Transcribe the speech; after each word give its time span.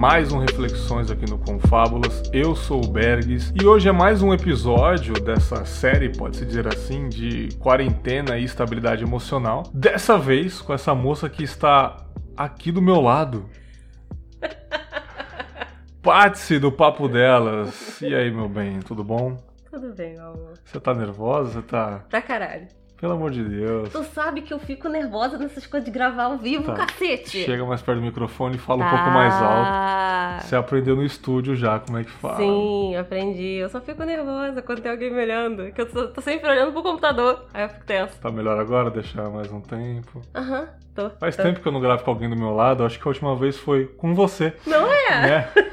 mais 0.00 0.32
um 0.32 0.38
Reflexões 0.38 1.10
aqui 1.10 1.28
no 1.28 1.38
Confábulas. 1.38 2.22
Eu 2.32 2.56
sou 2.56 2.82
o 2.82 2.88
Bergs 2.88 3.52
e 3.54 3.66
hoje 3.66 3.86
é 3.86 3.92
mais 3.92 4.22
um 4.22 4.32
episódio 4.32 5.12
dessa 5.12 5.66
série, 5.66 6.08
pode-se 6.08 6.46
dizer 6.46 6.66
assim, 6.66 7.06
de 7.06 7.50
quarentena 7.58 8.38
e 8.38 8.44
estabilidade 8.44 9.04
emocional. 9.04 9.64
Dessa 9.74 10.16
vez 10.16 10.62
com 10.62 10.72
essa 10.72 10.94
moça 10.94 11.28
que 11.28 11.44
está 11.44 11.98
aqui 12.34 12.72
do 12.72 12.80
meu 12.80 12.98
lado. 12.98 13.44
Patsy 16.00 16.58
do 16.58 16.72
Papo 16.72 17.06
Delas. 17.06 18.00
E 18.00 18.14
aí, 18.14 18.30
meu 18.30 18.48
bem, 18.48 18.80
tudo 18.80 19.04
bom? 19.04 19.36
Tudo 19.70 19.92
bem, 19.92 20.14
meu 20.14 20.28
amor. 20.28 20.54
Você 20.64 20.80
tá 20.80 20.94
nervosa? 20.94 21.60
Você 21.60 21.62
tá. 21.62 22.06
Pra 22.08 22.22
caralho. 22.22 22.68
Pelo 23.00 23.14
amor 23.14 23.30
de 23.30 23.42
Deus. 23.42 23.88
Tu 23.90 24.04
sabe 24.04 24.42
que 24.42 24.52
eu 24.52 24.58
fico 24.58 24.86
nervosa 24.86 25.38
nessas 25.38 25.66
coisas 25.66 25.86
de 25.86 25.90
gravar 25.90 26.24
ao 26.24 26.36
vivo, 26.36 26.64
Tá. 26.64 26.84
cacete. 26.84 27.44
Chega 27.44 27.64
mais 27.64 27.80
perto 27.80 27.98
do 27.98 28.04
microfone 28.04 28.56
e 28.56 28.58
fala 28.58 28.80
um 28.80 28.84
Tá. 28.84 28.90
pouco 28.90 29.10
mais 29.10 29.34
alto. 29.34 30.44
Você 30.46 30.54
aprendeu 30.56 30.94
no 30.96 31.02
estúdio 31.04 31.56
já 31.56 31.78
como 31.78 31.96
é 31.98 32.04
que 32.04 32.10
fala. 32.10 32.36
Sim, 32.36 32.94
aprendi. 32.96 33.54
Eu 33.56 33.70
só 33.70 33.80
fico 33.80 34.02
nervosa 34.04 34.60
quando 34.60 34.82
tem 34.82 34.90
alguém 34.90 35.10
me 35.10 35.22
olhando. 35.22 35.72
Que 35.72 35.80
eu 35.80 35.86
tô, 35.90 36.08
tô 36.08 36.20
sempre 36.20 36.50
olhando 36.50 36.72
pro 36.72 36.82
computador. 36.82 37.46
Aí 37.54 37.62
eu 37.62 37.68
fico 37.70 37.84
tensa. 37.86 38.20
Tá 38.20 38.30
melhor 38.30 38.58
agora? 38.60 38.90
Deixar 38.90 39.30
mais 39.30 39.50
um 39.50 39.62
tempo. 39.62 40.20
Aham, 40.34 40.68
tô. 40.94 41.08
Faz 41.18 41.36
tô. 41.36 41.42
tempo 41.42 41.60
que 41.60 41.66
eu 41.66 41.72
não 41.72 41.80
gravo 41.80 42.04
com 42.04 42.10
alguém 42.10 42.28
do 42.28 42.36
meu 42.36 42.54
lado. 42.54 42.84
Acho 42.84 42.98
que 43.00 43.08
a 43.08 43.10
última 43.10 43.34
vez 43.34 43.56
foi 43.56 43.86
com 43.86 44.14
você, 44.14 44.52
Não 44.66 44.86
é? 44.92 45.08
né? 45.26 45.48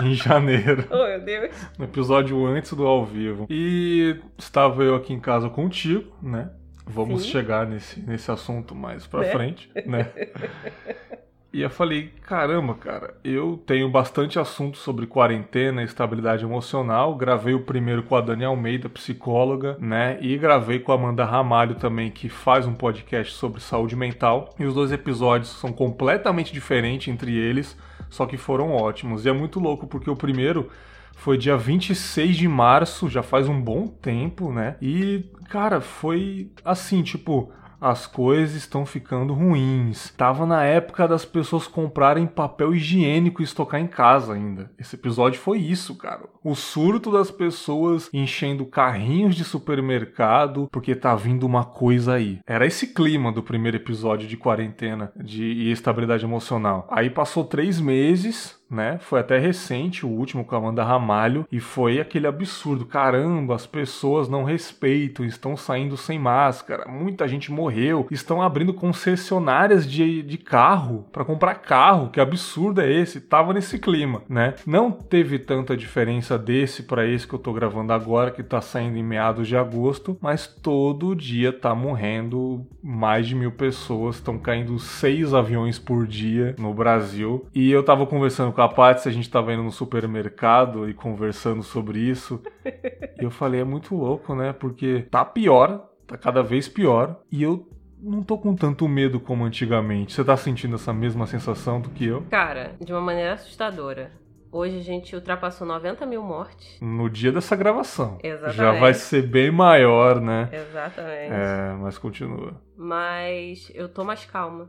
em 0.04 0.14
janeiro. 0.14 0.86
Oh, 0.90 1.06
meu 1.06 1.20
Deus. 1.20 1.68
No 1.78 1.84
episódio 1.84 2.46
antes 2.46 2.72
do 2.72 2.86
ao 2.86 3.04
vivo. 3.04 3.46
E 3.50 4.16
estava 4.38 4.82
eu 4.82 4.94
aqui 4.94 5.12
em 5.12 5.20
casa 5.20 5.48
contigo, 5.48 6.12
né? 6.22 6.50
Vamos 6.86 7.22
Sim. 7.22 7.28
chegar 7.30 7.66
nesse, 7.66 8.00
nesse 8.00 8.30
assunto 8.30 8.74
mais 8.74 9.06
pra 9.06 9.20
Né? 9.20 9.26
frente, 9.30 9.70
né? 9.86 10.08
E 11.52 11.62
eu 11.62 11.68
falei, 11.70 12.12
caramba, 12.28 12.74
cara, 12.74 13.14
eu 13.24 13.60
tenho 13.66 13.90
bastante 13.90 14.38
assunto 14.38 14.78
sobre 14.78 15.04
quarentena 15.04 15.82
e 15.82 15.84
estabilidade 15.84 16.44
emocional. 16.44 17.16
Gravei 17.16 17.54
o 17.54 17.64
primeiro 17.64 18.04
com 18.04 18.14
a 18.14 18.20
Dani 18.20 18.44
Almeida, 18.44 18.88
psicóloga, 18.88 19.76
né? 19.80 20.16
E 20.20 20.38
gravei 20.38 20.78
com 20.78 20.92
a 20.92 20.94
Amanda 20.94 21.24
Ramalho 21.24 21.74
também, 21.74 22.08
que 22.08 22.28
faz 22.28 22.68
um 22.68 22.72
podcast 22.74 23.34
sobre 23.34 23.60
saúde 23.60 23.96
mental. 23.96 24.54
E 24.60 24.64
os 24.64 24.74
dois 24.74 24.92
episódios 24.92 25.50
são 25.50 25.72
completamente 25.72 26.52
diferentes 26.52 27.12
entre 27.12 27.36
eles, 27.36 27.76
só 28.10 28.26
que 28.26 28.36
foram 28.36 28.72
ótimos. 28.72 29.24
E 29.24 29.28
é 29.28 29.32
muito 29.32 29.58
louco 29.58 29.86
porque 29.86 30.10
o 30.10 30.16
primeiro 30.16 30.68
foi 31.16 31.38
dia 31.38 31.56
26 31.56 32.36
de 32.36 32.48
março, 32.48 33.08
já 33.08 33.22
faz 33.22 33.48
um 33.48 33.60
bom 33.60 33.86
tempo, 33.86 34.52
né? 34.52 34.76
E, 34.82 35.24
cara, 35.48 35.80
foi 35.80 36.50
assim, 36.64 37.02
tipo, 37.02 37.52
as 37.80 38.06
coisas 38.06 38.56
estão 38.56 38.84
ficando 38.84 39.32
ruins. 39.32 40.12
Tava 40.16 40.44
na 40.44 40.64
época 40.64 41.08
das 41.08 41.24
pessoas 41.24 41.66
comprarem 41.66 42.26
papel 42.26 42.74
higiênico 42.74 43.40
e 43.40 43.44
estocar 43.44 43.80
em 43.80 43.86
casa 43.86 44.34
ainda. 44.34 44.70
Esse 44.78 44.96
episódio 44.96 45.40
foi 45.40 45.58
isso, 45.58 45.96
cara. 45.96 46.28
O 46.44 46.54
surto 46.54 47.10
das 47.10 47.30
pessoas 47.30 48.10
enchendo 48.12 48.66
carrinhos 48.66 49.34
de 49.34 49.44
supermercado 49.44 50.68
porque 50.70 50.94
tá 50.94 51.14
vindo 51.14 51.46
uma 51.46 51.64
coisa 51.64 52.14
aí. 52.14 52.40
Era 52.46 52.66
esse 52.66 52.88
clima 52.88 53.32
do 53.32 53.42
primeiro 53.42 53.76
episódio 53.76 54.28
de 54.28 54.36
quarentena 54.36 55.12
de, 55.16 55.44
e 55.44 55.72
estabilidade 55.72 56.24
emocional. 56.24 56.86
Aí 56.90 57.08
passou 57.08 57.44
três 57.44 57.80
meses, 57.80 58.59
né? 58.70 58.98
Foi 59.00 59.20
até 59.20 59.38
recente, 59.38 60.06
o 60.06 60.08
último 60.08 60.44
com 60.44 60.54
a 60.54 60.58
Amanda 60.58 60.84
Ramalho, 60.84 61.46
e 61.50 61.58
foi 61.58 62.00
aquele 62.00 62.26
absurdo. 62.26 62.86
Caramba, 62.86 63.54
as 63.54 63.66
pessoas 63.66 64.28
não 64.28 64.44
respeitam, 64.44 65.24
estão 65.24 65.56
saindo 65.56 65.96
sem 65.96 66.18
máscara, 66.18 66.88
muita 66.88 67.26
gente 67.26 67.50
morreu, 67.50 68.06
estão 68.10 68.40
abrindo 68.40 68.72
concessionárias 68.72 69.90
de, 69.90 70.22
de 70.22 70.38
carro 70.38 71.06
para 71.12 71.24
comprar 71.24 71.56
carro. 71.56 72.10
Que 72.10 72.20
absurdo 72.20 72.80
é 72.80 72.90
esse? 72.90 73.20
Tava 73.20 73.52
nesse 73.52 73.78
clima, 73.78 74.22
né? 74.28 74.54
Não 74.66 74.90
teve 74.90 75.38
tanta 75.38 75.76
diferença 75.76 76.38
desse 76.38 76.84
para 76.84 77.06
esse 77.06 77.26
que 77.26 77.34
eu 77.34 77.38
tô 77.38 77.52
gravando 77.52 77.92
agora, 77.92 78.30
que 78.30 78.42
tá 78.42 78.60
saindo 78.60 78.96
em 78.96 79.02
meados 79.02 79.48
de 79.48 79.56
agosto, 79.56 80.16
mas 80.20 80.46
todo 80.46 81.16
dia 81.16 81.52
tá 81.52 81.74
morrendo 81.74 82.66
mais 82.82 83.26
de 83.26 83.34
mil 83.34 83.52
pessoas, 83.52 84.16
estão 84.16 84.38
caindo 84.38 84.78
seis 84.78 85.34
aviões 85.34 85.78
por 85.78 86.06
dia 86.06 86.54
no 86.58 86.72
Brasil. 86.72 87.46
E 87.54 87.70
eu 87.70 87.82
tava 87.82 88.06
conversando 88.06 88.52
com 88.52 88.59
a 88.64 88.68
Paty, 88.68 89.08
a 89.08 89.12
gente 89.12 89.30
tava 89.30 89.52
indo 89.52 89.62
no 89.62 89.72
supermercado 89.72 90.88
e 90.88 90.94
conversando 90.94 91.62
sobre 91.62 91.98
isso. 91.98 92.42
e 92.64 93.24
eu 93.24 93.30
falei, 93.30 93.60
é 93.60 93.64
muito 93.64 93.94
louco, 93.94 94.34
né? 94.34 94.52
Porque 94.52 95.06
tá 95.10 95.24
pior, 95.24 95.88
tá 96.06 96.16
cada 96.16 96.42
vez 96.42 96.68
pior. 96.68 97.20
E 97.30 97.42
eu 97.42 97.68
não 98.02 98.22
tô 98.22 98.38
com 98.38 98.54
tanto 98.54 98.88
medo 98.88 99.20
como 99.20 99.44
antigamente. 99.44 100.12
Você 100.12 100.24
tá 100.24 100.36
sentindo 100.36 100.76
essa 100.76 100.92
mesma 100.92 101.26
sensação 101.26 101.80
do 101.80 101.90
que 101.90 102.06
eu? 102.06 102.22
Cara, 102.30 102.74
de 102.80 102.92
uma 102.92 103.00
maneira 103.00 103.34
assustadora. 103.34 104.12
Hoje 104.52 104.78
a 104.78 104.82
gente 104.82 105.14
ultrapassou 105.14 105.64
90 105.64 106.04
mil 106.06 106.22
mortes. 106.24 106.76
No 106.80 107.08
dia 107.08 107.30
dessa 107.30 107.54
gravação. 107.54 108.18
Exatamente. 108.20 108.56
Já 108.56 108.72
vai 108.72 108.94
ser 108.94 109.22
bem 109.22 109.48
maior, 109.50 110.20
né? 110.20 110.48
Exatamente. 110.52 111.32
É, 111.32 111.72
mas 111.80 111.96
continua. 111.98 112.60
Mas 112.76 113.70
eu 113.74 113.88
tô 113.88 114.02
mais 114.02 114.24
calma. 114.24 114.68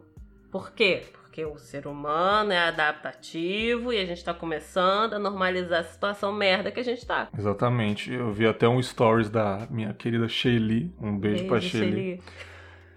Por 0.51 0.71
quê? 0.73 1.03
Porque 1.31 1.45
o 1.45 1.57
ser 1.57 1.87
humano 1.87 2.51
é 2.51 2.57
adaptativo 2.57 3.93
e 3.93 3.97
a 3.97 4.05
gente 4.05 4.21
tá 4.21 4.33
começando 4.33 5.13
a 5.13 5.19
normalizar 5.19 5.79
a 5.79 5.83
situação 5.85 6.33
merda 6.33 6.69
que 6.71 6.81
a 6.81 6.83
gente 6.83 7.05
tá. 7.05 7.29
Exatamente. 7.37 8.11
Eu 8.11 8.33
vi 8.33 8.45
até 8.45 8.67
um 8.67 8.81
stories 8.81 9.29
da 9.29 9.65
minha 9.71 9.93
querida 9.93 10.27
Shelly. 10.27 10.93
Um 11.01 11.17
beijo, 11.17 11.47
pra 11.47 11.61
Shelly. 11.61 12.19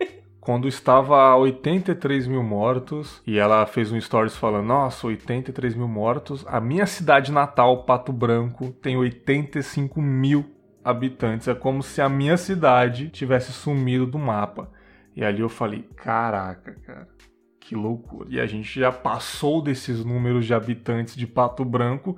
Shelly. 0.01 0.11
Quando 0.41 0.67
estava 0.67 1.17
a 1.17 1.37
83 1.37 2.27
mil 2.27 2.43
mortos, 2.43 3.23
e 3.25 3.39
ela 3.39 3.65
fez 3.67 3.93
um 3.93 4.01
stories 4.01 4.37
falando: 4.37 4.67
Nossa, 4.67 5.07
83 5.07 5.77
mil 5.77 5.87
mortos. 5.87 6.45
A 6.49 6.61
minha 6.61 6.87
cidade 6.87 7.31
natal, 7.31 7.85
Pato 7.85 8.13
Branco, 8.13 8.73
tem 8.83 8.97
85 8.97 10.03
mil 10.03 10.45
habitantes. 10.83 11.47
É 11.47 11.55
como 11.55 11.85
se 11.85 12.03
a 12.03 12.09
minha 12.09 12.37
cidade 12.37 13.11
tivesse 13.11 13.53
sumido 13.53 14.05
do 14.05 14.19
mapa. 14.19 14.69
E 15.15 15.25
ali 15.25 15.41
eu 15.41 15.49
falei: 15.49 15.89
Caraca, 15.95 16.77
cara. 16.85 17.14
Que 17.67 17.75
loucura. 17.75 18.29
E 18.31 18.39
a 18.39 18.47
gente 18.47 18.79
já 18.79 18.93
passou 18.93 19.63
desses 19.63 20.05
números 20.05 20.45
de 20.45 20.53
habitantes 20.53 21.17
de 21.17 21.27
Pato 21.27 21.65
Branco 21.65 22.15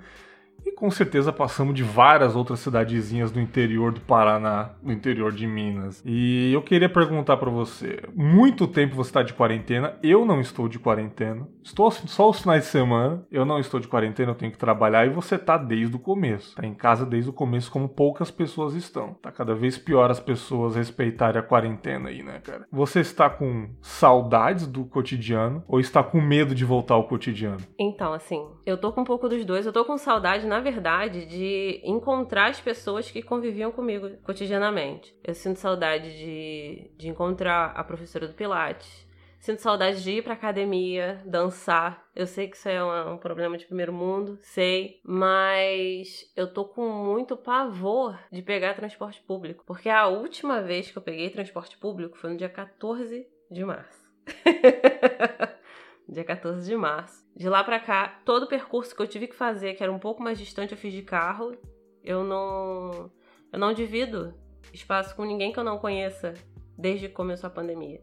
e 0.67 0.73
com 0.73 0.91
certeza 0.91 1.33
passamos 1.33 1.75
de 1.75 1.85
várias 1.85 2.35
outras 2.35 2.59
cidadezinhas 2.59 3.31
do 3.31 3.41
interior 3.41 3.93
do 3.93 4.01
Paraná, 4.01 4.71
no 4.83 4.93
interior 4.93 5.31
de 5.31 5.47
Minas. 5.47 6.03
E 6.05 6.53
eu 6.53 6.61
queria 6.61 6.89
perguntar 6.89 7.37
pra 7.37 7.49
você: 7.49 8.03
muito 8.15 8.67
tempo 8.67 8.97
você 8.97 9.11
está 9.11 9.23
de 9.23 9.33
quarentena? 9.33 9.97
Eu 10.03 10.25
não 10.25 10.41
estou 10.41 10.69
de 10.69 10.79
quarentena. 10.79 11.47
Estou 11.63 11.91
só 11.91 12.31
os 12.31 12.41
finais 12.41 12.65
de 12.65 12.71
semana. 12.71 13.25
Eu 13.31 13.45
não 13.45 13.61
estou 13.61 13.79
de 13.79 13.87
quarentena, 13.87 14.33
eu 14.33 14.35
tenho 14.35 14.51
que 14.51 14.59
trabalhar 14.59 15.07
e 15.07 15.11
você 15.11 15.39
tá 15.39 15.57
desde 15.57 15.95
o 15.95 16.01
começo. 16.01 16.57
Tá 16.57 16.67
em 16.67 16.75
casa 16.75 17.07
desde 17.07 17.31
o 17.31 17.33
começo, 17.33 17.71
como 17.71 17.89
poucas 17.89 18.31
pessoas 18.31 18.75
estão. 18.75 19.15
Tá 19.15 19.31
cada 19.31 19.55
vez 19.55 19.79
pior 19.79 20.11
as 20.11 20.19
pessoas 20.19 20.75
respeitarem 20.75 21.39
a 21.39 21.45
quarentena 21.45 22.09
aí, 22.09 22.23
né, 22.23 22.41
cara? 22.43 22.67
Você 22.73 23.01
está 23.01 23.31
com 23.31 23.71
saudades 23.81 24.67
do 24.67 24.85
cotidiano 24.85 25.63
ou 25.69 25.79
está 25.79 26.03
com 26.03 26.21
medo 26.21 26.55
de 26.55 26.65
voltar 26.65 26.95
ao 26.95 27.05
cotidiano? 27.05 27.61
Então, 27.79 28.13
assim, 28.13 28.45
eu 28.65 28.77
tô 28.77 28.93
com 28.93 29.03
um 29.03 29.05
pouco 29.05 29.29
dos 29.29 29.45
dois. 29.45 29.65
Eu 29.65 29.73
tô 29.73 29.85
com 29.85 29.97
saudade, 29.97 30.47
na 30.47 30.56
verdade, 30.61 31.25
de 31.27 31.81
encontrar 31.85 32.51
as 32.51 32.61
pessoas 32.61 33.11
que 33.11 33.23
conviviam 33.23 33.71
comigo 33.73 34.11
cotidianamente. 34.23 35.15
Eu 35.25 35.35
sinto 35.35 35.59
saudade 35.59 36.17
de, 36.17 36.91
de 36.97 37.09
encontrar 37.09 37.73
a 37.77 37.83
professora 37.85 38.27
do 38.29 38.35
Pilates. 38.35 39.07
Sinto 39.39 39.61
saudade 39.63 40.03
de 40.03 40.11
ir 40.13 40.25
pra 40.25 40.33
academia, 40.33 41.23
dançar. 41.25 42.05
Eu 42.17 42.27
sei 42.27 42.49
que 42.49 42.57
isso 42.57 42.69
é 42.69 42.83
uma- 42.83 43.13
um 43.13 43.19
problema 43.19 43.57
de 43.57 43.67
primeiro 43.67 43.93
mundo, 43.93 44.39
sei, 44.43 45.01
mas 45.05 46.31
eu 46.35 46.53
tô 46.53 46.65
com 46.65 46.89
muito 46.89 47.37
pavor 47.37 48.19
de 48.33 48.43
pegar 48.43 48.75
transporte 48.75 49.21
público. 49.23 49.63
Porque 49.65 49.89
a 49.89 50.09
última 50.09 50.61
vez 50.63 50.91
que 50.91 50.99
eu 50.99 51.03
peguei 51.03 51.31
transporte 51.31 51.79
público 51.79 52.17
foi 52.19 52.31
no 52.31 52.37
dia 52.37 52.49
14 52.49 53.27
de 53.51 53.65
março. 53.65 54.05
dia 56.09 56.25
14 56.25 56.69
de 56.69 56.77
março. 56.77 57.25
De 57.37 57.49
lá 57.49 57.63
pra 57.65 57.81
cá, 57.81 58.21
todo 58.25 58.45
o 58.45 58.49
percurso 58.49 58.95
que 58.95 59.03
eu 59.03 59.07
tive 59.07 59.27
que 59.27 59.35
fazer, 59.35 59.75
que 59.75 59.83
era 59.83 59.93
um 59.93 59.99
pouco 59.99 60.23
mais 60.23 60.39
distante, 60.39 60.73
eu 60.73 60.79
fiz 60.79 60.93
de 60.93 61.03
carro. 61.03 61.57
Eu 62.03 62.25
não. 62.25 63.11
Eu 63.53 63.59
não 63.59 63.73
divido 63.73 64.35
espaço 64.73 65.15
com 65.15 65.25
ninguém 65.25 65.53
que 65.53 65.59
eu 65.59 65.65
não 65.65 65.79
conheça 65.79 66.35
desde 66.77 67.09
que 67.09 67.15
começou 67.15 67.49
a 67.49 67.51
pandemia. 67.51 68.03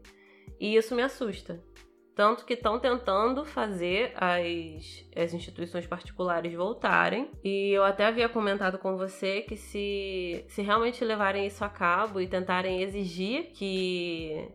E 0.58 0.76
isso 0.76 0.94
me 0.94 1.02
assusta. 1.02 1.62
Tanto 2.14 2.44
que 2.44 2.54
estão 2.54 2.78
tentando 2.78 3.44
fazer 3.44 4.12
as, 4.14 5.04
as 5.16 5.34
instituições 5.34 5.84
particulares 5.84 6.54
voltarem. 6.54 7.30
E 7.42 7.70
eu 7.70 7.82
até 7.82 8.06
havia 8.06 8.28
comentado 8.28 8.78
com 8.78 8.96
você 8.96 9.42
que 9.42 9.56
se, 9.56 10.44
se 10.48 10.62
realmente 10.62 11.04
levarem 11.04 11.44
isso 11.44 11.64
a 11.64 11.68
cabo 11.68 12.20
e 12.20 12.28
tentarem 12.28 12.82
exigir 12.82 13.50
que, 13.52 14.48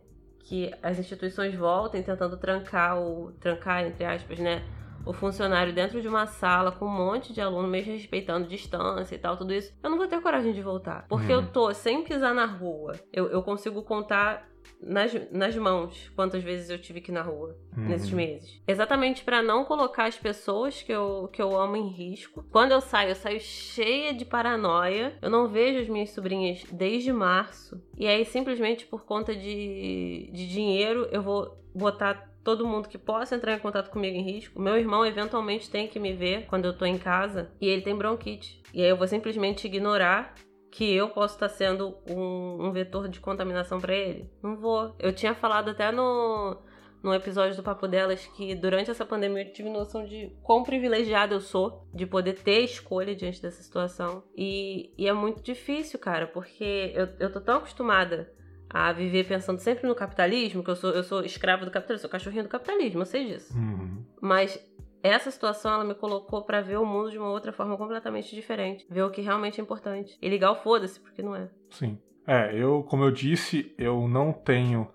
que 0.50 0.74
as 0.82 0.98
instituições 0.98 1.54
voltem, 1.54 2.02
tentando 2.02 2.36
trancar 2.36 2.98
o. 3.00 3.30
trancar, 3.40 3.86
entre 3.86 4.04
aspas, 4.04 4.40
né? 4.40 4.64
O 5.04 5.12
funcionário 5.12 5.72
dentro 5.72 6.00
de 6.00 6.08
uma 6.08 6.26
sala 6.26 6.72
com 6.72 6.86
um 6.86 6.88
monte 6.88 7.32
de 7.32 7.40
aluno, 7.40 7.68
mesmo 7.68 7.92
respeitando 7.92 8.48
distância 8.48 9.14
e 9.14 9.18
tal, 9.18 9.36
tudo 9.36 9.52
isso, 9.52 9.72
eu 9.82 9.90
não 9.90 9.98
vou 9.98 10.06
ter 10.06 10.20
coragem 10.20 10.52
de 10.52 10.62
voltar. 10.62 11.06
Porque 11.08 11.32
uhum. 11.32 11.40
eu 11.40 11.46
tô 11.46 11.72
sem 11.72 12.02
pisar 12.04 12.34
na 12.34 12.46
rua. 12.46 12.92
Eu, 13.12 13.30
eu 13.30 13.42
consigo 13.42 13.82
contar 13.82 14.48
nas, 14.82 15.12
nas 15.30 15.56
mãos 15.56 16.10
quantas 16.16 16.42
vezes 16.42 16.70
eu 16.70 16.78
tive 16.78 17.00
que 17.00 17.10
ir 17.10 17.14
na 17.14 17.22
rua 17.22 17.56
uhum. 17.76 17.88
nesses 17.88 18.10
meses. 18.10 18.60
Exatamente 18.66 19.24
para 19.24 19.42
não 19.42 19.64
colocar 19.64 20.06
as 20.06 20.16
pessoas 20.16 20.82
que 20.82 20.92
eu, 20.92 21.28
que 21.32 21.40
eu 21.40 21.58
amo 21.58 21.76
em 21.76 21.88
risco. 21.88 22.44
Quando 22.50 22.72
eu 22.72 22.80
saio, 22.80 23.10
eu 23.10 23.14
saio 23.14 23.40
cheia 23.40 24.14
de 24.14 24.24
paranoia. 24.24 25.16
Eu 25.20 25.30
não 25.30 25.48
vejo 25.48 25.80
as 25.80 25.88
minhas 25.88 26.10
sobrinhas 26.10 26.64
desde 26.72 27.12
março. 27.12 27.80
E 27.96 28.06
aí, 28.06 28.24
simplesmente 28.24 28.86
por 28.86 29.04
conta 29.04 29.34
de, 29.34 30.30
de 30.32 30.48
dinheiro, 30.48 31.08
eu 31.10 31.22
vou 31.22 31.58
botar 31.74 32.30
todo 32.44 32.66
mundo 32.66 32.88
que 32.88 32.98
possa 32.98 33.34
entrar 33.34 33.54
em 33.54 33.58
contato 33.58 33.90
comigo 33.90 34.16
em 34.16 34.22
risco. 34.22 34.60
Meu 34.60 34.76
irmão 34.76 35.04
eventualmente 35.04 35.70
tem 35.70 35.88
que 35.88 35.98
me 35.98 36.12
ver 36.12 36.46
quando 36.46 36.64
eu 36.64 36.76
tô 36.76 36.84
em 36.84 36.98
casa 36.98 37.50
e 37.60 37.68
ele 37.68 37.82
tem 37.82 37.96
bronquite. 37.96 38.62
E 38.72 38.82
aí 38.82 38.88
eu 38.88 38.96
vou 38.96 39.06
simplesmente 39.06 39.66
ignorar 39.66 40.34
que 40.70 40.94
eu 40.94 41.08
posso 41.08 41.34
estar 41.34 41.48
sendo 41.48 41.96
um, 42.08 42.66
um 42.66 42.72
vetor 42.72 43.08
de 43.08 43.20
contaminação 43.20 43.80
para 43.80 43.94
ele? 43.94 44.30
Não 44.42 44.56
vou. 44.56 44.94
Eu 44.98 45.12
tinha 45.12 45.34
falado 45.34 45.70
até 45.70 45.90
no, 45.90 46.56
no 47.02 47.12
episódio 47.12 47.56
do 47.56 47.62
Papo 47.62 47.88
Delas 47.88 48.26
que 48.36 48.54
durante 48.54 48.90
essa 48.90 49.04
pandemia 49.04 49.42
eu 49.42 49.52
tive 49.52 49.68
noção 49.68 50.04
de 50.04 50.32
quão 50.42 50.62
privilegiada 50.62 51.34
eu 51.34 51.40
sou 51.40 51.88
de 51.92 52.06
poder 52.06 52.34
ter 52.34 52.60
escolha 52.60 53.14
diante 53.14 53.42
dessa 53.42 53.62
situação. 53.62 54.22
E, 54.36 54.92
e 54.96 55.08
é 55.08 55.12
muito 55.12 55.42
difícil, 55.42 55.98
cara, 55.98 56.26
porque 56.26 56.92
eu, 56.94 57.08
eu 57.18 57.32
tô 57.32 57.40
tão 57.40 57.56
acostumada 57.56 58.32
a 58.72 58.92
viver 58.92 59.26
pensando 59.26 59.58
sempre 59.58 59.88
no 59.88 59.94
capitalismo, 59.94 60.62
que 60.62 60.70
eu 60.70 60.76
sou, 60.76 60.90
eu 60.90 61.02
sou 61.02 61.24
escravo 61.24 61.64
do 61.64 61.70
capitalismo, 61.70 62.02
sou 62.02 62.10
cachorrinho 62.10 62.44
do 62.44 62.48
capitalismo, 62.48 63.00
eu 63.00 63.06
sei 63.06 63.26
disso. 63.26 63.52
Uhum. 63.58 64.04
Mas 64.20 64.64
essa 65.02 65.30
situação 65.30 65.72
ela 65.72 65.84
me 65.84 65.94
colocou 65.94 66.42
para 66.42 66.60
ver 66.60 66.78
o 66.78 66.86
mundo 66.86 67.10
de 67.10 67.18
uma 67.18 67.30
outra 67.30 67.52
forma 67.52 67.76
completamente 67.76 68.34
diferente, 68.34 68.86
ver 68.88 69.02
o 69.02 69.10
que 69.10 69.20
realmente 69.20 69.60
é 69.60 69.62
importante 69.62 70.16
e 70.22 70.28
ligar 70.28 70.52
o 70.52 70.56
foda-se 70.56 71.00
porque 71.00 71.20
não 71.20 71.34
é. 71.34 71.48
Sim. 71.70 71.98
É, 72.26 72.54
eu, 72.54 72.84
como 72.88 73.02
eu 73.02 73.10
disse, 73.10 73.74
eu 73.76 74.06
não 74.06 74.32
tenho 74.32 74.88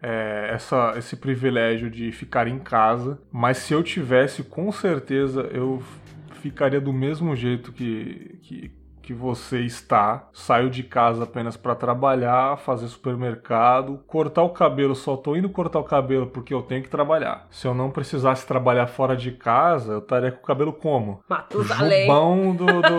é, 0.00 0.50
essa, 0.52 0.94
esse 0.96 1.16
privilégio 1.16 1.90
de 1.90 2.12
ficar 2.12 2.46
em 2.46 2.58
casa, 2.58 3.20
mas 3.32 3.56
se 3.58 3.72
eu 3.72 3.82
tivesse, 3.82 4.44
com 4.44 4.70
certeza 4.70 5.40
eu 5.52 5.82
ficaria 6.34 6.80
do 6.80 6.92
mesmo 6.92 7.34
jeito 7.34 7.72
que, 7.72 8.38
que 8.42 8.70
que 9.06 9.14
você 9.14 9.60
está, 9.60 10.28
saiu 10.32 10.68
de 10.68 10.82
casa 10.82 11.22
apenas 11.22 11.56
para 11.56 11.76
trabalhar, 11.76 12.58
fazer 12.58 12.88
supermercado, 12.88 14.02
cortar 14.04 14.42
o 14.42 14.50
cabelo, 14.50 14.96
só 14.96 15.16
tô 15.16 15.36
indo 15.36 15.48
cortar 15.48 15.78
o 15.78 15.84
cabelo 15.84 16.26
porque 16.26 16.52
eu 16.52 16.60
tenho 16.60 16.82
que 16.82 16.88
trabalhar. 16.88 17.46
Se 17.48 17.68
eu 17.68 17.72
não 17.72 17.88
precisasse 17.88 18.44
trabalhar 18.44 18.88
fora 18.88 19.16
de 19.16 19.30
casa, 19.30 19.92
eu 19.92 19.98
estaria 20.00 20.32
com 20.32 20.42
o 20.42 20.46
cabelo 20.46 20.72
como? 20.72 21.22
Matusalém. 21.28 22.06
Jubão 22.06 22.56
do, 22.56 22.66
do, 22.66 22.94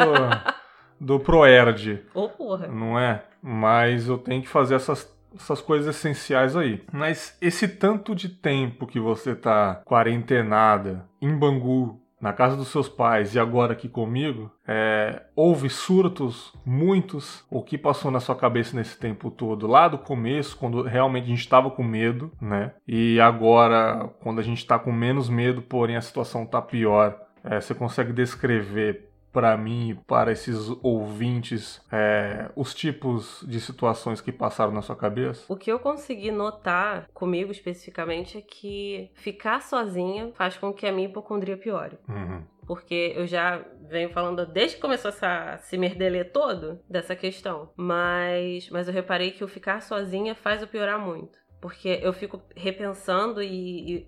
do 1.17 1.19
Proerd. 1.19 2.05
Oh, 2.13 2.29
porra. 2.29 2.67
Não 2.67 2.97
é? 2.97 3.25
Mas 3.43 4.07
eu 4.07 4.17
tenho 4.17 4.41
que 4.41 4.47
fazer 4.47 4.75
essas 4.75 5.13
essas 5.35 5.61
coisas 5.61 5.93
essenciais 5.95 6.55
aí. 6.55 6.83
Mas 6.91 7.37
esse 7.41 7.67
tanto 7.67 8.15
de 8.15 8.29
tempo 8.29 8.87
que 8.87 8.99
você 8.99 9.35
tá 9.35 9.81
quarentenada 9.85 11.05
em 11.21 11.37
Bangu, 11.37 12.01
na 12.19 12.33
casa 12.33 12.55
dos 12.55 12.69
seus 12.69 12.89
pais 12.89 13.35
e 13.35 13.39
agora 13.39 13.73
aqui 13.73 13.87
comigo, 13.87 14.51
é, 14.67 15.21
houve 15.35 15.69
surtos, 15.69 16.53
muitos. 16.65 17.45
O 17.49 17.61
que 17.61 17.77
passou 17.77 18.09
na 18.09 18.19
sua 18.19 18.35
cabeça 18.35 18.75
nesse 18.75 18.97
tempo 18.97 19.29
todo? 19.29 19.67
Lá 19.67 19.87
do 19.87 19.97
começo, 19.97 20.57
quando 20.57 20.81
realmente 20.81 21.25
a 21.25 21.27
gente 21.27 21.39
estava 21.39 21.69
com 21.69 21.83
medo, 21.83 22.31
né? 22.41 22.73
E 22.87 23.19
agora, 23.19 24.09
quando 24.21 24.39
a 24.39 24.43
gente 24.43 24.59
está 24.59 24.79
com 24.79 24.91
menos 24.91 25.29
medo, 25.29 25.61
porém 25.61 25.95
a 25.95 26.01
situação 26.01 26.43
está 26.43 26.61
pior. 26.61 27.19
É, 27.43 27.61
você 27.61 27.73
consegue 27.73 28.11
descrever 28.11 29.07
para 29.31 29.55
mim 29.57 29.89
e 29.89 29.95
para 29.95 30.31
esses 30.31 30.69
ouvintes 30.81 31.81
é, 31.91 32.49
os 32.55 32.73
tipos 32.73 33.45
de 33.47 33.59
situações 33.61 34.21
que 34.21 34.31
passaram 34.31 34.71
na 34.71 34.81
sua 34.81 34.95
cabeça? 34.95 35.45
O 35.47 35.55
que 35.55 35.71
eu 35.71 35.79
consegui 35.79 36.31
notar 36.31 37.07
comigo 37.13 37.51
especificamente 37.51 38.37
é 38.37 38.41
que 38.41 39.11
ficar 39.15 39.61
sozinha 39.61 40.31
faz 40.33 40.57
com 40.57 40.73
que 40.73 40.85
a 40.85 40.91
minha 40.91 41.07
hipocondria 41.07 41.57
piore. 41.57 41.97
Uhum. 42.07 42.43
Porque 42.65 43.13
eu 43.15 43.25
já 43.25 43.63
venho 43.89 44.09
falando 44.09 44.45
desde 44.45 44.75
que 44.75 44.81
começou 44.81 45.09
essa 45.09 45.57
se 45.57 45.77
merdeler 45.77 46.31
todo 46.31 46.79
dessa 46.89 47.15
questão. 47.15 47.71
Mas, 47.77 48.69
mas 48.69 48.87
eu 48.87 48.93
reparei 48.93 49.31
que 49.31 49.43
o 49.43 49.47
ficar 49.47 49.81
sozinha 49.81 50.35
faz 50.35 50.61
eu 50.61 50.67
piorar 50.67 50.99
muito. 50.99 51.37
Porque 51.61 51.99
eu 52.03 52.13
fico 52.13 52.41
repensando 52.55 53.41
e, 53.41 53.95
e 53.95 54.07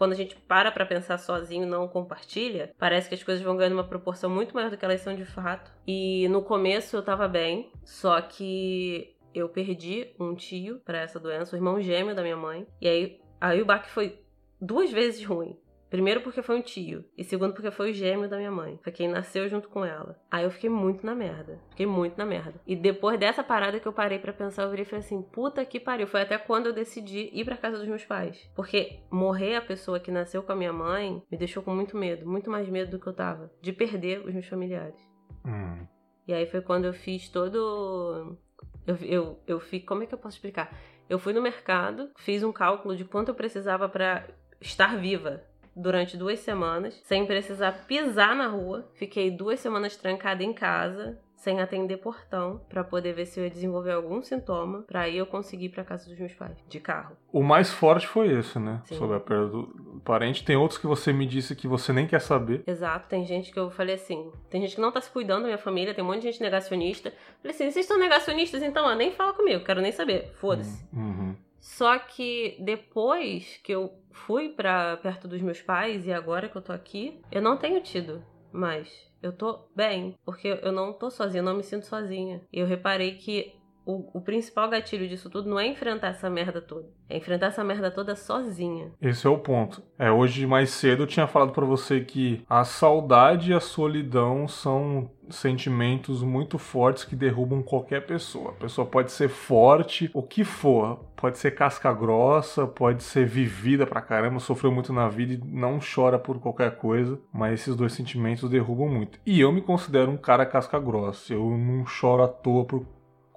quando 0.00 0.12
a 0.12 0.16
gente 0.16 0.34
para 0.34 0.72
pra 0.72 0.86
pensar 0.86 1.18
sozinho 1.18 1.66
não 1.66 1.86
compartilha, 1.86 2.74
parece 2.78 3.06
que 3.06 3.14
as 3.14 3.22
coisas 3.22 3.44
vão 3.44 3.54
ganhando 3.54 3.74
uma 3.74 3.84
proporção 3.84 4.30
muito 4.30 4.54
maior 4.54 4.70
do 4.70 4.78
que 4.78 4.82
elas 4.82 5.02
são 5.02 5.14
de 5.14 5.26
fato. 5.26 5.70
E 5.86 6.26
no 6.28 6.40
começo 6.40 6.96
eu 6.96 7.02
tava 7.02 7.28
bem, 7.28 7.70
só 7.84 8.18
que 8.22 9.14
eu 9.34 9.46
perdi 9.50 10.14
um 10.18 10.34
tio 10.34 10.80
para 10.86 11.00
essa 11.00 11.20
doença, 11.20 11.54
o 11.54 11.58
irmão 11.58 11.78
gêmeo 11.82 12.14
da 12.14 12.22
minha 12.22 12.34
mãe. 12.34 12.66
E 12.80 12.88
aí, 12.88 13.20
aí 13.38 13.60
o 13.60 13.66
baque 13.66 13.90
foi 13.90 14.18
duas 14.58 14.90
vezes 14.90 15.22
ruim. 15.22 15.54
Primeiro 15.90 16.20
porque 16.20 16.40
foi 16.40 16.56
um 16.56 16.62
tio. 16.62 17.04
E 17.18 17.24
segundo 17.24 17.52
porque 17.52 17.70
foi 17.72 17.90
o 17.90 17.92
gêmeo 17.92 18.30
da 18.30 18.36
minha 18.36 18.50
mãe. 18.50 18.78
Foi 18.82 18.92
quem 18.92 19.08
nasceu 19.08 19.48
junto 19.48 19.68
com 19.68 19.84
ela. 19.84 20.16
Aí 20.30 20.44
eu 20.44 20.50
fiquei 20.50 20.70
muito 20.70 21.04
na 21.04 21.16
merda. 21.16 21.60
Fiquei 21.70 21.84
muito 21.84 22.16
na 22.16 22.24
merda. 22.24 22.60
E 22.64 22.76
depois 22.76 23.18
dessa 23.18 23.42
parada 23.42 23.80
que 23.80 23.88
eu 23.88 23.92
parei 23.92 24.20
para 24.20 24.32
pensar, 24.32 24.62
eu 24.62 24.70
virei 24.70 24.84
e 24.84 24.88
falei 24.88 25.04
assim: 25.04 25.20
puta 25.20 25.64
que 25.64 25.80
pariu. 25.80 26.06
Foi 26.06 26.22
até 26.22 26.38
quando 26.38 26.66
eu 26.66 26.72
decidi 26.72 27.28
ir 27.32 27.44
pra 27.44 27.56
casa 27.56 27.76
dos 27.76 27.88
meus 27.88 28.04
pais. 28.04 28.48
Porque 28.54 29.00
morrer 29.10 29.56
a 29.56 29.62
pessoa 29.62 29.98
que 29.98 30.12
nasceu 30.12 30.44
com 30.44 30.52
a 30.52 30.56
minha 30.56 30.72
mãe 30.72 31.20
me 31.30 31.36
deixou 31.36 31.60
com 31.60 31.74
muito 31.74 31.96
medo. 31.96 32.24
Muito 32.24 32.48
mais 32.48 32.68
medo 32.68 32.92
do 32.92 33.00
que 33.00 33.08
eu 33.08 33.12
tava. 33.12 33.50
De 33.60 33.72
perder 33.72 34.24
os 34.24 34.32
meus 34.32 34.46
familiares. 34.46 35.00
Hum. 35.44 35.84
E 36.28 36.32
aí 36.32 36.46
foi 36.46 36.60
quando 36.60 36.84
eu 36.84 36.92
fiz 36.92 37.28
todo. 37.28 38.38
Eu, 38.86 38.96
eu, 39.02 39.40
eu 39.44 39.58
fiz. 39.58 39.84
Como 39.84 40.04
é 40.04 40.06
que 40.06 40.14
eu 40.14 40.18
posso 40.18 40.36
explicar? 40.36 40.72
Eu 41.08 41.18
fui 41.18 41.32
no 41.32 41.42
mercado, 41.42 42.12
fiz 42.16 42.44
um 42.44 42.52
cálculo 42.52 42.94
de 42.94 43.04
quanto 43.04 43.30
eu 43.30 43.34
precisava 43.34 43.88
para 43.88 44.28
estar 44.60 44.96
viva 44.96 45.42
durante 45.80 46.16
duas 46.16 46.40
semanas, 46.40 47.00
sem 47.04 47.26
precisar 47.26 47.86
pisar 47.86 48.36
na 48.36 48.48
rua. 48.48 48.88
Fiquei 48.94 49.30
duas 49.30 49.60
semanas 49.60 49.96
trancada 49.96 50.42
em 50.42 50.52
casa, 50.52 51.18
sem 51.40 51.58
atender 51.58 51.96
portão, 51.96 52.60
para 52.68 52.84
poder 52.84 53.14
ver 53.14 53.24
se 53.24 53.40
eu 53.40 53.44
ia 53.44 53.50
desenvolver 53.50 53.92
algum 53.92 54.22
sintoma, 54.22 54.82
para 54.82 55.02
aí 55.02 55.16
eu 55.16 55.24
conseguir 55.24 55.66
ir 55.66 55.68
para 55.70 55.82
casa 55.82 56.06
dos 56.06 56.18
meus 56.18 56.34
pais, 56.34 56.58
de 56.68 56.78
carro. 56.78 57.16
O 57.32 57.42
mais 57.42 57.72
forte 57.72 58.06
foi 58.06 58.30
esse, 58.30 58.58
né? 58.58 58.82
Sim. 58.84 58.96
Sobre 58.96 59.16
a 59.16 59.20
perda 59.20 59.46
do 59.48 60.02
parente. 60.04 60.44
Tem 60.44 60.54
outros 60.54 60.78
que 60.78 60.86
você 60.86 61.14
me 61.14 61.24
disse 61.24 61.56
que 61.56 61.66
você 61.66 61.94
nem 61.94 62.06
quer 62.06 62.20
saber. 62.20 62.62
Exato, 62.66 63.08
tem 63.08 63.24
gente 63.24 63.50
que 63.50 63.58
eu 63.58 63.70
falei 63.70 63.94
assim, 63.94 64.30
tem 64.50 64.60
gente 64.60 64.74
que 64.74 64.82
não 64.82 64.92
tá 64.92 65.00
se 65.00 65.10
cuidando 65.10 65.40
da 65.40 65.46
minha 65.46 65.58
família, 65.58 65.94
tem 65.94 66.04
um 66.04 66.06
monte 66.06 66.20
de 66.20 66.30
gente 66.30 66.42
negacionista. 66.42 67.10
Falei 67.40 67.54
assim, 67.54 67.70
vocês 67.70 67.86
são 67.86 67.98
negacionistas, 67.98 68.62
então, 68.62 68.84
ó, 68.84 68.94
nem 68.94 69.10
fala 69.10 69.32
comigo, 69.32 69.64
quero 69.64 69.80
nem 69.80 69.92
saber, 69.92 70.30
foda-se. 70.34 70.86
Uhum. 70.92 71.34
Só 71.58 71.98
que 71.98 72.56
depois 72.60 73.60
que 73.62 73.72
eu 73.72 73.92
fui 74.12 74.48
para 74.50 74.96
perto 74.98 75.28
dos 75.28 75.40
meus 75.40 75.60
pais 75.60 76.06
e 76.06 76.12
agora 76.12 76.48
que 76.48 76.56
eu 76.56 76.62
tô 76.62 76.72
aqui, 76.72 77.20
eu 77.30 77.42
não 77.42 77.56
tenho 77.56 77.80
tido 77.80 78.24
mais. 78.52 79.08
Eu 79.22 79.32
tô 79.32 79.68
bem, 79.76 80.16
porque 80.24 80.58
eu 80.62 80.72
não 80.72 80.92
tô 80.92 81.10
sozinha, 81.10 81.40
eu 81.40 81.44
não 81.44 81.56
me 81.56 81.62
sinto 81.62 81.86
sozinha. 81.86 82.42
E 82.52 82.58
eu 82.58 82.66
reparei 82.66 83.16
que 83.16 83.54
o, 83.90 84.10
o, 84.14 84.20
principal 84.20 84.68
gatilho 84.68 85.08
disso 85.08 85.28
tudo 85.28 85.50
não 85.50 85.58
é 85.58 85.66
enfrentar 85.66 86.08
essa 86.08 86.30
merda 86.30 86.60
toda. 86.60 86.88
É 87.08 87.16
enfrentar 87.16 87.46
essa 87.46 87.64
merda 87.64 87.90
toda 87.90 88.14
sozinha. 88.14 88.92
Esse 89.00 89.26
é 89.26 89.30
o 89.30 89.38
ponto. 89.38 89.82
É, 89.98 90.10
hoje 90.10 90.46
mais 90.46 90.70
cedo 90.70 91.02
eu 91.02 91.06
tinha 91.06 91.26
falado 91.26 91.52
para 91.52 91.64
você 91.64 92.00
que 92.00 92.44
a 92.48 92.64
saudade 92.64 93.50
e 93.50 93.54
a 93.54 93.60
solidão 93.60 94.46
são 94.46 95.10
sentimentos 95.28 96.22
muito 96.22 96.58
fortes 96.58 97.04
que 97.04 97.16
derrubam 97.16 97.62
qualquer 97.62 98.06
pessoa. 98.06 98.50
A 98.50 98.54
pessoa 98.62 98.86
pode 98.86 99.12
ser 99.12 99.28
forte, 99.28 100.10
o 100.12 100.22
que 100.22 100.44
for. 100.44 101.04
Pode 101.16 101.38
ser 101.38 101.50
casca 101.50 101.92
grossa, 101.92 102.66
pode 102.66 103.02
ser 103.02 103.26
vivida 103.26 103.86
pra 103.86 104.00
caramba, 104.00 104.40
sofreu 104.40 104.72
muito 104.72 104.92
na 104.92 105.06
vida 105.08 105.34
e 105.34 105.40
não 105.44 105.78
chora 105.78 106.18
por 106.18 106.40
qualquer 106.40 106.76
coisa, 106.76 107.18
mas 107.30 107.60
esses 107.60 107.76
dois 107.76 107.92
sentimentos 107.92 108.48
derrubam 108.48 108.88
muito. 108.88 109.18
E 109.26 109.38
eu 109.38 109.52
me 109.52 109.60
considero 109.60 110.10
um 110.10 110.16
cara 110.16 110.46
casca 110.46 110.78
grossa. 110.78 111.34
Eu 111.34 111.50
não 111.50 111.84
choro 111.84 112.22
à 112.22 112.28
toa 112.28 112.64
por 112.64 112.86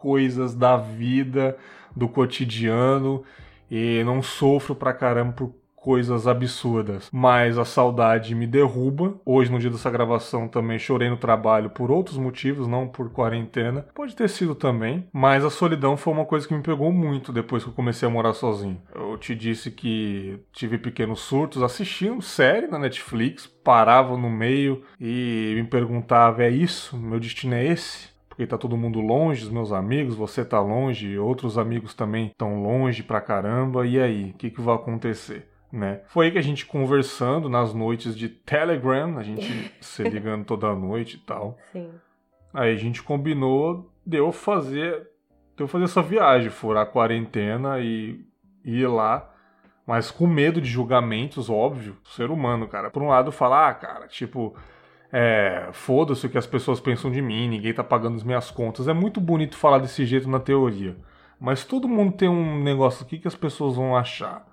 coisas 0.03 0.53
da 0.53 0.75
vida, 0.75 1.57
do 1.95 2.09
cotidiano, 2.09 3.23
e 3.71 4.03
não 4.03 4.21
sofro 4.21 4.75
pra 4.75 4.91
caramba 4.91 5.31
por 5.31 5.55
coisas 5.77 6.27
absurdas, 6.27 7.09
mas 7.11 7.57
a 7.57 7.63
saudade 7.63 8.35
me 8.35 8.45
derruba. 8.45 9.15
Hoje, 9.25 9.51
no 9.51 9.59
dia 9.59 9.69
dessa 9.69 9.89
gravação, 9.89 10.47
também 10.47 10.77
chorei 10.77 11.09
no 11.09 11.17
trabalho 11.17 11.69
por 11.69 11.89
outros 11.89 12.17
motivos, 12.17 12.67
não 12.67 12.87
por 12.87 13.11
quarentena. 13.11 13.85
Pode 13.93 14.13
ter 14.13 14.29
sido 14.29 14.55
também, 14.55 15.07
mas 15.11 15.43
a 15.43 15.49
solidão 15.49 15.95
foi 15.95 16.13
uma 16.13 16.25
coisa 16.25 16.47
que 16.47 16.53
me 16.53 16.61
pegou 16.61 16.91
muito 16.91 17.33
depois 17.33 17.63
que 17.63 17.69
eu 17.69 17.73
comecei 17.73 18.07
a 18.07 18.11
morar 18.11 18.33
sozinho. 18.33 18.81
Eu 18.93 19.17
te 19.17 19.35
disse 19.35 19.71
que 19.71 20.39
tive 20.51 20.77
pequenos 20.77 21.21
surtos 21.21 21.61
assistindo 21.61 22.21
série 22.21 22.67
na 22.67 22.79
Netflix, 22.79 23.45
parava 23.45 24.17
no 24.17 24.29
meio 24.29 24.83
e 24.99 25.53
me 25.55 25.65
perguntava: 25.65 26.43
é 26.43 26.49
isso? 26.49 26.97
Meu 26.97 27.19
destino 27.19 27.55
é 27.55 27.65
esse? 27.65 28.12
Porque 28.33 28.47
tá 28.47 28.57
todo 28.57 28.75
mundo 28.75 28.99
longe, 28.99 29.43
os 29.43 29.51
meus 29.51 29.71
amigos, 29.71 30.15
você 30.15 30.43
tá 30.43 30.59
longe, 30.59 31.19
outros 31.19 31.55
amigos 31.55 31.93
também 31.93 32.25
estão 32.25 32.63
longe 32.63 33.03
pra 33.03 33.21
caramba, 33.21 33.85
e 33.85 34.01
aí, 34.01 34.31
o 34.31 34.33
que, 34.33 34.49
que 34.49 34.59
vai 34.59 34.73
acontecer? 34.73 35.47
né? 35.71 36.01
Foi 36.07 36.27
aí 36.27 36.31
que 36.31 36.37
a 36.37 36.43
gente 36.43 36.67
conversando 36.67 37.49
nas 37.49 37.73
noites 37.73 38.15
de 38.15 38.29
Telegram, 38.29 39.17
a 39.17 39.23
gente 39.23 39.73
se 39.81 40.03
ligando 40.03 40.45
toda 40.45 40.73
noite 40.75 41.15
e 41.15 41.19
tal. 41.19 41.57
Sim. 41.71 41.91
Aí 42.53 42.73
a 42.73 42.77
gente 42.77 43.01
combinou 43.01 43.91
de 44.05 44.17
eu 44.17 44.31
fazer, 44.31 45.07
de 45.55 45.63
eu 45.63 45.67
fazer 45.67 45.85
essa 45.85 46.01
viagem, 46.01 46.51
furar 46.51 46.83
a 46.83 46.87
quarentena 46.87 47.79
e 47.79 48.23
ir 48.63 48.87
lá, 48.87 49.31
mas 49.85 50.11
com 50.11 50.27
medo 50.27 50.61
de 50.61 50.69
julgamentos, 50.69 51.49
óbvio, 51.49 51.97
ser 52.03 52.29
humano, 52.29 52.67
cara. 52.67 52.91
Por 52.91 53.01
um 53.01 53.07
lado, 53.09 53.31
falar, 53.31 53.69
ah, 53.69 53.73
cara, 53.73 54.07
tipo, 54.07 54.55
é, 55.15 55.69
foda-se 55.71 56.25
o 56.25 56.29
que 56.29 56.39
as 56.39 56.47
pessoas 56.47 56.79
pensam 56.79 57.11
de 57.11 57.21
mim, 57.21 57.47
ninguém 57.47 57.71
tá 57.71 57.83
pagando 57.83 58.15
as 58.15 58.23
minhas 58.23 58.49
contas. 58.49 58.87
É 58.87 58.93
muito 58.93 59.21
bonito 59.21 59.55
falar 59.55 59.77
desse 59.77 60.07
jeito 60.07 60.27
na 60.27 60.39
teoria, 60.39 60.97
mas 61.39 61.63
todo 61.63 61.87
mundo 61.87 62.13
tem 62.13 62.27
um 62.27 62.63
negócio 62.63 63.05
aqui 63.05 63.19
que 63.19 63.27
as 63.27 63.35
pessoas 63.35 63.75
vão 63.75 63.95
achar 63.95 64.43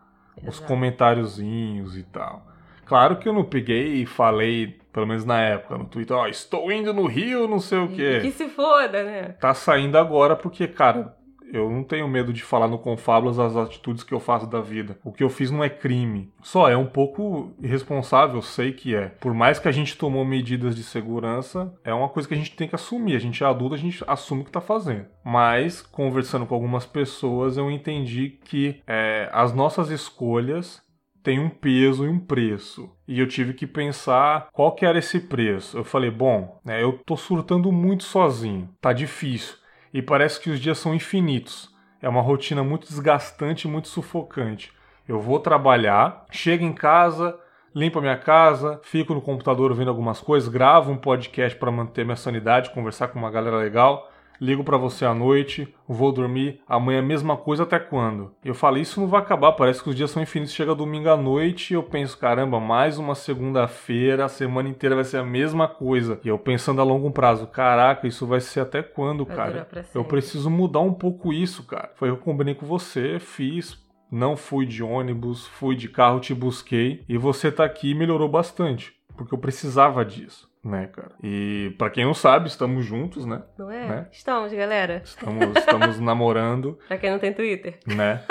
os 0.46 0.60
comentáriozinhos 0.60 1.96
e 1.96 2.02
tal. 2.02 2.46
Claro 2.84 3.16
que 3.16 3.28
eu 3.28 3.32
não 3.32 3.44
peguei 3.44 4.02
e 4.02 4.06
falei, 4.06 4.78
pelo 4.92 5.06
menos 5.06 5.24
na 5.24 5.40
época, 5.40 5.78
no 5.78 5.86
Twitter, 5.86 6.14
ó, 6.14 6.24
oh, 6.24 6.26
estou 6.26 6.70
indo 6.70 6.92
no 6.92 7.06
Rio, 7.06 7.48
não 7.48 7.60
sei 7.60 7.78
o 7.78 7.88
quê. 7.88 8.18
Que 8.20 8.30
se 8.30 8.48
foda, 8.48 9.02
né? 9.02 9.22
Tá 9.40 9.54
saindo 9.54 9.96
agora 9.96 10.36
porque, 10.36 10.68
cara, 10.68 11.16
eu 11.52 11.70
não 11.70 11.82
tenho 11.82 12.08
medo 12.08 12.32
de 12.32 12.42
falar 12.42 12.68
no 12.68 12.78
Confábulas 12.78 13.38
as 13.38 13.56
atitudes 13.56 14.02
que 14.02 14.12
eu 14.12 14.20
faço 14.20 14.46
da 14.46 14.60
vida. 14.60 14.98
O 15.04 15.12
que 15.12 15.22
eu 15.22 15.28
fiz 15.28 15.50
não 15.50 15.62
é 15.62 15.68
crime. 15.68 16.32
Só 16.42 16.68
é 16.68 16.76
um 16.76 16.86
pouco 16.86 17.52
irresponsável, 17.60 18.40
sei 18.42 18.72
que 18.72 18.94
é. 18.94 19.08
Por 19.08 19.34
mais 19.34 19.58
que 19.58 19.68
a 19.68 19.72
gente 19.72 19.96
tomou 19.96 20.24
medidas 20.24 20.74
de 20.74 20.82
segurança, 20.82 21.72
é 21.84 21.92
uma 21.92 22.08
coisa 22.08 22.28
que 22.28 22.34
a 22.34 22.36
gente 22.36 22.54
tem 22.56 22.68
que 22.68 22.74
assumir. 22.74 23.16
A 23.16 23.20
gente 23.20 23.42
é 23.42 23.46
adulto, 23.46 23.74
a 23.74 23.78
gente 23.78 24.02
assume 24.06 24.42
o 24.42 24.44
que 24.44 24.50
tá 24.50 24.60
fazendo. 24.60 25.06
Mas, 25.24 25.82
conversando 25.82 26.46
com 26.46 26.54
algumas 26.54 26.86
pessoas, 26.86 27.56
eu 27.56 27.70
entendi 27.70 28.38
que 28.44 28.80
é, 28.86 29.28
as 29.32 29.52
nossas 29.52 29.90
escolhas 29.90 30.82
tem 31.22 31.38
um 31.38 31.50
peso 31.50 32.06
e 32.06 32.08
um 32.08 32.18
preço. 32.18 32.90
E 33.06 33.20
eu 33.20 33.26
tive 33.26 33.52
que 33.52 33.66
pensar 33.66 34.48
qual 34.52 34.74
que 34.74 34.86
era 34.86 34.98
esse 34.98 35.20
preço. 35.20 35.76
Eu 35.76 35.84
falei, 35.84 36.10
bom, 36.10 36.60
né, 36.64 36.82
eu 36.82 36.98
tô 37.04 37.16
surtando 37.16 37.70
muito 37.70 38.04
sozinho, 38.04 38.68
tá 38.80 38.92
difícil 38.92 39.59
e 39.92 40.00
parece 40.00 40.40
que 40.40 40.50
os 40.50 40.60
dias 40.60 40.78
são 40.78 40.94
infinitos. 40.94 41.74
É 42.00 42.08
uma 42.08 42.22
rotina 42.22 42.62
muito 42.62 42.86
desgastante 42.86 43.66
e 43.66 43.70
muito 43.70 43.88
sufocante. 43.88 44.72
Eu 45.08 45.20
vou 45.20 45.38
trabalhar, 45.40 46.24
chego 46.30 46.64
em 46.64 46.72
casa, 46.72 47.38
limpo 47.74 47.98
a 47.98 48.02
minha 48.02 48.16
casa, 48.16 48.80
fico 48.82 49.14
no 49.14 49.20
computador 49.20 49.74
vendo 49.74 49.88
algumas 49.88 50.20
coisas, 50.20 50.48
gravo 50.48 50.92
um 50.92 50.96
podcast 50.96 51.58
para 51.58 51.70
manter 51.70 52.04
minha 52.04 52.16
sanidade, 52.16 52.70
conversar 52.70 53.08
com 53.08 53.18
uma 53.18 53.30
galera 53.30 53.56
legal 53.56 54.10
ligo 54.40 54.64
para 54.64 54.76
você 54.76 55.04
à 55.04 55.12
noite, 55.12 55.72
vou 55.86 56.10
dormir, 56.10 56.60
amanhã 56.66 57.00
a 57.00 57.02
mesma 57.02 57.36
coisa 57.36 57.64
até 57.64 57.78
quando? 57.78 58.32
Eu 58.44 58.54
falei, 58.54 58.82
isso 58.82 59.00
não 59.00 59.06
vai 59.06 59.20
acabar, 59.20 59.52
parece 59.52 59.82
que 59.82 59.90
os 59.90 59.94
dias 59.94 60.10
são 60.10 60.22
infinitos, 60.22 60.54
chega 60.54 60.74
domingo 60.74 61.10
à 61.10 61.16
noite 61.16 61.72
e 61.72 61.74
eu 61.74 61.82
penso, 61.82 62.16
caramba, 62.16 62.58
mais 62.58 62.98
uma 62.98 63.14
segunda-feira, 63.14 64.24
a 64.24 64.28
semana 64.28 64.68
inteira 64.68 64.94
vai 64.94 65.04
ser 65.04 65.18
a 65.18 65.24
mesma 65.24 65.68
coisa. 65.68 66.18
E 66.24 66.28
eu 66.28 66.38
pensando 66.38 66.80
a 66.80 66.84
longo 66.84 67.10
prazo, 67.10 67.46
caraca, 67.46 68.06
isso 68.06 68.26
vai 68.26 68.40
ser 68.40 68.60
até 68.60 68.82
quando, 68.82 69.24
vai 69.24 69.36
cara? 69.36 69.68
Eu 69.94 70.04
preciso 70.04 70.48
mudar 70.48 70.80
um 70.80 70.94
pouco 70.94 71.32
isso, 71.32 71.64
cara. 71.64 71.90
Foi 71.96 72.08
eu 72.08 72.16
que 72.16 72.24
combinei 72.24 72.54
com 72.54 72.66
você, 72.66 73.18
fiz, 73.18 73.78
não 74.10 74.36
fui 74.36 74.64
de 74.64 74.82
ônibus, 74.82 75.46
fui 75.46 75.76
de 75.76 75.88
carro, 75.88 76.20
te 76.20 76.34
busquei 76.34 77.04
e 77.08 77.18
você 77.18 77.52
tá 77.52 77.64
aqui 77.64 77.90
e 77.90 77.94
melhorou 77.94 78.28
bastante, 78.28 78.94
porque 79.16 79.34
eu 79.34 79.38
precisava 79.38 80.04
disso 80.04 80.49
né, 80.64 80.86
cara? 80.88 81.12
E 81.22 81.74
para 81.78 81.90
quem 81.90 82.04
não 82.04 82.14
sabe, 82.14 82.48
estamos 82.48 82.84
juntos, 82.84 83.24
né? 83.24 83.42
Não 83.58 83.70
é? 83.70 83.88
Né? 83.88 84.08
Estamos, 84.12 84.52
galera. 84.52 85.02
Estamos, 85.04 85.56
estamos 85.56 85.98
namorando. 86.00 86.78
Pra 86.86 86.98
quem 86.98 87.10
não 87.10 87.18
tem 87.18 87.32
Twitter. 87.32 87.78
Né? 87.86 88.22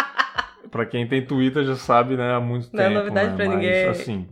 pra 0.70 0.86
quem 0.86 1.06
tem 1.06 1.24
Twitter 1.24 1.64
já 1.64 1.76
sabe, 1.76 2.16
né, 2.16 2.34
há 2.34 2.40
muito 2.40 2.70
não 2.72 2.82
tempo. 2.82 2.82
Não 2.82 3.00
é 3.00 3.02
novidade 3.02 3.30
né? 3.30 3.36
pra 3.36 3.46
Mas, 3.46 3.54
ninguém. 3.54 3.88
assim, 3.88 4.28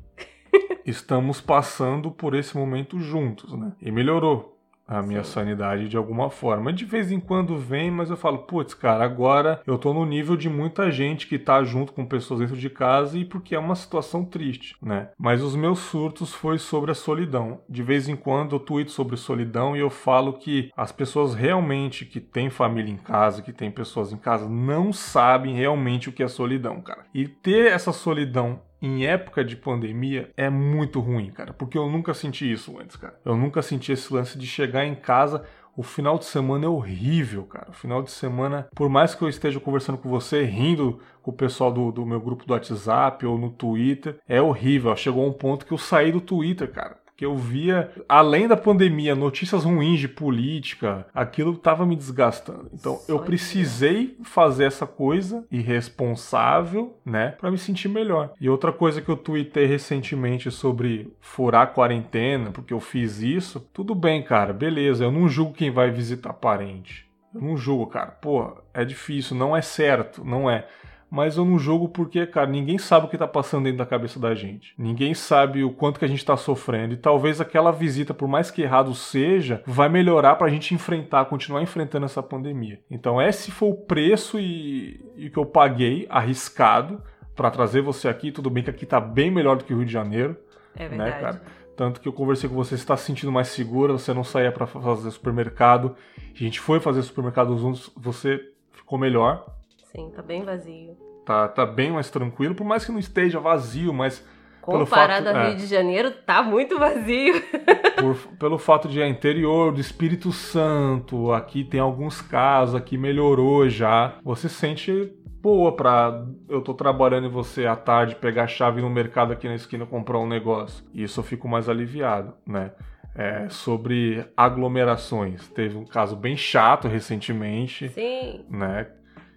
estamos 0.87 1.41
passando 1.41 2.11
por 2.11 2.35
esse 2.35 2.57
momento 2.57 2.99
juntos, 2.99 3.53
né? 3.53 3.73
E 3.81 3.91
melhorou 3.91 4.60
a 4.91 5.01
minha 5.01 5.23
Sim. 5.23 5.33
sanidade 5.33 5.89
de 5.89 5.97
alguma 5.97 6.29
forma. 6.29 6.73
De 6.73 6.85
vez 6.85 7.13
em 7.13 7.21
quando 7.21 7.57
vem, 7.57 7.93
mas 7.93 8.11
eu 8.11 8.17
falo, 8.17 8.39
putz, 8.39 8.75
cara, 8.75 9.05
agora 9.05 9.63
eu 9.65 9.79
tô 9.79 9.95
no 9.95 10.05
nível 10.05 10.37
de 10.37 10.49
muita 10.49 10.91
gente 10.91 11.29
que 11.29 11.39
tá 11.39 11.63
junto 11.63 11.93
com 11.93 12.05
pessoas 12.05 12.41
dentro 12.41 12.57
de 12.57 12.69
casa 12.69 13.17
e 13.17 13.25
porque 13.25 13.55
é 13.55 13.59
uma 13.59 13.77
situação 13.77 14.25
triste, 14.25 14.77
né? 14.83 15.11
Mas 15.17 15.43
os 15.43 15.55
meus 15.55 15.79
surtos 15.79 16.35
foi 16.35 16.59
sobre 16.59 16.91
a 16.91 16.95
solidão. 16.95 17.61
De 17.69 17.85
vez 17.85 18.09
em 18.09 18.17
quando 18.17 18.57
eu 18.57 18.61
tweeto 18.61 18.91
sobre 18.91 19.17
solidão 19.17 19.77
e 19.77 19.81
eu 19.81 19.91
falo 19.91 20.33
que 20.33 20.73
as 20.77 20.91
pessoas 20.91 21.35
realmente 21.35 22.05
que 22.05 22.19
têm 22.19 22.51
família 22.51 22.93
em 22.93 22.97
casa, 22.97 23.43
que 23.43 23.53
têm 23.53 23.71
pessoas 23.71 24.13
em 24.13 24.17
casa, 24.17 24.49
não 24.49 24.93
sabem 24.93 25.55
realmente 25.55 26.09
o 26.09 26.13
que 26.13 26.23
é 26.23 26.29
solidão, 26.29 26.81
cara. 26.81 27.05
E 27.15 27.29
ter 27.29 27.71
essa 27.71 27.93
solidão 27.93 28.61
em 28.83 29.07
época 29.07 29.45
de 29.45 29.57
pandemia 29.57 30.31
é 30.37 30.49
muito 30.49 31.01
ruim, 31.01 31.31
cara, 31.31 31.53
porque 31.53 31.77
eu 31.77 31.89
nunca 31.89 32.15
senti 32.15 32.51
isso 32.51 32.79
antes, 32.79 32.97
cara. 32.97 33.19
Eu 33.25 33.37
nunca 33.37 33.63
senti 33.63 33.93
esse 33.93 34.13
lance 34.13 34.39
de 34.39 34.47
chegar 34.47 34.85
em 34.85 34.95
casa. 34.95 35.45
O 35.77 35.83
final 35.83 36.19
de 36.19 36.25
semana 36.25 36.67
é 36.67 36.69
horrível, 36.69 37.45
cara. 37.45 37.71
O 37.71 37.75
final 37.75 38.03
de 38.03 38.11
semana, 38.11 38.69
por 38.75 38.89
mais 38.89 39.15
que 39.15 39.23
eu 39.23 39.29
esteja 39.29 39.61
conversando 39.61 39.99
com 39.99 40.09
você, 40.09 40.45
rindo 40.45 41.01
com 41.23 41.31
o 41.31 41.35
pessoal 41.35 41.73
do, 41.73 41.93
do 41.93 42.05
meu 42.05 42.21
grupo 42.21 42.45
do 42.45 42.53
WhatsApp 42.53 43.25
ou 43.25 43.39
no 43.39 43.51
Twitter, 43.51 44.19
é 44.29 44.41
horrível. 44.43 44.95
Chegou 44.97 45.27
um 45.27 45.33
ponto 45.33 45.65
que 45.65 45.73
eu 45.73 45.79
saí 45.79 46.11
do 46.11 46.21
Twitter, 46.21 46.71
cara 46.71 46.99
que 47.21 47.27
eu 47.27 47.37
via, 47.37 47.91
além 48.09 48.49
da 48.49 48.57
pandemia, 48.57 49.15
notícias 49.15 49.65
ruins 49.65 50.01
de 50.01 50.09
política, 50.09 51.07
aquilo 51.15 51.53
estava 51.53 51.85
me 51.85 51.95
desgastando. 51.95 52.71
Então 52.73 52.97
Só 52.97 53.13
eu 53.13 53.19
precisei 53.19 54.17
fazer 54.25 54.65
essa 54.65 54.87
coisa 54.87 55.45
irresponsável, 55.51 56.97
né, 57.05 57.35
para 57.39 57.51
me 57.51 57.59
sentir 57.59 57.91
melhor. 57.91 58.33
E 58.41 58.49
outra 58.49 58.73
coisa 58.73 59.03
que 59.03 59.11
eu 59.11 59.19
tuitei 59.19 59.67
recentemente 59.67 60.51
sobre 60.51 61.13
furar 61.21 61.65
a 61.65 61.67
quarentena, 61.67 62.53
porque 62.53 62.73
eu 62.73 62.81
fiz 62.81 63.21
isso, 63.21 63.61
tudo 63.71 63.95
bem, 63.95 64.23
cara, 64.23 64.55
beleza, 64.55 65.05
eu 65.05 65.13
não 65.13 65.29
julgo 65.29 65.53
quem 65.53 65.71
vai 65.71 65.91
visitar 65.91 66.33
parente. 66.33 67.07
Eu 67.35 67.43
não 67.43 67.55
julgo, 67.55 67.87
cara. 67.87 68.13
Pô, 68.13 68.57
é 68.73 68.83
difícil, 68.83 69.37
não 69.37 69.55
é 69.55 69.61
certo, 69.61 70.25
não 70.25 70.51
é 70.51 70.67
mas 71.11 71.37
eu 71.37 71.45
não 71.45 71.59
jogo 71.59 71.89
porque, 71.89 72.25
cara, 72.25 72.47
ninguém 72.47 72.79
sabe 72.79 73.07
o 73.07 73.09
que 73.09 73.19
tá 73.19 73.27
passando 73.27 73.65
dentro 73.65 73.79
da 73.79 73.87
cabeça 73.87 74.21
da 74.21 74.33
gente. 74.35 74.73
Ninguém 74.79 75.13
sabe 75.13 75.65
o 75.65 75.73
quanto 75.73 75.99
que 75.99 76.05
a 76.05 76.09
gente 76.09 76.25
tá 76.25 76.37
sofrendo. 76.37 76.95
E 76.95 76.97
talvez 76.97 77.41
aquela 77.41 77.73
visita, 77.73 78.15
por 78.15 78.29
mais 78.29 78.51
que 78.51 78.63
errado 78.63 78.95
seja, 78.95 79.63
vai 79.67 79.89
melhorar 79.89 80.37
pra 80.37 80.49
gente 80.49 80.73
enfrentar, 80.73 81.25
continuar 81.25 81.63
enfrentando 81.63 82.07
essa 82.07 82.23
pandemia. 82.23 82.81
Então, 82.89 83.21
esse 83.21 83.51
foi 83.51 83.71
o 83.71 83.75
preço 83.75 84.39
e, 84.39 85.01
e 85.17 85.29
que 85.29 85.37
eu 85.37 85.45
paguei, 85.45 86.07
arriscado, 86.09 87.03
para 87.35 87.51
trazer 87.51 87.81
você 87.81 88.07
aqui. 88.07 88.31
Tudo 88.31 88.49
bem 88.49 88.63
que 88.63 88.71
aqui 88.71 88.87
tá 88.87 89.01
bem 89.01 89.33
melhor 89.33 89.57
do 89.57 89.65
que 89.65 89.75
o 89.75 89.79
Rio 89.79 89.87
de 89.87 89.93
Janeiro. 89.93 90.37
É 90.77 90.89
né, 90.89 90.89
verdade. 90.89 91.11
Né, 91.11 91.21
cara? 91.21 91.43
Tanto 91.77 92.01
que 92.01 92.07
eu 92.07 92.13
conversei 92.13 92.49
com 92.49 92.55
você, 92.55 92.77
você 92.77 92.83
está 92.83 92.97
se 92.97 93.07
sentindo 93.07 93.33
mais 93.33 93.49
segura, 93.49 93.95
você 93.95 94.13
não 94.13 94.23
saía 94.23 94.53
para 94.53 94.67
fazer 94.67 95.11
supermercado. 95.11 95.97
A 96.35 96.39
gente 96.39 96.61
foi 96.61 96.79
fazer 96.79 97.03
supermercado 97.03 97.57
juntos, 97.57 97.91
você 97.97 98.39
ficou 98.71 98.99
melhor. 98.99 99.47
Sim, 99.93 100.11
tá 100.15 100.23
bem 100.23 100.45
vazio. 100.45 100.97
Tá, 101.25 101.49
tá 101.49 101.67
bem 101.67 101.93
mais 101.93 102.11
tranquilo, 102.11 102.55
por 102.55 102.65
mais 102.65 102.85
que 102.85 102.93
não 102.93 102.99
esteja 102.99 103.41
vazio, 103.41 103.93
mas. 103.93 104.27
Comparado 104.61 105.27
fato, 105.27 105.37
ao 105.37 105.45
Rio 105.45 105.53
é, 105.53 105.57
de 105.57 105.67
Janeiro, 105.67 106.11
tá 106.11 106.43
muito 106.43 106.79
vazio. 106.79 107.35
Por, 107.99 108.17
pelo 108.39 108.59
fato 108.59 108.89
de 108.89 109.01
é 109.01 109.09
interior 109.09 109.73
do 109.73 109.81
Espírito 109.81 110.33
Santo, 110.33 111.33
aqui 111.33 111.65
tem 111.65 111.81
alguns 111.81 112.21
casos, 112.21 112.75
aqui 112.75 112.97
melhorou 112.97 113.69
já. 113.69 114.19
Você 114.23 114.49
sente 114.49 115.13
boa 115.41 115.73
pra 115.75 116.27
eu 116.49 116.61
tô 116.61 116.75
trabalhando 116.75 117.27
e 117.27 117.31
você 117.31 117.67
à 117.67 117.75
tarde 117.75 118.17
pegar 118.17 118.45
a 118.45 118.47
chave 118.47 118.83
no 118.83 118.91
mercado 118.91 119.33
aqui 119.33 119.49
na 119.49 119.55
esquina 119.55 119.87
comprar 119.87 120.19
um 120.19 120.27
negócio. 120.27 120.85
E 120.93 121.03
isso 121.03 121.21
eu 121.21 121.25
fico 121.25 121.49
mais 121.49 121.69
aliviado, 121.69 122.35
né? 122.47 122.73
É, 123.15 123.49
sobre 123.49 124.25
aglomerações. 124.37 125.49
Teve 125.49 125.77
um 125.77 125.85
caso 125.85 126.15
bem 126.17 126.37
chato 126.37 126.87
recentemente. 126.87 127.89
Sim. 127.89 128.45
Né? 128.49 128.87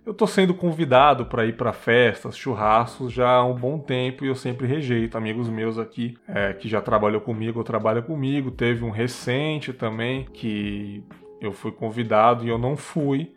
Eu 0.06 0.14
tô 0.14 0.28
sendo 0.28 0.54
convidado 0.54 1.26
para 1.26 1.46
ir 1.46 1.56
para 1.56 1.72
festas, 1.72 2.36
churrascos 2.36 3.14
já 3.14 3.30
há 3.30 3.46
um 3.46 3.56
bom 3.56 3.80
tempo 3.80 4.26
e 4.26 4.28
eu 4.28 4.36
sempre 4.36 4.68
rejeito. 4.68 5.18
Amigos 5.18 5.48
meus 5.48 5.80
aqui 5.80 6.18
é, 6.28 6.52
que 6.54 6.68
já 6.68 6.82
trabalhou 6.82 7.22
comigo 7.22 7.60
ou 7.60 7.64
trabalham 7.64 8.02
comigo. 8.02 8.52
Teve 8.52 8.84
um 8.84 8.90
recente 8.90 9.72
também 9.72 10.26
que 10.26 11.02
eu 11.40 11.54
fui 11.54 11.72
convidado 11.72 12.44
e 12.44 12.50
eu 12.50 12.58
não 12.58 12.76
fui. 12.76 13.34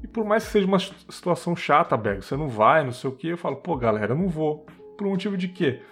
E 0.00 0.06
por 0.06 0.24
mais 0.24 0.44
que 0.44 0.52
seja 0.52 0.66
uma 0.66 0.78
situação 0.78 1.56
chata, 1.56 1.96
Berg, 1.96 2.24
você 2.24 2.36
não 2.36 2.48
vai, 2.48 2.84
não 2.84 2.92
sei 2.92 3.10
o 3.10 3.12
que, 3.12 3.28
eu 3.28 3.38
falo, 3.38 3.56
pô, 3.56 3.76
galera, 3.76 4.12
eu 4.12 4.18
não 4.18 4.28
vou. 4.28 4.64
Por 4.96 5.08
um 5.08 5.10
motivo 5.10 5.36
de 5.36 5.48
quê? 5.48 5.82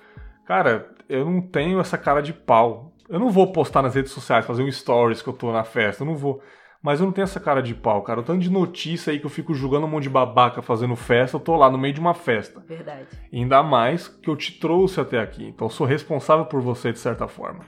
Cara, 0.47 0.95
eu 1.09 1.25
não 1.25 1.41
tenho 1.41 1.81
essa 1.81 1.99
cara 1.99 2.21
de 2.21 2.33
pau. 2.33 2.93
Eu 3.09 3.19
não 3.19 3.31
vou 3.31 3.51
postar 3.51 3.83
nas 3.83 3.97
redes 3.97 4.13
sociais, 4.13 4.47
fazer 4.47 4.63
um 4.63 4.71
stories 4.71 5.23
que 5.23 5.29
eu 5.29 5.35
tô 5.35 5.53
na 5.53 5.65
festa, 5.65 6.05
eu 6.05 6.07
não 6.07 6.17
vou. 6.17 6.41
Mas 6.85 7.01
eu 7.01 7.07
não 7.07 7.15
tenho 7.15 7.25
essa 7.25 7.41
cara 7.41 7.63
de 7.63 7.75
pau, 7.75 8.03
cara. 8.03 8.21
O 8.21 8.23
tanto 8.23 8.41
de 8.41 8.51
notícia 8.51 9.11
aí 9.11 9.19
que 9.19 9.25
eu 9.25 9.31
fico 9.31 9.55
julgando 9.55 9.87
um 9.87 9.89
monte 9.89 10.03
de 10.03 10.11
babaca 10.11 10.61
fazendo 10.61 10.95
festa, 10.95 11.39
eu 11.39 11.41
tô 11.41 11.57
lá 11.57 11.71
no 11.71 11.79
meio 11.79 11.95
de 11.95 12.01
uma 12.01 12.13
festa. 12.13 12.63
Verdade. 12.69 13.07
E 13.33 13.39
ainda 13.39 13.63
mais 13.63 14.07
que 14.07 14.29
eu 14.29 14.37
te 14.37 14.53
trouxe 14.53 15.01
até 15.01 15.19
aqui. 15.19 15.47
Então 15.47 15.67
eu 15.67 15.71
sou 15.71 15.87
responsável 15.87 16.45
por 16.45 16.61
você 16.61 16.93
de 16.93 16.99
certa 16.99 17.27
forma. 17.27 17.61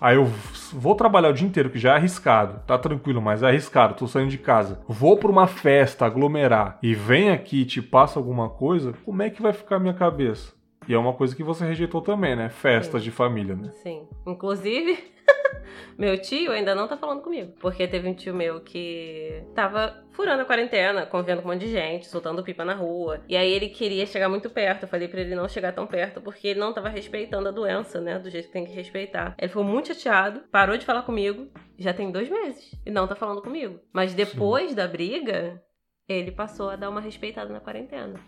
Aí 0.00 0.16
eu 0.16 0.24
vou 0.72 0.96
trabalhar 0.96 1.28
o 1.28 1.32
dia 1.32 1.46
inteiro, 1.46 1.70
que 1.70 1.78
já 1.78 1.92
é 1.92 1.96
arriscado. 1.98 2.62
Tá 2.66 2.76
tranquilo, 2.76 3.22
mas 3.22 3.44
é 3.44 3.46
arriscado. 3.46 3.94
Tô 3.94 4.08
saindo 4.08 4.30
de 4.30 4.38
casa. 4.38 4.80
Vou 4.88 5.16
pra 5.18 5.30
uma 5.30 5.46
festa, 5.46 6.04
aglomerar. 6.04 6.80
E 6.82 6.96
vem 6.96 7.30
aqui 7.30 7.60
e 7.60 7.64
te 7.64 7.80
passa 7.80 8.18
alguma 8.18 8.50
coisa. 8.50 8.92
Como 9.04 9.22
é 9.22 9.30
que 9.30 9.40
vai 9.40 9.52
ficar 9.52 9.76
a 9.76 9.80
minha 9.80 9.94
cabeça? 9.94 10.52
E 10.88 10.92
é 10.92 10.98
uma 10.98 11.12
coisa 11.12 11.34
que 11.34 11.44
você 11.44 11.64
rejeitou 11.64 12.02
também, 12.02 12.34
né? 12.34 12.48
Festas 12.48 13.02
Sim. 13.02 13.04
de 13.04 13.10
família, 13.12 13.54
né? 13.54 13.70
Sim. 13.84 14.02
Inclusive, 14.26 14.98
meu 15.98 16.20
tio 16.20 16.52
ainda 16.52 16.74
não 16.74 16.88
tá 16.88 16.96
falando 16.96 17.22
comigo. 17.22 17.52
Porque 17.60 17.86
teve 17.86 18.08
um 18.08 18.14
tio 18.14 18.34
meu 18.34 18.60
que 18.60 19.42
tava 19.54 20.04
furando 20.10 20.42
a 20.42 20.44
quarentena, 20.44 21.06
convivendo 21.06 21.42
com 21.42 21.48
um 21.48 21.52
monte 21.52 21.66
de 21.66 21.72
gente, 21.72 22.06
soltando 22.06 22.42
pipa 22.42 22.64
na 22.64 22.74
rua. 22.74 23.20
E 23.28 23.36
aí 23.36 23.50
ele 23.50 23.68
queria 23.68 24.06
chegar 24.06 24.28
muito 24.28 24.48
perto. 24.50 24.84
Eu 24.84 24.88
falei 24.88 25.08
para 25.08 25.20
ele 25.20 25.34
não 25.34 25.48
chegar 25.48 25.72
tão 25.72 25.86
perto, 25.86 26.20
porque 26.20 26.48
ele 26.48 26.60
não 26.60 26.72
tava 26.72 26.88
respeitando 26.88 27.48
a 27.48 27.52
doença, 27.52 28.00
né? 28.00 28.18
Do 28.18 28.30
jeito 28.30 28.46
que 28.46 28.52
tem 28.52 28.64
que 28.64 28.72
respeitar. 28.72 29.34
Ele 29.38 29.48
ficou 29.48 29.64
muito 29.64 29.88
chateado, 29.88 30.40
parou 30.50 30.76
de 30.76 30.84
falar 30.84 31.02
comigo. 31.02 31.48
Já 31.78 31.92
tem 31.92 32.10
dois 32.10 32.28
meses. 32.28 32.72
E 32.84 32.90
não 32.90 33.06
tá 33.06 33.14
falando 33.14 33.42
comigo. 33.42 33.80
Mas 33.92 34.14
depois 34.14 34.70
Sim. 34.70 34.76
da 34.76 34.86
briga, 34.86 35.62
ele 36.08 36.30
passou 36.30 36.70
a 36.70 36.76
dar 36.76 36.90
uma 36.90 37.00
respeitada 37.00 37.52
na 37.52 37.60
quarentena. 37.60 38.20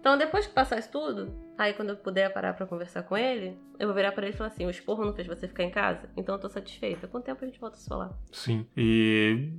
Então, 0.00 0.16
depois 0.16 0.46
que 0.46 0.54
passar 0.54 0.78
isso 0.78 0.90
tudo, 0.90 1.34
aí 1.56 1.74
quando 1.74 1.90
eu 1.90 1.96
puder 1.96 2.32
parar 2.32 2.54
para 2.54 2.66
conversar 2.66 3.02
com 3.02 3.16
ele, 3.16 3.58
eu 3.78 3.86
vou 3.86 3.94
virar 3.94 4.12
para 4.12 4.26
ele 4.26 4.34
e 4.34 4.36
falar 4.36 4.48
assim: 4.48 4.64
o 4.64 4.70
esporro 4.70 5.04
não 5.04 5.12
fez 5.12 5.26
você 5.26 5.48
ficar 5.48 5.64
em 5.64 5.70
casa? 5.70 6.08
Então 6.16 6.34
eu 6.34 6.40
tô 6.40 6.48
satisfeita. 6.48 7.08
Com 7.08 7.18
o 7.18 7.22
tempo 7.22 7.44
a 7.44 7.46
gente 7.46 7.60
volta 7.60 7.76
a 7.76 7.80
se 7.80 7.88
falar. 7.88 8.10
Sim. 8.32 8.66
E 8.76 9.52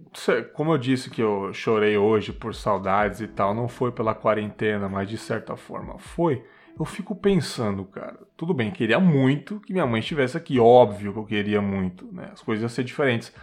como 0.54 0.74
eu 0.74 0.78
disse 0.78 1.10
que 1.10 1.22
eu 1.22 1.54
chorei 1.54 1.98
hoje 1.98 2.32
por 2.32 2.56
saudades 2.56 3.22
e 3.22 3.28
tal, 3.28 3.54
não 3.54 3.68
foi 3.68 3.92
pela 3.92 4.16
quarentena, 4.16 4.88
mas 4.88 5.10
de 5.10 5.18
certa 5.18 5.56
forma 5.56 6.00
foi. 6.00 6.44
Eu 6.80 6.86
fico 6.86 7.14
pensando, 7.14 7.84
cara, 7.84 8.18
tudo 8.38 8.54
bem, 8.54 8.72
queria 8.72 9.02
muito 9.02 9.60
que 9.60 9.74
minha 9.74 9.86
mãe 9.86 10.00
estivesse 10.00 10.38
aqui, 10.38 10.58
óbvio 10.58 11.12
que 11.12 11.20
eu 11.20 11.26
queria 11.26 11.62
muito, 11.62 12.10
né? 12.14 12.30
As 12.32 12.42
coisas 12.42 12.62
iam 12.62 12.70
ser 12.70 12.86
diferentes. 12.86 13.36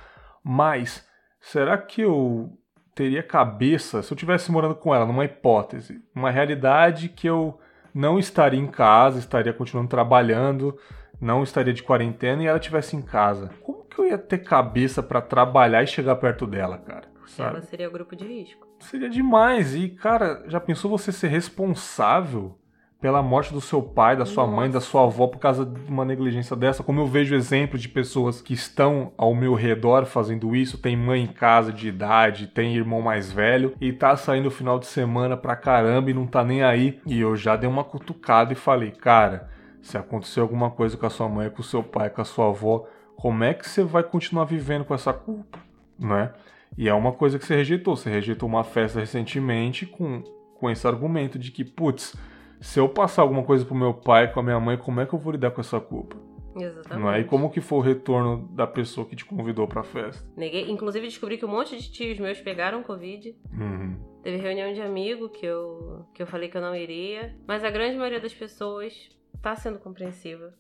Mas 0.42 1.06
será 1.38 1.76
que 1.76 2.00
eu 2.00 2.58
teria 2.96 3.22
cabeça 3.22 4.02
se 4.02 4.10
eu 4.10 4.16
tivesse 4.16 4.50
morando 4.50 4.74
com 4.74 4.92
ela, 4.92 5.04
numa 5.04 5.26
hipótese, 5.26 6.02
uma 6.14 6.30
realidade 6.30 7.10
que 7.10 7.28
eu 7.28 7.60
não 7.94 8.18
estaria 8.18 8.58
em 8.58 8.66
casa, 8.66 9.18
estaria 9.18 9.52
continuando 9.52 9.90
trabalhando, 9.90 10.76
não 11.20 11.42
estaria 11.42 11.74
de 11.74 11.82
quarentena 11.82 12.42
e 12.42 12.46
ela 12.46 12.58
estivesse 12.58 12.96
em 12.96 13.02
casa. 13.02 13.50
Como 13.62 13.84
que 13.84 13.98
eu 13.98 14.06
ia 14.06 14.16
ter 14.16 14.38
cabeça 14.38 15.02
para 15.02 15.20
trabalhar 15.20 15.82
e 15.82 15.86
chegar 15.86 16.16
perto 16.16 16.46
dela, 16.46 16.78
cara? 16.78 17.04
Sabe? 17.26 17.56
Ela 17.56 17.62
seria 17.62 17.88
o 17.88 17.92
grupo 17.92 18.16
de 18.16 18.24
risco. 18.24 18.66
Seria 18.80 19.10
demais. 19.10 19.74
E, 19.74 19.90
cara, 19.90 20.44
já 20.46 20.58
pensou 20.58 20.90
você 20.90 21.12
ser 21.12 21.28
responsável 21.28 22.58
pela 23.00 23.22
morte 23.22 23.52
do 23.52 23.60
seu 23.60 23.82
pai, 23.82 24.16
da 24.16 24.24
sua 24.24 24.44
Nossa. 24.44 24.56
mãe, 24.56 24.70
da 24.70 24.80
sua 24.80 25.04
avó 25.04 25.26
por 25.26 25.38
causa 25.38 25.66
de 25.66 25.90
uma 25.90 26.04
negligência 26.04 26.56
dessa. 26.56 26.82
Como 26.82 27.00
eu 27.00 27.06
vejo 27.06 27.34
exemplos 27.34 27.82
de 27.82 27.88
pessoas 27.88 28.40
que 28.40 28.54
estão 28.54 29.12
ao 29.18 29.34
meu 29.34 29.54
redor 29.54 30.06
fazendo 30.06 30.56
isso, 30.56 30.78
tem 30.78 30.96
mãe 30.96 31.22
em 31.22 31.26
casa 31.26 31.72
de 31.72 31.88
idade, 31.88 32.46
tem 32.46 32.74
irmão 32.74 33.02
mais 33.02 33.30
velho 33.30 33.74
e 33.80 33.92
tá 33.92 34.16
saindo 34.16 34.50
final 34.50 34.78
de 34.78 34.86
semana 34.86 35.36
pra 35.36 35.54
caramba 35.54 36.10
e 36.10 36.14
não 36.14 36.26
tá 36.26 36.42
nem 36.42 36.62
aí. 36.62 36.98
E 37.06 37.20
eu 37.20 37.36
já 37.36 37.54
dei 37.54 37.68
uma 37.68 37.84
cutucada 37.84 38.52
e 38.52 38.56
falei, 38.56 38.90
cara, 38.90 39.50
se 39.82 39.98
acontecer 39.98 40.40
alguma 40.40 40.70
coisa 40.70 40.96
com 40.96 41.06
a 41.06 41.10
sua 41.10 41.28
mãe, 41.28 41.50
com 41.50 41.60
o 41.60 41.64
seu 41.64 41.82
pai, 41.82 42.08
com 42.08 42.22
a 42.22 42.24
sua 42.24 42.48
avó, 42.48 42.86
como 43.14 43.44
é 43.44 43.52
que 43.54 43.68
você 43.68 43.84
vai 43.84 44.02
continuar 44.02 44.44
vivendo 44.44 44.84
com 44.84 44.94
essa 44.94 45.12
culpa, 45.12 45.58
né? 45.98 46.32
E 46.76 46.88
é 46.88 46.94
uma 46.94 47.12
coisa 47.12 47.38
que 47.38 47.46
você 47.46 47.56
rejeitou. 47.56 47.96
Você 47.96 48.10
rejeitou 48.10 48.48
uma 48.48 48.64
festa 48.64 49.00
recentemente 49.00 49.86
com, 49.86 50.22
com 50.58 50.70
esse 50.70 50.86
argumento 50.86 51.38
de 51.38 51.50
que, 51.50 51.64
putz, 51.64 52.14
se 52.60 52.80
eu 52.80 52.88
passar 52.88 53.22
alguma 53.22 53.42
coisa 53.42 53.64
pro 53.64 53.74
meu 53.74 53.94
pai, 53.94 54.32
com 54.32 54.40
a 54.40 54.42
minha 54.42 54.60
mãe, 54.60 54.76
como 54.76 55.00
é 55.00 55.06
que 55.06 55.14
eu 55.14 55.18
vou 55.18 55.32
lidar 55.32 55.50
com 55.50 55.60
essa 55.60 55.80
culpa? 55.80 56.16
Exatamente. 56.58 57.02
Não 57.02 57.12
é? 57.12 57.20
E 57.20 57.24
como 57.24 57.50
que 57.50 57.60
foi 57.60 57.78
o 57.78 57.82
retorno 57.82 58.48
da 58.48 58.66
pessoa 58.66 59.06
que 59.06 59.14
te 59.14 59.24
convidou 59.24 59.68
pra 59.68 59.82
festa? 59.82 60.26
Neguei. 60.36 60.70
Inclusive, 60.70 61.06
descobri 61.06 61.36
que 61.36 61.44
um 61.44 61.50
monte 61.50 61.76
de 61.76 61.90
tios 61.90 62.18
meus 62.18 62.40
pegaram 62.40 62.82
Covid. 62.82 63.36
Uhum. 63.52 63.96
Teve 64.22 64.38
reunião 64.38 64.72
de 64.72 64.80
amigo 64.80 65.28
que 65.28 65.44
eu, 65.44 66.06
que 66.14 66.22
eu 66.22 66.26
falei 66.26 66.48
que 66.48 66.56
eu 66.56 66.62
não 66.62 66.74
iria. 66.74 67.36
Mas 67.46 67.62
a 67.62 67.70
grande 67.70 67.96
maioria 67.96 68.20
das 68.20 68.34
pessoas 68.34 69.10
tá 69.42 69.54
sendo 69.54 69.78
compreensiva. 69.78 70.54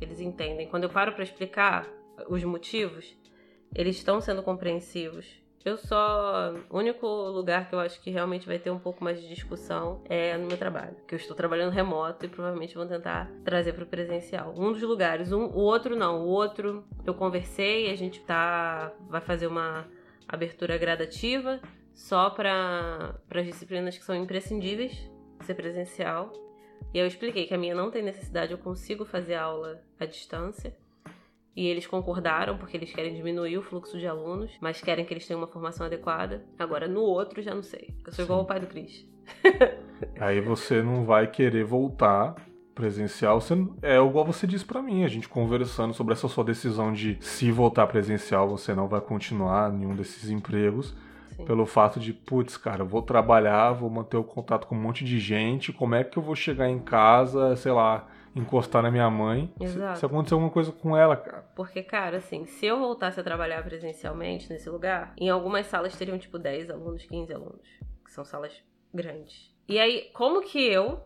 Eles 0.00 0.20
entendem. 0.20 0.68
Quando 0.68 0.84
eu 0.84 0.90
paro 0.90 1.12
para 1.12 1.22
explicar 1.22 1.86
os 2.28 2.42
motivos, 2.44 3.16
eles 3.74 3.96
estão 3.96 4.20
sendo 4.20 4.42
compreensivos. 4.42 5.41
Eu 5.64 5.76
só. 5.76 6.54
O 6.68 6.78
único 6.78 7.06
lugar 7.06 7.68
que 7.68 7.74
eu 7.74 7.80
acho 7.80 8.00
que 8.00 8.10
realmente 8.10 8.46
vai 8.46 8.58
ter 8.58 8.70
um 8.70 8.78
pouco 8.78 9.02
mais 9.02 9.20
de 9.20 9.28
discussão 9.28 10.02
é 10.08 10.36
no 10.36 10.46
meu 10.46 10.56
trabalho. 10.56 10.96
Que 11.06 11.14
eu 11.14 11.18
estou 11.18 11.36
trabalhando 11.36 11.72
remoto 11.72 12.26
e 12.26 12.28
provavelmente 12.28 12.74
vão 12.74 12.86
tentar 12.86 13.30
trazer 13.44 13.72
para 13.72 13.84
o 13.84 13.86
presencial. 13.86 14.54
Um 14.56 14.72
dos 14.72 14.82
lugares. 14.82 15.30
Um, 15.30 15.44
o 15.44 15.60
outro 15.60 15.94
não. 15.96 16.22
O 16.22 16.28
outro 16.28 16.84
eu 17.04 17.14
conversei, 17.14 17.90
a 17.90 17.96
gente 17.96 18.20
tá. 18.20 18.92
Vai 19.08 19.20
fazer 19.20 19.46
uma 19.46 19.86
abertura 20.28 20.76
gradativa 20.78 21.60
só 21.94 22.30
para 22.30 23.14
as 23.30 23.46
disciplinas 23.46 23.96
que 23.96 24.04
são 24.04 24.14
imprescindíveis 24.14 25.10
ser 25.42 25.54
presencial. 25.54 26.32
E 26.92 26.98
eu 26.98 27.06
expliquei 27.06 27.46
que 27.46 27.54
a 27.54 27.58
minha 27.58 27.74
não 27.74 27.90
tem 27.90 28.02
necessidade, 28.02 28.52
eu 28.52 28.58
consigo 28.58 29.04
fazer 29.04 29.34
aula 29.34 29.82
à 29.98 30.04
distância. 30.04 30.76
E 31.54 31.66
eles 31.66 31.86
concordaram 31.86 32.56
porque 32.56 32.76
eles 32.76 32.92
querem 32.92 33.14
diminuir 33.14 33.58
o 33.58 33.62
fluxo 33.62 33.98
de 33.98 34.06
alunos, 34.06 34.50
mas 34.60 34.80
querem 34.80 35.04
que 35.04 35.12
eles 35.12 35.26
tenham 35.26 35.40
uma 35.40 35.46
formação 35.46 35.86
adequada. 35.86 36.44
Agora, 36.58 36.88
no 36.88 37.00
outro, 37.00 37.42
já 37.42 37.54
não 37.54 37.62
sei. 37.62 37.94
Eu 38.06 38.12
sou 38.12 38.24
igual 38.24 38.40
ao 38.40 38.46
pai 38.46 38.60
do 38.60 38.66
Cris. 38.66 39.06
Aí 40.18 40.40
você 40.40 40.82
não 40.82 41.04
vai 41.04 41.26
querer 41.26 41.64
voltar 41.64 42.34
presencial. 42.74 43.40
Você, 43.40 43.54
é 43.82 43.96
igual 43.96 44.24
você 44.24 44.46
disse 44.46 44.64
para 44.64 44.82
mim, 44.82 45.04
a 45.04 45.08
gente 45.08 45.28
conversando 45.28 45.92
sobre 45.92 46.14
essa 46.14 46.26
sua 46.26 46.42
decisão 46.42 46.92
de 46.92 47.18
se 47.20 47.50
voltar 47.52 47.86
presencial, 47.86 48.48
você 48.48 48.74
não 48.74 48.88
vai 48.88 49.00
continuar 49.00 49.70
nenhum 49.70 49.94
desses 49.94 50.30
empregos. 50.30 50.94
Sim. 51.36 51.44
Pelo 51.44 51.66
fato 51.66 52.00
de, 52.00 52.12
putz, 52.12 52.56
cara, 52.56 52.82
eu 52.82 52.86
vou 52.86 53.02
trabalhar, 53.02 53.72
vou 53.72 53.90
manter 53.90 54.16
o 54.16 54.24
contato 54.24 54.66
com 54.66 54.74
um 54.74 54.80
monte 54.80 55.04
de 55.04 55.18
gente, 55.18 55.72
como 55.72 55.94
é 55.94 56.04
que 56.04 56.18
eu 56.18 56.22
vou 56.22 56.34
chegar 56.34 56.68
em 56.68 56.78
casa, 56.78 57.56
sei 57.56 57.72
lá, 57.72 58.06
encostar 58.34 58.82
na 58.82 58.90
minha 58.90 59.08
mãe 59.10 59.52
Exato. 59.60 59.94
se, 59.94 60.00
se 60.00 60.06
acontecer 60.06 60.34
alguma 60.34 60.50
coisa 60.50 60.72
com 60.72 60.96
ela, 60.96 61.16
cara. 61.16 61.44
Porque, 61.54 61.82
cara, 61.82 62.18
assim, 62.18 62.46
se 62.46 62.66
eu 62.66 62.78
voltasse 62.78 63.20
a 63.20 63.22
trabalhar 63.22 63.62
presencialmente 63.62 64.50
nesse 64.50 64.68
lugar, 64.70 65.14
em 65.18 65.28
algumas 65.28 65.66
salas 65.66 65.96
teriam 65.96 66.18
tipo 66.18 66.38
10 66.38 66.70
alunos, 66.70 67.04
15 67.04 67.32
alunos, 67.32 67.68
que 68.04 68.10
são 68.10 68.24
salas 68.24 68.52
grandes. 68.92 69.52
E 69.68 69.78
aí, 69.78 70.10
como 70.12 70.42
que 70.42 70.62
eu. 70.62 71.00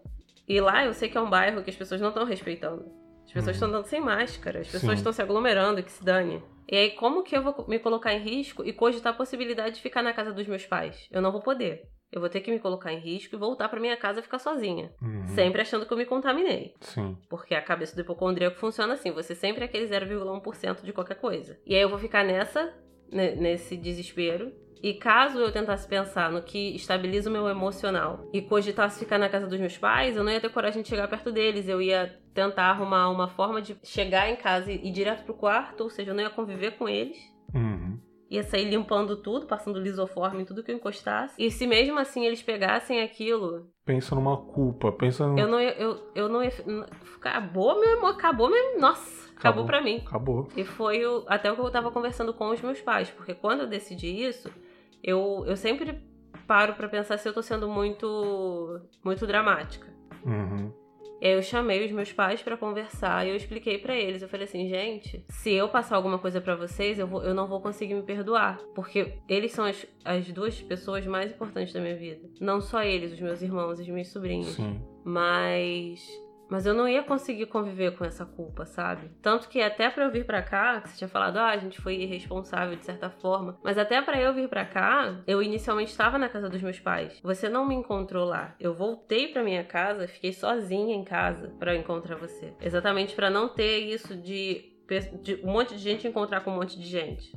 E 0.49 0.61
lá 0.61 0.85
eu 0.85 0.95
sei 0.95 1.09
que 1.09 1.19
é 1.19 1.21
um 1.21 1.29
bairro 1.29 1.63
que 1.63 1.71
as 1.71 1.77
pessoas 1.77 2.01
não 2.01 2.09
estão 2.09 2.25
respeitando. 2.25 2.85
As 3.25 3.33
pessoas 3.33 3.47
uhum. 3.47 3.53
estão 3.53 3.69
andando 3.69 3.87
sem 3.87 4.01
máscara, 4.01 4.61
as 4.61 4.69
pessoas 4.69 4.99
estão 4.99 5.13
se 5.13 5.21
aglomerando, 5.21 5.83
que 5.83 5.91
se 5.91 6.05
dane. 6.05 6.43
E 6.71 6.77
aí, 6.77 6.91
como 6.93 7.23
que 7.23 7.37
eu 7.37 7.43
vou 7.43 7.65
me 7.69 7.79
colocar 7.79 8.13
em 8.13 8.21
risco 8.21 8.65
e 8.65 8.73
cogitar 8.73 9.13
a 9.13 9.17
possibilidade 9.17 9.77
de 9.77 9.83
ficar 9.83 10.03
na 10.03 10.13
casa 10.13 10.33
dos 10.33 10.47
meus 10.47 10.65
pais? 10.65 11.09
Eu 11.11 11.21
não 11.21 11.33
vou 11.33 11.41
poder. 11.41 11.89
Eu 12.13 12.21
vou 12.21 12.31
ter 12.31 12.41
que 12.41 12.51
me 12.51 12.59
colocar 12.59 12.93
em 12.93 12.99
risco 12.99 13.35
e 13.35 13.39
voltar 13.39 13.69
para 13.69 13.81
minha 13.81 13.97
casa 13.97 14.21
e 14.21 14.23
ficar 14.23 14.39
sozinha. 14.39 14.93
Uhum. 15.03 15.27
Sempre 15.29 15.63
achando 15.63 15.85
que 15.85 15.93
eu 15.93 15.97
me 15.97 16.07
contaminei. 16.07 16.75
Sim. 16.81 17.17
Porque 17.29 17.55
a 17.55 17.61
cabeça 17.61 17.95
do 17.95 18.03
hipocondríaco 18.03 18.59
funciona 18.59 18.95
assim: 18.95 19.11
você 19.11 19.35
sempre 19.35 19.63
é 19.63 19.65
aquele 19.65 19.87
0,1% 19.87 20.83
de 20.83 20.93
qualquer 20.93 21.17
coisa. 21.17 21.59
E 21.67 21.75
aí 21.75 21.83
eu 21.83 21.89
vou 21.89 21.99
ficar 21.99 22.25
nessa, 22.25 22.73
nesse 23.11 23.77
desespero. 23.77 24.53
E 24.83 24.95
caso 24.95 25.39
eu 25.39 25.51
tentasse 25.51 25.89
pensar 25.89 26.31
no 26.31 26.43
que 26.43 26.77
estabiliza 26.77 27.31
o 27.31 27.33
meu 27.33 27.49
emocional 27.49 28.29
e 28.33 28.43
cogitasse 28.43 28.99
ficar 28.99 29.19
na 29.19 29.29
casa 29.29 29.47
dos 29.47 29.59
meus 29.59 29.77
pais, 29.77 30.17
eu 30.17 30.23
não 30.23 30.31
ia 30.31 30.41
ter 30.41 30.51
coragem 30.51 30.83
de 30.83 30.89
chegar 30.89 31.09
perto 31.09 31.33
deles. 31.33 31.67
Eu 31.67 31.81
ia 31.81 32.15
tentar 32.35 32.65
arrumar 32.65 33.11
uma 33.11 33.27
forma 33.29 33.61
de 33.61 33.77
chegar 33.83 34.31
em 34.31 34.37
casa 34.37 34.71
e 34.71 34.87
ir 34.87 34.93
direto 34.93 35.25
pro 35.25 35.35
quarto, 35.35 35.83
ou 35.83 35.91
seja, 35.91 36.11
eu 36.11 36.15
não 36.15 36.23
ia 36.23 36.31
conviver 36.31 36.73
com 36.73 36.89
eles. 36.89 37.19
Uhum 37.55 38.06
ia 38.31 38.43
sair 38.43 38.65
limpando 38.65 39.17
tudo, 39.17 39.47
passando 39.47 39.79
lisoforme 39.79 40.43
em 40.43 40.45
tudo 40.45 40.63
que 40.63 40.71
eu 40.71 40.77
encostasse. 40.77 41.35
E 41.39 41.51
se 41.51 41.67
mesmo 41.67 41.99
assim 41.99 42.25
eles 42.25 42.43
pegassem 42.43 43.01
aquilo. 43.01 43.71
Pensa 43.85 44.15
numa 44.15 44.37
culpa, 44.37 44.91
pensa 44.93 45.27
no... 45.27 45.39
Eu 45.39 45.49
não 45.49 45.61
ia. 45.61 45.73
Eu, 45.73 46.11
eu 46.15 46.29
não 46.29 46.43
ia. 46.43 46.53
Acabou 47.17 47.81
meu 47.81 48.07
acabou 48.07 48.51
meu. 48.51 48.81
Nossa, 48.81 49.31
acabou, 49.31 49.39
acabou 49.39 49.67
pra 49.67 49.83
mim. 49.83 50.03
Acabou. 50.07 50.49
E 50.57 50.65
foi 50.65 51.05
o, 51.07 51.25
até 51.29 51.51
o 51.51 51.55
que 51.55 51.61
eu 51.61 51.71
tava 51.71 51.91
conversando 51.91 52.35
com 52.35 52.51
os 52.51 52.61
meus 52.61 52.81
pais. 52.81 53.11
Porque 53.11 53.35
quando 53.35 53.61
eu 53.61 53.67
decidi 53.69 54.09
isso, 54.09 54.51
eu, 55.03 55.45
eu 55.47 55.57
sempre 55.57 56.03
paro 56.47 56.75
para 56.75 56.89
pensar 56.89 57.19
se 57.19 57.29
eu 57.29 57.33
tô 57.33 57.43
sendo 57.43 57.69
muito. 57.69 58.81
muito 59.05 59.27
dramática. 59.27 59.87
Uhum. 60.25 60.73
E 61.21 61.27
aí 61.27 61.33
eu 61.33 61.43
chamei 61.43 61.85
os 61.85 61.93
meus 61.93 62.13
pais 62.13 62.43
para 62.43 62.57
conversar 62.57 63.27
e 63.27 63.31
eu 63.31 63.37
expliquei 63.37 63.79
para 63.79 63.95
eles. 63.95 64.23
Eu 64.23 64.29
falei 64.29 64.45
assim, 64.45 64.69
gente, 64.69 65.25
se 65.29 65.53
eu 65.53 65.69
passar 65.69 65.97
alguma 65.97 66.19
coisa 66.19 66.41
para 66.41 66.55
vocês, 66.55 66.99
eu, 66.99 67.07
vou, 67.07 67.23
eu 67.23 67.35
não 67.35 67.47
vou 67.47 67.61
conseguir 67.61 67.95
me 67.95 68.03
perdoar. 68.03 68.59
Porque 68.75 69.15
eles 69.29 69.53
são 69.53 69.65
as, 69.65 69.87
as 70.05 70.31
duas 70.31 70.61
pessoas 70.61 71.07
mais 71.07 71.31
importantes 71.31 71.73
da 71.73 71.81
minha 71.81 71.97
vida. 71.97 72.29
Não 72.41 72.61
só 72.61 72.83
eles, 72.83 73.13
os 73.13 73.21
meus 73.21 73.41
irmãos 73.41 73.79
e 73.79 73.83
os 73.83 73.89
meus 73.89 74.09
sobrinhos. 74.09 74.55
Sim. 74.55 74.81
Mas 75.05 76.07
mas 76.49 76.67
eu 76.67 76.75
não 76.75 76.89
ia 76.89 77.03
conseguir 77.03 77.47
conviver 77.47 77.97
com 77.97 78.05
essa 78.05 78.25
culpa, 78.25 78.65
sabe? 78.65 79.11
Tanto 79.23 79.49
que 79.49 79.61
até 79.61 79.91
para 79.91 80.05
eu 80.05 80.11
vir 80.11 80.25
para 80.25 80.43
cá, 80.43 80.81
que 80.81 80.91
você 80.91 80.99
tinha 80.99 81.09
falado, 81.09 81.39
ah, 81.39 81.51
a 81.51 81.57
gente 81.57 81.81
foi 81.81 81.97
irresponsável 81.97 82.77
de 82.77 82.85
certa 82.85 83.11
forma, 83.11 83.59
mas 83.63 83.79
até 83.79 84.01
para 84.03 84.21
eu 84.21 84.35
vir 84.35 84.49
para 84.49 84.65
cá, 84.65 85.23
eu 85.27 85.43
inicialmente 85.43 85.91
estava 85.91 86.19
na 86.19 86.29
casa 86.29 86.49
dos 86.49 86.63
meus 86.63 86.79
pais. 86.79 87.21
Você 87.23 87.49
não 87.49 87.67
me 87.67 87.75
encontrou 87.75 88.25
lá. 88.25 88.55
Eu 88.61 88.75
voltei 88.75 89.29
para 89.29 89.43
minha 89.43 89.65
casa, 89.65 90.09
fiquei 90.09 90.33
sozinha 90.33 90.95
em 90.95 91.05
casa 91.05 91.53
para 91.59 91.77
encontrar 91.77 92.17
você. 92.17 92.53
Exatamente 92.61 93.15
para 93.15 93.31
não 93.31 93.49
ter 93.49 93.79
isso 93.79 94.17
de 94.17 94.77
de 95.21 95.41
um 95.43 95.51
monte 95.51 95.75
de 95.75 95.81
gente 95.81 96.07
encontrar 96.07 96.41
com 96.43 96.53
um 96.53 96.55
monte 96.55 96.79
de 96.79 96.87
gente. 96.87 97.33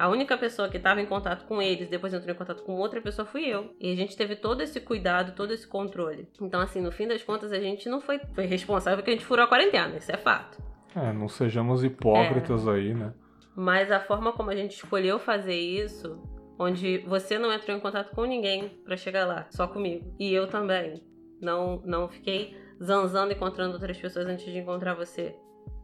A 0.00 0.08
única 0.08 0.34
pessoa 0.38 0.66
que 0.70 0.78
estava 0.78 0.98
em 1.02 1.04
contato 1.04 1.44
com 1.44 1.60
eles, 1.60 1.90
depois 1.90 2.14
entrou 2.14 2.34
em 2.34 2.38
contato 2.38 2.62
com 2.62 2.72
outra 2.72 3.02
pessoa, 3.02 3.26
fui 3.26 3.44
eu. 3.44 3.74
E 3.78 3.92
a 3.92 3.94
gente 3.94 4.16
teve 4.16 4.34
todo 4.34 4.62
esse 4.62 4.80
cuidado, 4.80 5.34
todo 5.34 5.52
esse 5.52 5.68
controle. 5.68 6.26
Então, 6.40 6.58
assim, 6.58 6.80
no 6.80 6.90
fim 6.90 7.06
das 7.06 7.22
contas, 7.22 7.52
a 7.52 7.60
gente 7.60 7.86
não 7.86 8.00
foi, 8.00 8.18
foi 8.34 8.46
responsável 8.46 8.96
porque 8.96 9.10
a 9.10 9.12
gente 9.12 9.26
furou 9.26 9.44
a 9.44 9.46
quarentena, 9.46 9.98
isso 9.98 10.10
é 10.10 10.16
fato. 10.16 10.56
É, 10.96 11.12
não 11.12 11.28
sejamos 11.28 11.84
hipócritas 11.84 12.66
é. 12.66 12.70
aí, 12.70 12.94
né? 12.94 13.12
Mas 13.54 13.92
a 13.92 14.00
forma 14.00 14.32
como 14.32 14.48
a 14.48 14.56
gente 14.56 14.74
escolheu 14.76 15.18
fazer 15.18 15.60
isso, 15.60 16.18
onde 16.58 17.04
você 17.06 17.38
não 17.38 17.52
entrou 17.52 17.76
em 17.76 17.80
contato 17.80 18.14
com 18.14 18.24
ninguém 18.24 18.70
para 18.82 18.96
chegar 18.96 19.26
lá, 19.26 19.48
só 19.50 19.66
comigo. 19.66 20.14
E 20.18 20.32
eu 20.32 20.46
também. 20.46 21.02
Não, 21.42 21.82
não 21.84 22.08
fiquei 22.08 22.56
zanzando 22.82 23.34
encontrando 23.34 23.74
outras 23.74 23.98
pessoas 23.98 24.24
antes 24.26 24.46
de 24.46 24.56
encontrar 24.56 24.94
você. 24.94 25.36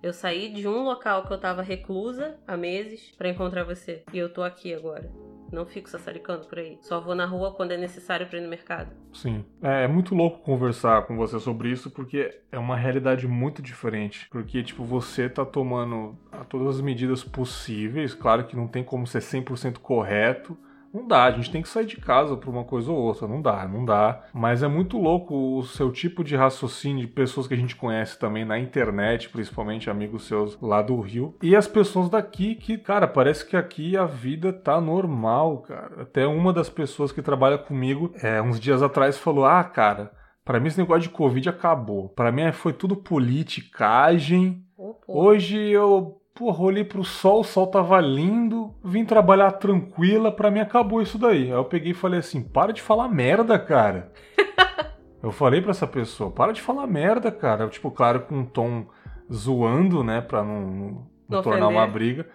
Eu 0.07 0.12
saí 0.12 0.53
de 0.53 0.69
um 0.69 0.85
local 0.85 1.27
que 1.27 1.33
eu 1.33 1.38
tava 1.38 1.62
reclusa 1.62 2.37
há 2.47 2.57
meses 2.57 3.12
para 3.19 3.29
encontrar 3.29 3.64
você. 3.64 4.05
E 4.12 4.19
eu 4.19 4.33
tô 4.33 4.40
aqui 4.40 4.73
agora. 4.73 5.11
Não 5.51 5.66
fico 5.66 5.90
sassaricando 5.90 6.47
por 6.47 6.61
aí. 6.61 6.79
Só 6.81 7.01
vou 7.01 7.16
na 7.16 7.27
rua 7.27 7.53
quando 7.53 7.73
é 7.73 7.77
necessário 7.77 8.25
para 8.25 8.38
ir 8.38 8.42
no 8.42 8.49
mercado. 8.49 8.95
Sim. 9.12 9.45
É, 9.61 9.83
é, 9.83 9.88
muito 9.88 10.14
louco 10.14 10.45
conversar 10.45 11.05
com 11.09 11.16
você 11.16 11.40
sobre 11.40 11.73
isso 11.73 11.90
porque 11.90 12.38
é 12.53 12.59
uma 12.59 12.77
realidade 12.77 13.27
muito 13.27 13.61
diferente. 13.61 14.29
Porque, 14.31 14.62
tipo, 14.62 14.85
você 14.85 15.29
tá 15.29 15.45
tomando 15.45 16.16
todas 16.49 16.77
as 16.77 16.81
medidas 16.81 17.25
possíveis. 17.25 18.14
Claro 18.14 18.47
que 18.47 18.55
não 18.55 18.69
tem 18.69 18.85
como 18.85 19.09
ser 19.09 19.19
100% 19.19 19.79
correto. 19.79 20.57
Não 20.96 21.06
dá, 21.06 21.24
a 21.24 21.30
gente 21.30 21.50
tem 21.50 21.61
que 21.61 21.68
sair 21.68 21.85
de 21.85 21.98
casa 21.98 22.38
por 22.38 22.48
uma 22.48 22.64
coisa 22.64 22.90
ou 22.90 22.96
outra. 22.96 23.28
Não 23.28 23.42
dá, 23.42 23.68
não 23.68 23.85
dá. 23.85 24.24
Mas 24.32 24.62
é 24.62 24.66
muito 24.66 24.96
louco 24.96 25.59
o 25.59 25.62
seu 25.62 25.92
tipo 25.92 26.24
de 26.24 26.35
raciocínio 26.35 27.06
de 27.06 27.12
pessoas 27.12 27.46
que 27.46 27.52
a 27.52 27.56
gente 27.56 27.76
conhece 27.76 28.18
também 28.18 28.46
na 28.46 28.59
internet, 28.59 29.28
principalmente 29.28 29.90
amigos 29.90 30.26
seus 30.26 30.59
lá 30.59 30.80
do 30.80 30.98
Rio. 30.98 31.37
E 31.42 31.54
as 31.54 31.68
pessoas 31.68 32.09
daqui 32.09 32.54
que, 32.54 32.78
cara, 32.78 33.06
parece 33.06 33.44
que 33.44 33.59
aqui 33.59 33.94
a 33.94 34.06
vida 34.06 34.54
tá 34.54 34.80
normal, 34.80 35.59
cara. 35.59 36.00
Até 36.00 36.26
uma 36.26 36.50
das 36.50 36.70
pessoas 36.70 37.12
que 37.12 37.20
trabalha 37.20 37.59
comigo, 37.59 38.11
é, 38.22 38.40
uns 38.40 38.59
dias 38.59 38.82
atrás, 38.82 39.18
falou: 39.18 39.44
Ah, 39.44 39.62
cara. 39.62 40.11
Para 40.46 40.59
mim 40.59 40.68
esse 40.68 40.78
negócio 40.78 41.02
de 41.02 41.11
Covid 41.11 41.46
acabou. 41.50 42.09
Para 42.09 42.32
mim 42.32 42.50
foi 42.52 42.72
tudo 42.72 42.96
politicagem. 42.96 44.64
Hoje 45.06 45.59
eu 45.59 46.22
Porra, 46.37 46.64
olhei 46.64 46.85
pro 46.85 47.03
sol, 47.03 47.40
o 47.40 47.44
sol 47.44 47.66
tava 47.66 47.99
lindo, 47.99 48.75
vim 48.85 49.07
trabalhar 49.07 49.53
tranquila, 49.53 50.31
pra 50.31 50.51
mim 50.51 50.61
acabou 50.61 51.01
isso 51.01 51.16
daí. 51.16 51.44
Aí 51.44 51.51
eu 51.51 51.64
peguei 51.64 51.92
e 51.92 51.94
falei 51.94 52.20
assim: 52.20 52.42
para 52.42 52.75
de 52.75 52.83
falar 52.83 53.09
merda, 53.09 53.59
cara. 53.59 54.12
eu 55.22 55.33
falei 55.33 55.62
pra 55.62 55.70
essa 55.70 55.87
pessoa: 55.87 56.31
para 56.31 56.53
de 56.53 56.61
falar 56.61 56.87
merda, 56.87 57.33
cara. 57.33 57.66
Tipo, 57.68 57.90
claro, 57.90 58.20
com 58.20 58.37
um 58.37 58.44
tom 58.44 58.85
zoando, 59.33 60.05
né, 60.05 60.20
pra 60.20 60.44
não, 60.44 60.61
não, 60.61 61.07
não 61.27 61.42
tornar 61.42 61.68
uma 61.68 61.87
briga. 61.87 62.29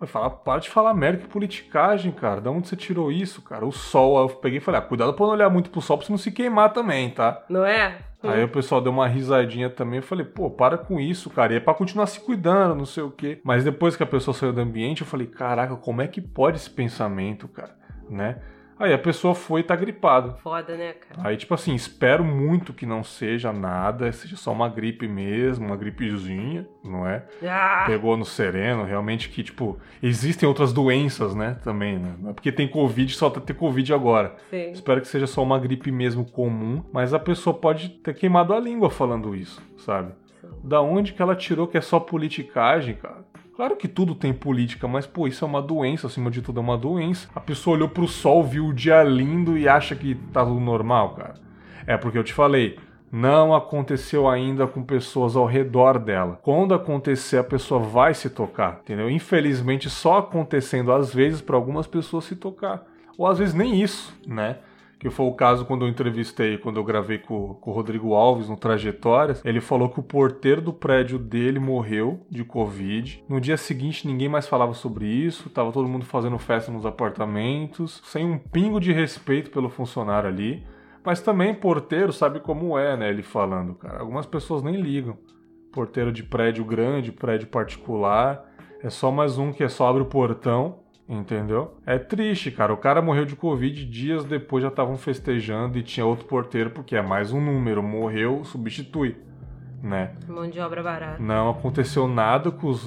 Vai 0.00 0.08
falar, 0.08 0.30
para 0.30 0.60
de 0.60 0.70
falar 0.70 0.94
merda, 0.94 1.18
que 1.18 1.28
politicagem, 1.28 2.10
cara. 2.10 2.40
Da 2.40 2.50
onde 2.50 2.66
você 2.66 2.74
tirou 2.74 3.12
isso, 3.12 3.42
cara? 3.42 3.66
O 3.66 3.70
sol, 3.70 4.18
aí 4.18 4.24
eu 4.24 4.30
peguei 4.30 4.58
e 4.58 4.60
falei, 4.60 4.80
ah, 4.80 4.82
cuidado 4.82 5.12
pra 5.12 5.26
não 5.26 5.32
olhar 5.34 5.50
muito 5.50 5.70
pro 5.70 5.80
sol 5.82 5.98
pra 5.98 6.06
você 6.06 6.12
não 6.12 6.18
se 6.18 6.32
queimar 6.32 6.72
também, 6.72 7.10
tá? 7.10 7.44
Não 7.48 7.64
é? 7.64 7.98
Aí 8.22 8.44
o 8.44 8.48
pessoal 8.48 8.80
deu 8.80 8.92
uma 8.92 9.08
risadinha 9.08 9.68
também. 9.68 9.98
Eu 9.98 10.02
falei, 10.02 10.24
pô, 10.24 10.50
para 10.50 10.78
com 10.78 11.00
isso, 11.00 11.28
cara. 11.30 11.52
E 11.52 11.56
é 11.56 11.60
pra 11.60 11.74
continuar 11.74 12.06
se 12.06 12.20
cuidando, 12.20 12.74
não 12.74 12.86
sei 12.86 13.02
o 13.02 13.10
quê. 13.10 13.40
Mas 13.42 13.64
depois 13.64 13.96
que 13.96 14.02
a 14.02 14.06
pessoa 14.06 14.34
saiu 14.34 14.52
do 14.52 14.60
ambiente, 14.60 15.00
eu 15.00 15.06
falei, 15.06 15.26
caraca, 15.26 15.76
como 15.76 16.02
é 16.02 16.06
que 16.06 16.20
pode 16.20 16.56
esse 16.56 16.70
pensamento, 16.70 17.48
cara? 17.48 17.76
Né? 18.08 18.40
Aí 18.82 18.92
a 18.92 18.98
pessoa 18.98 19.32
foi 19.32 19.60
e 19.60 19.64
tá 19.64 19.76
gripado. 19.76 20.36
Foda, 20.42 20.76
né, 20.76 20.94
cara? 20.94 21.28
Aí, 21.28 21.36
tipo 21.36 21.54
assim, 21.54 21.72
espero 21.72 22.24
muito 22.24 22.72
que 22.72 22.84
não 22.84 23.04
seja 23.04 23.52
nada, 23.52 24.10
seja 24.10 24.36
só 24.36 24.50
uma 24.50 24.68
gripe 24.68 25.06
mesmo, 25.06 25.66
uma 25.66 25.76
gripezinha, 25.76 26.66
não 26.84 27.06
é? 27.06 27.24
Ah. 27.44 27.84
Pegou 27.86 28.16
no 28.16 28.24
sereno, 28.24 28.82
realmente 28.84 29.28
que, 29.28 29.44
tipo, 29.44 29.78
existem 30.02 30.48
outras 30.48 30.72
doenças, 30.72 31.32
né, 31.32 31.58
também, 31.62 31.96
né? 31.96 32.14
Não 32.18 32.30
é 32.30 32.32
porque 32.32 32.50
tem 32.50 32.66
Covid 32.66 33.14
só 33.14 33.30
tá 33.30 33.40
ter 33.40 33.54
Covid 33.54 33.94
agora. 33.94 34.34
Sim. 34.50 34.72
Espero 34.72 35.00
que 35.00 35.06
seja 35.06 35.28
só 35.28 35.44
uma 35.44 35.60
gripe 35.60 35.92
mesmo 35.92 36.24
comum, 36.24 36.82
mas 36.92 37.14
a 37.14 37.20
pessoa 37.20 37.54
pode 37.54 37.88
ter 37.88 38.14
queimado 38.14 38.52
a 38.52 38.58
língua 38.58 38.90
falando 38.90 39.34
isso, 39.36 39.62
sabe? 39.78 40.12
Sim. 40.40 40.48
Da 40.64 40.80
onde 40.80 41.12
que 41.12 41.22
ela 41.22 41.36
tirou 41.36 41.68
que 41.68 41.78
é 41.78 41.80
só 41.80 42.00
politicagem, 42.00 42.96
cara? 42.96 43.24
Claro 43.62 43.76
que 43.76 43.86
tudo 43.86 44.16
tem 44.16 44.32
política, 44.32 44.88
mas 44.88 45.06
pô, 45.06 45.28
isso 45.28 45.44
é 45.44 45.46
uma 45.46 45.62
doença, 45.62 46.08
acima 46.08 46.32
de 46.32 46.42
tudo 46.42 46.58
é 46.58 46.60
uma 46.60 46.76
doença. 46.76 47.28
A 47.32 47.38
pessoa 47.38 47.76
olhou 47.76 47.88
pro 47.88 48.08
sol, 48.08 48.42
viu 48.42 48.66
o 48.66 48.74
dia 48.74 49.04
lindo 49.04 49.56
e 49.56 49.68
acha 49.68 49.94
que 49.94 50.16
tá 50.32 50.44
tudo 50.44 50.58
normal, 50.58 51.14
cara. 51.14 51.34
É 51.86 51.96
porque 51.96 52.18
eu 52.18 52.24
te 52.24 52.32
falei, 52.32 52.76
não 53.12 53.54
aconteceu 53.54 54.28
ainda 54.28 54.66
com 54.66 54.82
pessoas 54.82 55.36
ao 55.36 55.46
redor 55.46 56.00
dela. 56.00 56.40
Quando 56.42 56.74
acontecer, 56.74 57.36
a 57.36 57.44
pessoa 57.44 57.78
vai 57.78 58.14
se 58.14 58.28
tocar, 58.28 58.80
entendeu? 58.82 59.08
Infelizmente, 59.08 59.88
só 59.88 60.18
acontecendo 60.18 60.90
às 60.90 61.14
vezes 61.14 61.40
para 61.40 61.54
algumas 61.54 61.86
pessoas 61.86 62.24
se 62.24 62.34
tocar. 62.34 62.82
Ou 63.16 63.28
às 63.28 63.38
vezes 63.38 63.54
nem 63.54 63.80
isso, 63.80 64.12
né? 64.26 64.56
Que 65.02 65.10
foi 65.10 65.26
o 65.26 65.34
caso 65.34 65.64
quando 65.64 65.84
eu 65.84 65.88
entrevistei, 65.88 66.56
quando 66.56 66.76
eu 66.76 66.84
gravei 66.84 67.18
com, 67.18 67.54
com 67.54 67.72
o 67.72 67.74
Rodrigo 67.74 68.14
Alves 68.14 68.48
no 68.48 68.56
Trajetórias. 68.56 69.44
Ele 69.44 69.60
falou 69.60 69.88
que 69.88 69.98
o 69.98 70.02
porteiro 70.02 70.62
do 70.62 70.72
prédio 70.72 71.18
dele 71.18 71.58
morreu 71.58 72.24
de 72.30 72.44
Covid. 72.44 73.24
No 73.28 73.40
dia 73.40 73.56
seguinte, 73.56 74.06
ninguém 74.06 74.28
mais 74.28 74.46
falava 74.46 74.74
sobre 74.74 75.06
isso, 75.06 75.50
tava 75.50 75.72
todo 75.72 75.88
mundo 75.88 76.04
fazendo 76.04 76.38
festa 76.38 76.70
nos 76.70 76.86
apartamentos, 76.86 78.00
sem 78.04 78.24
um 78.24 78.38
pingo 78.38 78.78
de 78.78 78.92
respeito 78.92 79.50
pelo 79.50 79.68
funcionário 79.68 80.28
ali. 80.28 80.64
Mas 81.04 81.20
também 81.20 81.52
porteiro 81.52 82.12
sabe 82.12 82.38
como 82.38 82.78
é, 82.78 82.96
né? 82.96 83.10
Ele 83.10 83.24
falando, 83.24 83.74
cara. 83.74 83.98
Algumas 83.98 84.24
pessoas 84.24 84.62
nem 84.62 84.76
ligam. 84.76 85.18
Porteiro 85.72 86.12
de 86.12 86.22
prédio 86.22 86.64
grande, 86.64 87.10
prédio 87.10 87.48
particular. 87.48 88.48
É 88.80 88.88
só 88.88 89.10
mais 89.10 89.36
um 89.36 89.52
que 89.52 89.64
é 89.64 89.68
só 89.68 89.88
abre 89.88 90.02
o 90.02 90.06
portão 90.06 90.81
Entendeu? 91.08 91.76
É 91.84 91.98
triste, 91.98 92.50
cara. 92.50 92.72
O 92.72 92.76
cara 92.76 93.02
morreu 93.02 93.24
de 93.24 93.36
Covid, 93.36 93.84
dias 93.84 94.24
depois 94.24 94.62
já 94.62 94.68
estavam 94.68 94.96
festejando 94.96 95.78
e 95.78 95.82
tinha 95.82 96.06
outro 96.06 96.26
porteiro, 96.26 96.70
porque 96.70 96.96
é 96.96 97.02
mais 97.02 97.32
um 97.32 97.40
número. 97.40 97.82
Morreu, 97.82 98.44
substitui. 98.44 99.16
Né? 99.82 100.12
Mão 100.28 100.48
de 100.48 100.60
obra 100.60 100.82
barata. 100.82 101.20
Não 101.20 101.50
aconteceu 101.50 102.06
nada 102.06 102.50
com 102.52 102.68
os, 102.68 102.86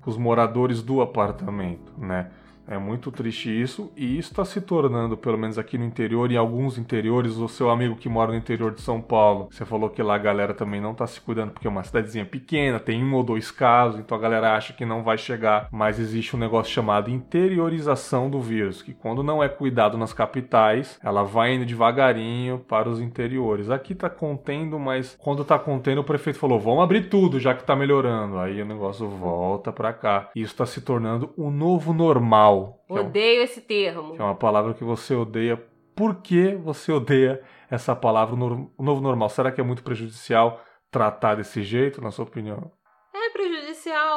com 0.00 0.10
os 0.10 0.16
moradores 0.16 0.80
do 0.80 1.00
apartamento, 1.00 1.92
né? 1.98 2.30
É 2.68 2.76
muito 2.78 3.12
triste 3.12 3.48
isso, 3.48 3.92
e 3.96 4.18
isso 4.18 4.32
está 4.32 4.44
se 4.44 4.60
tornando, 4.60 5.16
pelo 5.16 5.38
menos 5.38 5.58
aqui 5.58 5.78
no 5.78 5.84
interior, 5.84 6.30
em 6.32 6.36
alguns 6.36 6.78
interiores, 6.78 7.36
o 7.36 7.48
seu 7.48 7.70
amigo 7.70 7.96
que 7.96 8.08
mora 8.08 8.32
no 8.32 8.38
interior 8.38 8.74
de 8.74 8.80
São 8.80 9.00
Paulo, 9.00 9.48
você 9.50 9.64
falou 9.64 9.88
que 9.88 10.02
lá 10.02 10.16
a 10.16 10.18
galera 10.18 10.52
também 10.52 10.80
não 10.80 10.92
está 10.92 11.06
se 11.06 11.20
cuidando 11.20 11.52
porque 11.52 11.66
é 11.66 11.70
uma 11.70 11.84
cidadezinha 11.84 12.24
pequena, 12.24 12.80
tem 12.80 13.04
um 13.04 13.14
ou 13.14 13.22
dois 13.22 13.50
casos, 13.50 14.00
então 14.00 14.18
a 14.18 14.20
galera 14.20 14.56
acha 14.56 14.72
que 14.72 14.84
não 14.84 15.04
vai 15.04 15.16
chegar, 15.16 15.68
mas 15.70 16.00
existe 16.00 16.34
um 16.34 16.38
negócio 16.38 16.72
chamado 16.72 17.10
interiorização 17.10 18.28
do 18.28 18.40
vírus, 18.40 18.82
que 18.82 18.92
quando 18.92 19.22
não 19.22 19.42
é 19.42 19.48
cuidado 19.48 19.96
nas 19.96 20.12
capitais, 20.12 20.98
ela 21.02 21.22
vai 21.22 21.54
indo 21.54 21.64
devagarinho 21.64 22.58
para 22.58 22.88
os 22.88 23.00
interiores. 23.00 23.70
Aqui 23.70 23.92
está 23.92 24.10
contendo, 24.10 24.78
mas 24.78 25.16
quando 25.20 25.42
está 25.42 25.58
contendo, 25.58 26.00
o 26.00 26.04
prefeito 26.04 26.38
falou: 26.38 26.58
vamos 26.58 26.82
abrir 26.82 27.08
tudo 27.08 27.38
já 27.38 27.54
que 27.54 27.60
está 27.60 27.76
melhorando. 27.76 28.38
Aí 28.38 28.60
o 28.60 28.66
negócio 28.66 29.08
volta 29.08 29.72
para 29.72 29.92
cá. 29.92 30.30
Isso 30.34 30.52
está 30.52 30.66
se 30.66 30.80
tornando 30.80 31.32
o 31.36 31.50
novo 31.50 31.92
normal 31.92 32.55
normal. 32.88 33.06
Odeio 33.06 33.38
é 33.38 33.40
um, 33.40 33.44
esse 33.44 33.60
termo. 33.60 34.14
Que 34.14 34.20
é 34.20 34.24
uma 34.24 34.34
palavra 34.34 34.74
que 34.74 34.84
você 34.84 35.14
odeia. 35.14 35.56
Por 35.94 36.16
que 36.16 36.54
você 36.54 36.92
odeia 36.92 37.42
essa 37.70 37.96
palavra, 37.96 38.34
o 38.34 38.82
novo 38.82 39.00
normal? 39.00 39.28
Será 39.28 39.50
que 39.50 39.60
é 39.60 39.64
muito 39.64 39.82
prejudicial 39.82 40.60
tratar 40.90 41.36
desse 41.36 41.62
jeito, 41.62 42.02
na 42.02 42.10
sua 42.10 42.24
opinião? 42.24 42.70
É 43.14 43.30
prejudicial, 43.30 43.65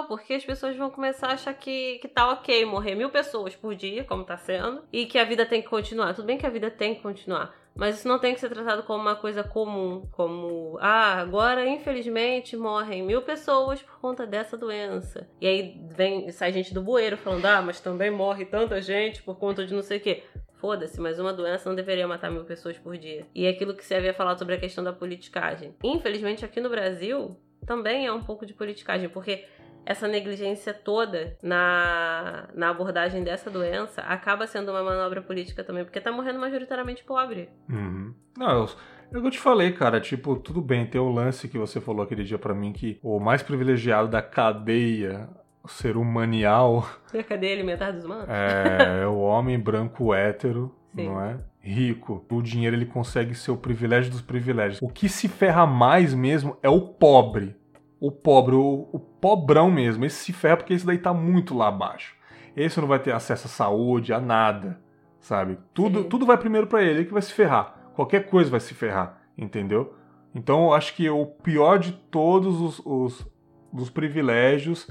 porque 0.08 0.34
as 0.34 0.46
pessoas 0.46 0.76
vão 0.76 0.90
começar 0.90 1.28
a 1.28 1.34
achar 1.34 1.54
que, 1.54 2.00
que 2.00 2.08
tá 2.08 2.32
ok 2.32 2.66
morrer 2.66 2.96
mil 2.96 3.10
pessoas 3.10 3.56
por 3.56 3.76
dia, 3.76 4.04
como 4.04 4.24
tá 4.24 4.38
sendo, 4.38 4.84
e 4.92 5.06
que 5.06 5.18
a 5.18 5.24
vida 5.24 5.46
tem 5.46 5.62
que 5.62 5.70
continuar. 5.70 6.14
Tudo 6.14 6.26
bem 6.26 6.38
que 6.38 6.46
a 6.46 6.50
vida 6.50 6.72
tem 6.72 6.96
que 6.96 7.02
continuar, 7.02 7.56
mas 7.76 8.00
isso 8.00 8.08
não 8.08 8.20
tem 8.20 8.34
que 8.34 8.40
ser 8.40 8.50
tratado 8.50 8.84
como 8.84 9.02
uma 9.02 9.16
coisa 9.16 9.44
comum, 9.44 10.08
como 10.12 10.78
ah, 10.82 11.20
agora 11.20 11.68
infelizmente 11.68 12.58
morrem 12.58 13.04
mil 13.04 13.22
pessoas 13.22 13.82
por 13.82 14.00
conta 14.00 14.26
dessa 14.26 14.58
doença. 14.58 15.30
E 15.40 15.48
aí 15.48 15.82
vem 15.96 16.32
sai 16.32 16.52
gente 16.52 16.74
do 16.74 16.82
bueiro 16.82 17.18
falando: 17.18 17.46
"Ah, 17.46 17.62
mas 17.62 17.80
também 17.80 18.10
morre 18.10 18.46
tanta 18.46 18.82
gente 18.82 19.22
por 19.22 19.38
conta 19.38 19.66
de 19.66 19.74
não 19.74 19.84
sei 19.84 19.98
o 19.98 20.02
quê". 20.02 20.24
Foda-se, 20.56 21.00
mas 21.00 21.18
uma 21.20 21.32
doença 21.32 21.70
não 21.70 21.76
deveria 21.76 22.06
matar 22.06 22.30
mil 22.30 22.44
pessoas 22.44 22.78
por 22.78 22.98
dia. 22.98 23.26
E 23.34 23.46
é 23.46 23.50
aquilo 23.50 23.74
que 23.74 23.86
você 23.86 23.96
havia 23.96 24.14
falado 24.14 24.40
sobre 24.40 24.56
a 24.56 24.60
questão 24.60 24.84
da 24.84 24.92
politicagem. 24.92 25.74
Infelizmente, 25.82 26.44
aqui 26.44 26.60
no 26.60 26.70
Brasil, 26.70 27.38
também 27.66 28.06
é 28.06 28.12
um 28.12 28.22
pouco 28.22 28.46
de 28.46 28.54
politicagem, 28.54 29.08
porque 29.08 29.46
essa 29.86 30.08
negligência 30.08 30.74
toda 30.74 31.38
na, 31.42 32.48
na 32.54 32.70
abordagem 32.70 33.24
dessa 33.24 33.50
doença 33.50 34.02
acaba 34.02 34.46
sendo 34.46 34.72
uma 34.72 34.84
manobra 34.84 35.22
política 35.22 35.64
também, 35.64 35.84
porque 35.84 36.00
tá 36.00 36.12
morrendo 36.12 36.40
majoritariamente 36.40 37.04
pobre. 37.04 37.50
Uhum. 37.70 38.14
Não, 38.38 38.52
eu, 38.52 38.70
eu, 39.12 39.26
eu 39.26 39.32
te 39.32 39.40
falei, 39.40 39.72
cara, 39.72 40.00
tipo, 40.00 40.36
tudo 40.36 40.62
bem, 40.62 40.86
tem 40.86 41.02
o 41.02 41.12
lance 41.12 41.48
que 41.48 41.58
você 41.58 41.82
falou 41.82 42.04
aquele 42.04 42.24
dia 42.24 42.38
para 42.38 42.54
mim 42.54 42.72
que 42.72 43.00
o 43.02 43.20
mais 43.20 43.42
privilegiado 43.42 44.08
da 44.08 44.22
cadeia 44.22 45.30
ser 45.70 45.98
humanial. 45.98 46.88
A 47.18 47.24
cadeia 47.24 47.54
alimentar 47.54 47.92
dos 47.92 48.04
humanos? 48.04 48.28
É, 48.30 49.02
é 49.04 49.08
o 49.08 49.20
homem 49.20 49.60
branco 49.60 50.14
hétero, 50.14 50.76
Sim. 50.96 51.08
não 51.08 51.22
é? 51.22 51.38
Rico. 51.62 52.26
O 52.30 52.42
dinheiro 52.42 52.76
ele 52.76 52.86
consegue 52.86 53.36
ser 53.36 53.52
o 53.52 53.58
privilégio 53.58 54.12
dos 54.12 54.22
privilégios. 54.22 54.82
O 54.82 54.88
que 54.88 55.10
se 55.10 55.28
ferra 55.28 55.66
mais 55.68 56.14
mesmo 56.14 56.58
é 56.64 56.70
o 56.70 56.82
pobre. 56.82 57.56
O 58.00 58.12
pobre, 58.12 58.56
o, 58.56 58.88
o 58.92 59.00
pobrão 59.00 59.70
mesmo. 59.70 60.06
Esse 60.06 60.24
se 60.26 60.34
ferra 60.34 60.58
porque 60.58 60.74
esse 60.74 60.86
daí 60.86 60.98
tá 60.98 61.14
muito 61.14 61.56
lá 61.56 61.68
abaixo. 61.68 62.16
Esse 62.56 62.80
não 62.80 62.88
vai 62.88 63.00
ter 63.00 63.14
acesso 63.14 63.48
à 63.48 63.50
saúde, 63.50 64.14
a 64.14 64.20
nada, 64.20 64.80
sabe? 65.20 65.58
Tudo, 65.74 66.04
tudo 66.06 66.26
vai 66.26 66.38
primeiro 66.38 66.68
para 66.68 66.82
ele, 66.82 67.00
ele 67.00 67.06
que 67.06 67.14
vai 67.14 67.22
se 67.22 67.34
ferrar. 67.34 67.92
Qualquer 67.94 68.28
coisa 68.28 68.50
vai 68.50 68.60
se 68.60 68.74
ferrar, 68.74 69.22
entendeu? 69.38 69.94
Então 70.34 70.66
eu 70.66 70.74
acho 70.74 70.96
que 70.96 71.10
o 71.10 71.26
pior 71.26 71.80
de 71.80 71.92
todos 71.92 72.62
os, 72.62 72.82
os, 72.86 73.28
os 73.74 73.90
privilégios 73.90 74.88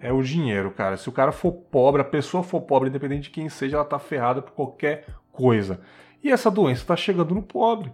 é 0.00 0.12
o 0.12 0.22
dinheiro, 0.22 0.70
cara. 0.70 0.96
Se 0.96 1.08
o 1.08 1.12
cara 1.12 1.32
for 1.32 1.52
pobre, 1.52 2.02
a 2.02 2.04
pessoa 2.04 2.42
for 2.42 2.62
pobre, 2.62 2.88
independente 2.88 3.24
de 3.24 3.30
quem 3.30 3.48
seja, 3.48 3.76
ela 3.76 3.84
tá 3.84 3.98
ferrada 3.98 4.42
por 4.42 4.52
qualquer 4.52 5.06
coisa. 5.30 5.80
E 6.22 6.30
essa 6.30 6.50
doença 6.50 6.86
tá 6.86 6.96
chegando 6.96 7.34
no 7.34 7.42
pobre. 7.42 7.92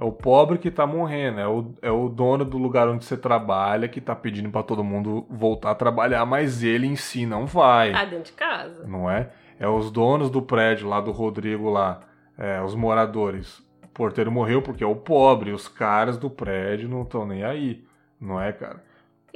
É 0.00 0.04
o 0.04 0.12
pobre 0.12 0.58
que 0.58 0.70
tá 0.70 0.86
morrendo, 0.86 1.40
é 1.40 1.48
o, 1.48 1.74
é 1.82 1.90
o 1.90 2.08
dono 2.08 2.44
do 2.44 2.56
lugar 2.56 2.88
onde 2.88 3.04
você 3.04 3.16
trabalha 3.16 3.88
que 3.88 4.00
tá 4.00 4.14
pedindo 4.14 4.48
para 4.48 4.62
todo 4.62 4.84
mundo 4.84 5.26
voltar 5.28 5.72
a 5.72 5.74
trabalhar, 5.74 6.24
mas 6.24 6.62
ele 6.62 6.86
em 6.86 6.94
si 6.94 7.26
não 7.26 7.46
vai. 7.46 7.90
Tá 7.90 8.04
dentro 8.04 8.26
de 8.26 8.32
casa. 8.32 8.86
Não 8.86 9.10
é? 9.10 9.30
É 9.58 9.66
os 9.66 9.90
donos 9.90 10.30
do 10.30 10.40
prédio 10.40 10.88
lá 10.88 11.00
do 11.00 11.10
Rodrigo 11.10 11.68
lá, 11.68 11.98
é, 12.38 12.62
os 12.62 12.76
moradores. 12.76 13.58
O 13.82 13.88
porteiro 13.88 14.30
morreu 14.30 14.62
porque 14.62 14.84
é 14.84 14.86
o 14.86 14.94
pobre, 14.94 15.50
os 15.50 15.66
caras 15.66 16.16
do 16.16 16.30
prédio 16.30 16.88
não 16.88 17.02
estão 17.02 17.26
nem 17.26 17.42
aí, 17.42 17.84
não 18.20 18.40
é, 18.40 18.52
cara? 18.52 18.84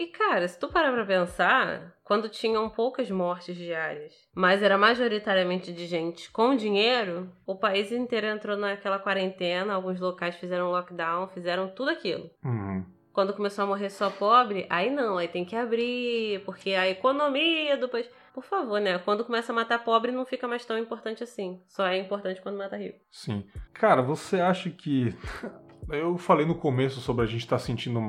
E 0.03 0.09
cara, 0.09 0.49
se 0.49 0.59
tu 0.59 0.67
parar 0.67 0.91
pra 0.93 1.07
pensar, 1.07 1.95
quando 2.03 2.29
tinham 2.29 2.69
poucas 2.69 3.09
mortes 3.09 3.55
diárias, 3.55 4.13
mas 4.35 4.61
era 4.61 4.77
majoritariamente 4.77 5.73
de 5.73 5.87
gente 5.87 6.29
com 6.29 6.57
dinheiro, 6.57 7.31
o 7.47 7.55
país 7.55 7.93
inteiro 7.93 8.27
entrou 8.27 8.57
naquela 8.57 8.99
quarentena, 8.99 9.75
alguns 9.75 10.01
locais 10.01 10.35
fizeram 10.35 10.73
lockdown, 10.73 11.29
fizeram 11.29 11.69
tudo 11.69 11.91
aquilo. 11.91 12.29
Uhum. 12.45 12.85
Quando 13.13 13.33
começou 13.33 13.63
a 13.63 13.67
morrer 13.69 13.91
só 13.91 14.11
pobre, 14.11 14.67
aí 14.69 14.91
não, 14.91 15.19
aí 15.19 15.29
tem 15.29 15.45
que 15.45 15.55
abrir, 15.55 16.43
porque 16.45 16.71
a 16.75 16.89
economia 16.89 17.77
do 17.77 17.89
país. 17.89 18.11
Por 18.35 18.43
favor, 18.43 18.81
né? 18.81 18.99
Quando 18.99 19.25
começa 19.25 19.53
a 19.53 19.55
matar 19.55 19.85
pobre, 19.85 20.11
não 20.11 20.27
fica 20.27 20.49
mais 20.49 20.65
tão 20.65 20.77
importante 20.77 21.23
assim. 21.23 21.63
Só 21.69 21.87
é 21.87 21.97
importante 21.97 22.43
quando 22.43 22.59
mata 22.59 22.77
rico. 22.77 22.99
Sim. 23.09 23.47
Cara, 23.73 24.03
você 24.03 24.41
acha 24.41 24.69
que. 24.69 25.15
Eu 25.89 26.17
falei 26.17 26.45
no 26.45 26.57
começo 26.57 27.01
sobre 27.01 27.25
a 27.25 27.27
gente 27.27 27.43
estar 27.43 27.59
tá 27.59 27.63
sentindo 27.63 28.01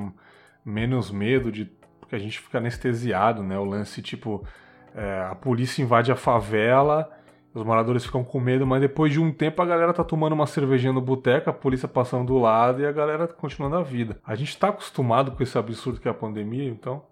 menos 0.65 1.11
medo 1.11 1.51
de 1.51 1.65
porque 2.13 2.15
a 2.15 2.19
gente 2.19 2.39
fica 2.39 2.59
anestesiado, 2.59 3.41
né? 3.41 3.57
O 3.57 3.63
lance, 3.63 4.01
tipo, 4.01 4.45
é, 4.93 5.27
a 5.29 5.35
polícia 5.35 5.81
invade 5.81 6.11
a 6.11 6.15
favela, 6.15 7.09
os 7.53 7.63
moradores 7.63 8.05
ficam 8.05 8.23
com 8.23 8.39
medo, 8.39 8.67
mas 8.67 8.81
depois 8.81 9.11
de 9.11 9.19
um 9.19 9.31
tempo 9.31 9.61
a 9.61 9.65
galera 9.65 9.93
tá 9.93 10.03
tomando 10.03 10.33
uma 10.33 10.45
cervejinha 10.45 10.93
no 10.93 11.01
boteco, 11.01 11.49
a 11.49 11.53
polícia 11.53 11.87
passando 11.87 12.27
do 12.27 12.37
lado 12.37 12.81
e 12.81 12.85
a 12.85 12.91
galera 12.91 13.27
continuando 13.27 13.77
a 13.77 13.81
vida. 13.81 14.19
A 14.23 14.35
gente 14.35 14.57
tá 14.57 14.69
acostumado 14.69 15.31
com 15.31 15.41
esse 15.41 15.57
absurdo 15.57 15.99
que 15.99 16.07
é 16.07 16.11
a 16.11 16.13
pandemia, 16.13 16.69
então? 16.69 17.03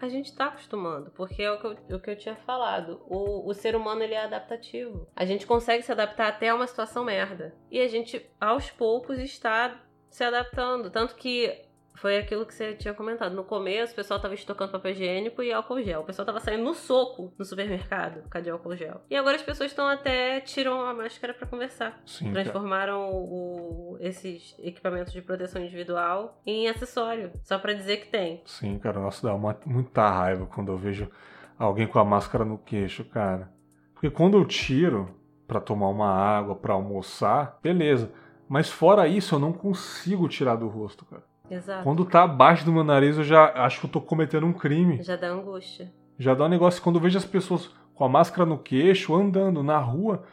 A 0.00 0.08
gente 0.08 0.34
tá 0.34 0.46
acostumando, 0.46 1.10
porque 1.10 1.42
é 1.42 1.50
o 1.50 1.58
que 1.58 1.66
eu, 1.66 1.96
o 1.96 2.00
que 2.00 2.10
eu 2.10 2.16
tinha 2.16 2.36
falado. 2.36 3.02
O, 3.06 3.50
o 3.50 3.52
ser 3.52 3.74
humano 3.74 4.02
ele 4.02 4.14
é 4.14 4.24
adaptativo. 4.24 5.08
A 5.14 5.24
gente 5.24 5.44
consegue 5.46 5.82
se 5.82 5.92
adaptar 5.92 6.28
até 6.28 6.50
a 6.50 6.54
uma 6.54 6.68
situação 6.68 7.04
merda. 7.04 7.54
E 7.70 7.80
a 7.80 7.88
gente, 7.88 8.24
aos 8.40 8.70
poucos, 8.70 9.18
está 9.18 9.78
se 10.08 10.22
adaptando. 10.22 10.88
Tanto 10.88 11.16
que 11.16 11.67
foi 12.00 12.18
aquilo 12.18 12.46
que 12.46 12.54
você 12.54 12.74
tinha 12.74 12.94
comentado. 12.94 13.34
No 13.34 13.44
começo, 13.44 13.92
o 13.92 13.96
pessoal 13.96 14.20
tava 14.20 14.34
estocando 14.34 14.72
papel 14.72 14.92
higiênico 14.92 15.42
e 15.42 15.52
álcool 15.52 15.82
gel. 15.82 16.00
O 16.00 16.04
pessoal 16.04 16.24
tava 16.24 16.40
saindo 16.40 16.64
no 16.64 16.74
soco 16.74 17.32
no 17.38 17.44
supermercado, 17.44 18.22
cadê 18.30 18.50
álcool 18.50 18.76
gel? 18.76 19.00
E 19.10 19.16
agora 19.16 19.36
as 19.36 19.42
pessoas 19.42 19.70
estão 19.70 19.86
até 19.86 20.40
tiram 20.40 20.80
a 20.82 20.94
máscara 20.94 21.34
para 21.34 21.46
conversar. 21.46 22.00
Sim, 22.06 22.32
Transformaram 22.32 23.10
o, 23.10 23.96
esses 24.00 24.54
equipamentos 24.58 25.12
de 25.12 25.20
proteção 25.20 25.62
individual 25.62 26.40
em 26.46 26.68
acessório, 26.68 27.32
só 27.42 27.58
para 27.58 27.74
dizer 27.74 27.98
que 27.98 28.06
tem. 28.06 28.42
Sim, 28.44 28.78
cara, 28.78 29.00
nossa, 29.00 29.26
dá 29.26 29.34
uma, 29.34 29.58
muita 29.66 30.08
raiva 30.08 30.46
quando 30.46 30.72
eu 30.72 30.76
vejo 30.76 31.10
alguém 31.58 31.86
com 31.86 31.98
a 31.98 32.04
máscara 32.04 32.44
no 32.44 32.58
queixo, 32.58 33.04
cara. 33.04 33.52
Porque 33.92 34.10
quando 34.10 34.38
eu 34.38 34.44
tiro 34.44 35.14
para 35.46 35.60
tomar 35.60 35.88
uma 35.88 36.10
água, 36.10 36.54
para 36.54 36.74
almoçar, 36.74 37.58
beleza. 37.62 38.12
Mas 38.48 38.70
fora 38.70 39.08
isso, 39.08 39.34
eu 39.34 39.38
não 39.38 39.52
consigo 39.52 40.28
tirar 40.28 40.56
do 40.56 40.68
rosto, 40.68 41.04
cara. 41.04 41.22
Exato. 41.50 41.82
Quando 41.82 42.04
tá 42.04 42.24
abaixo 42.24 42.64
do 42.64 42.72
meu 42.72 42.84
nariz, 42.84 43.16
eu 43.16 43.24
já 43.24 43.52
acho 43.64 43.80
que 43.80 43.86
eu 43.86 43.90
tô 43.90 44.00
cometendo 44.00 44.46
um 44.46 44.52
crime. 44.52 45.02
Já 45.02 45.16
dá 45.16 45.28
angústia. 45.28 45.92
Já 46.18 46.34
dá 46.34 46.44
um 46.44 46.48
negócio. 46.48 46.82
Quando 46.82 46.96
eu 46.96 47.02
vejo 47.02 47.16
as 47.16 47.24
pessoas 47.24 47.70
com 47.94 48.04
a 48.04 48.08
máscara 48.08 48.44
no 48.44 48.58
queixo, 48.58 49.14
andando 49.14 49.62
na 49.62 49.78
rua, 49.78 50.24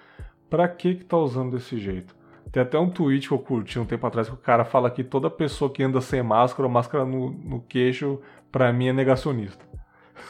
pra 0.49 0.67
que 0.67 0.95
que 0.95 1.03
tá 1.03 1.17
usando 1.17 1.51
desse 1.51 1.77
jeito? 1.77 2.15
Tem 2.51 2.61
até 2.61 2.77
um 2.79 2.89
tweet 2.89 3.27
que 3.27 3.33
eu 3.33 3.39
curti 3.39 3.79
um 3.79 3.85
tempo 3.85 4.05
atrás 4.05 4.29
que 4.29 4.35
o 4.35 4.37
cara 4.37 4.63
fala 4.63 4.89
que 4.89 5.03
toda 5.03 5.29
pessoa 5.29 5.71
que 5.71 5.83
anda 5.83 5.99
sem 5.99 6.23
máscara 6.23 6.67
ou 6.67 6.71
máscara 6.71 7.05
no, 7.05 7.31
no 7.31 7.61
queixo, 7.61 8.21
pra 8.51 8.71
mim 8.71 8.87
é 8.87 8.93
negacionista. 8.93 9.65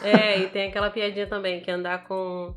É, 0.01 0.39
e 0.39 0.47
tem 0.47 0.69
aquela 0.69 0.89
piadinha 0.89 1.27
também, 1.27 1.61
que 1.61 1.69
andar 1.69 2.07
com 2.07 2.55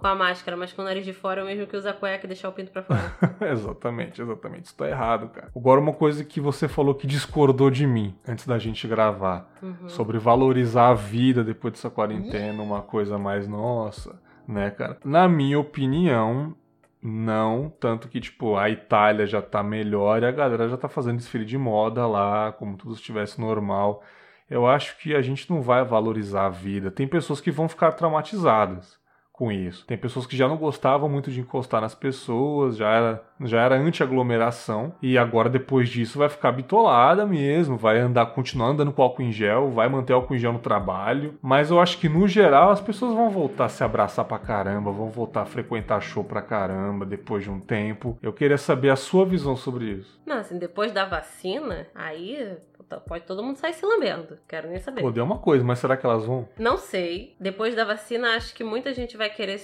com 0.00 0.06
a 0.06 0.14
máscara, 0.14 0.56
mas 0.56 0.72
com 0.72 0.82
o 0.82 0.84
nariz 0.84 1.04
de 1.04 1.12
fora 1.12 1.40
é 1.40 1.44
o 1.44 1.46
mesmo 1.46 1.66
que 1.66 1.76
usar 1.76 1.92
cueca 1.92 2.24
e 2.24 2.28
deixar 2.28 2.48
o 2.48 2.52
pinto 2.52 2.72
pra 2.72 2.82
fora. 2.82 3.14
exatamente, 3.52 4.20
exatamente. 4.20 4.64
Isso 4.64 4.76
tá 4.76 4.88
errado, 4.88 5.28
cara. 5.28 5.50
Agora, 5.54 5.80
uma 5.80 5.92
coisa 5.92 6.24
que 6.24 6.40
você 6.40 6.66
falou 6.66 6.94
que 6.94 7.06
discordou 7.06 7.70
de 7.70 7.86
mim 7.86 8.16
antes 8.26 8.46
da 8.46 8.58
gente 8.58 8.88
gravar, 8.88 9.48
uhum. 9.62 9.88
sobre 9.88 10.18
valorizar 10.18 10.88
a 10.88 10.94
vida 10.94 11.44
depois 11.44 11.74
dessa 11.74 11.90
quarentena, 11.90 12.62
uma 12.62 12.80
coisa 12.80 13.18
mais 13.18 13.46
nossa, 13.46 14.20
né, 14.48 14.70
cara? 14.70 14.98
Na 15.04 15.28
minha 15.28 15.58
opinião, 15.58 16.56
não, 17.02 17.72
tanto 17.78 18.08
que, 18.08 18.20
tipo, 18.20 18.56
a 18.56 18.70
Itália 18.70 19.26
já 19.26 19.42
tá 19.42 19.62
melhor 19.62 20.22
e 20.22 20.26
a 20.26 20.30
galera 20.30 20.68
já 20.68 20.76
tá 20.76 20.88
fazendo 20.88 21.18
desfile 21.18 21.44
de 21.44 21.58
moda 21.58 22.06
lá, 22.06 22.52
como 22.52 22.76
tudo 22.76 22.94
estivesse 22.94 23.40
normal. 23.40 24.02
Eu 24.48 24.66
acho 24.66 24.98
que 24.98 25.14
a 25.14 25.22
gente 25.22 25.48
não 25.50 25.62
vai 25.62 25.84
valorizar 25.84 26.46
a 26.46 26.50
vida. 26.50 26.90
Tem 26.90 27.06
pessoas 27.06 27.40
que 27.40 27.50
vão 27.50 27.68
ficar 27.68 27.92
traumatizadas 27.92 28.99
com 29.40 29.50
isso. 29.50 29.86
Tem 29.86 29.96
pessoas 29.96 30.26
que 30.26 30.36
já 30.36 30.46
não 30.46 30.58
gostavam 30.58 31.08
muito 31.08 31.30
de 31.30 31.40
encostar 31.40 31.80
nas 31.80 31.94
pessoas, 31.94 32.76
já 32.76 32.90
era, 32.90 33.22
já 33.40 33.62
era 33.62 33.74
anti-aglomeração, 33.74 34.92
e 35.00 35.16
agora 35.16 35.48
depois 35.48 35.88
disso 35.88 36.18
vai 36.18 36.28
ficar 36.28 36.52
bitolada 36.52 37.24
mesmo, 37.24 37.78
vai 37.78 37.98
andar, 37.98 38.26
continuar 38.26 38.66
andando 38.68 38.92
com 38.92 39.00
álcool 39.00 39.22
em 39.22 39.32
gel, 39.32 39.70
vai 39.70 39.88
manter 39.88 40.12
álcool 40.12 40.34
em 40.34 40.38
gel 40.38 40.52
no 40.52 40.58
trabalho, 40.58 41.38
mas 41.40 41.70
eu 41.70 41.80
acho 41.80 41.96
que 41.96 42.06
no 42.06 42.28
geral 42.28 42.70
as 42.70 42.82
pessoas 42.82 43.14
vão 43.14 43.30
voltar 43.30 43.64
a 43.64 43.68
se 43.70 43.82
abraçar 43.82 44.26
pra 44.26 44.38
caramba, 44.38 44.92
vão 44.92 45.08
voltar 45.08 45.40
a 45.40 45.46
frequentar 45.46 46.02
show 46.02 46.22
pra 46.22 46.42
caramba 46.42 47.06
depois 47.06 47.42
de 47.42 47.50
um 47.50 47.60
tempo. 47.60 48.18
Eu 48.20 48.34
queria 48.34 48.58
saber 48.58 48.90
a 48.90 48.96
sua 48.96 49.24
visão 49.24 49.56
sobre 49.56 49.86
isso. 49.86 50.20
Não, 50.26 50.36
assim, 50.36 50.58
depois 50.58 50.92
da 50.92 51.06
vacina, 51.06 51.86
aí 51.94 52.58
pode 52.98 53.24
todo 53.24 53.42
mundo 53.42 53.56
sair 53.56 53.74
se 53.74 53.84
lambendo. 53.84 54.38
Quero 54.48 54.68
nem 54.68 54.80
saber. 54.80 55.02
Pô, 55.02 55.10
deu 55.10 55.24
uma 55.24 55.38
coisa, 55.38 55.62
mas 55.62 55.78
será 55.78 55.96
que 55.96 56.06
elas 56.06 56.24
vão? 56.24 56.48
Não 56.58 56.76
sei. 56.76 57.36
Depois 57.38 57.74
da 57.74 57.84
vacina, 57.84 58.34
acho 58.34 58.54
que 58.54 58.64
muita 58.64 58.92
gente 58.92 59.16
vai 59.16 59.30
querer 59.30 59.58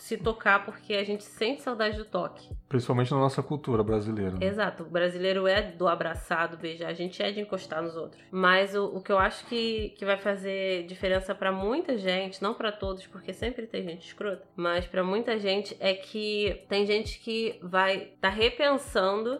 se 0.00 0.16
tocar 0.16 0.64
porque 0.64 0.94
a 0.94 1.04
gente 1.04 1.22
sente 1.22 1.60
saudade 1.60 1.98
do 1.98 2.06
toque. 2.06 2.48
Principalmente 2.68 3.12
na 3.12 3.18
nossa 3.18 3.42
cultura 3.42 3.82
brasileira. 3.82 4.32
Né? 4.32 4.46
Exato. 4.46 4.82
O 4.84 4.86
brasileiro 4.86 5.46
é 5.46 5.60
do 5.60 5.86
abraçado, 5.86 6.56
beijar. 6.56 6.88
A 6.88 6.94
gente 6.94 7.22
é 7.22 7.30
de 7.30 7.40
encostar 7.40 7.82
nos 7.82 7.94
outros. 7.96 8.22
Mas 8.30 8.74
o, 8.74 8.86
o 8.96 9.02
que 9.02 9.12
eu 9.12 9.18
acho 9.18 9.44
que, 9.46 9.90
que 9.98 10.04
vai 10.06 10.16
fazer 10.16 10.86
diferença 10.86 11.34
para 11.34 11.52
muita 11.52 11.98
gente, 11.98 12.42
não 12.42 12.54
para 12.54 12.72
todos, 12.72 13.06
porque 13.06 13.34
sempre 13.34 13.66
tem 13.66 13.82
gente 13.82 14.06
escrota, 14.06 14.42
mas 14.56 14.86
para 14.86 15.04
muita 15.04 15.38
gente 15.38 15.76
é 15.78 15.92
que 15.92 16.64
tem 16.68 16.86
gente 16.86 17.20
que 17.20 17.58
vai 17.62 17.96
estar 17.96 18.14
tá 18.20 18.28
repensando 18.30 19.38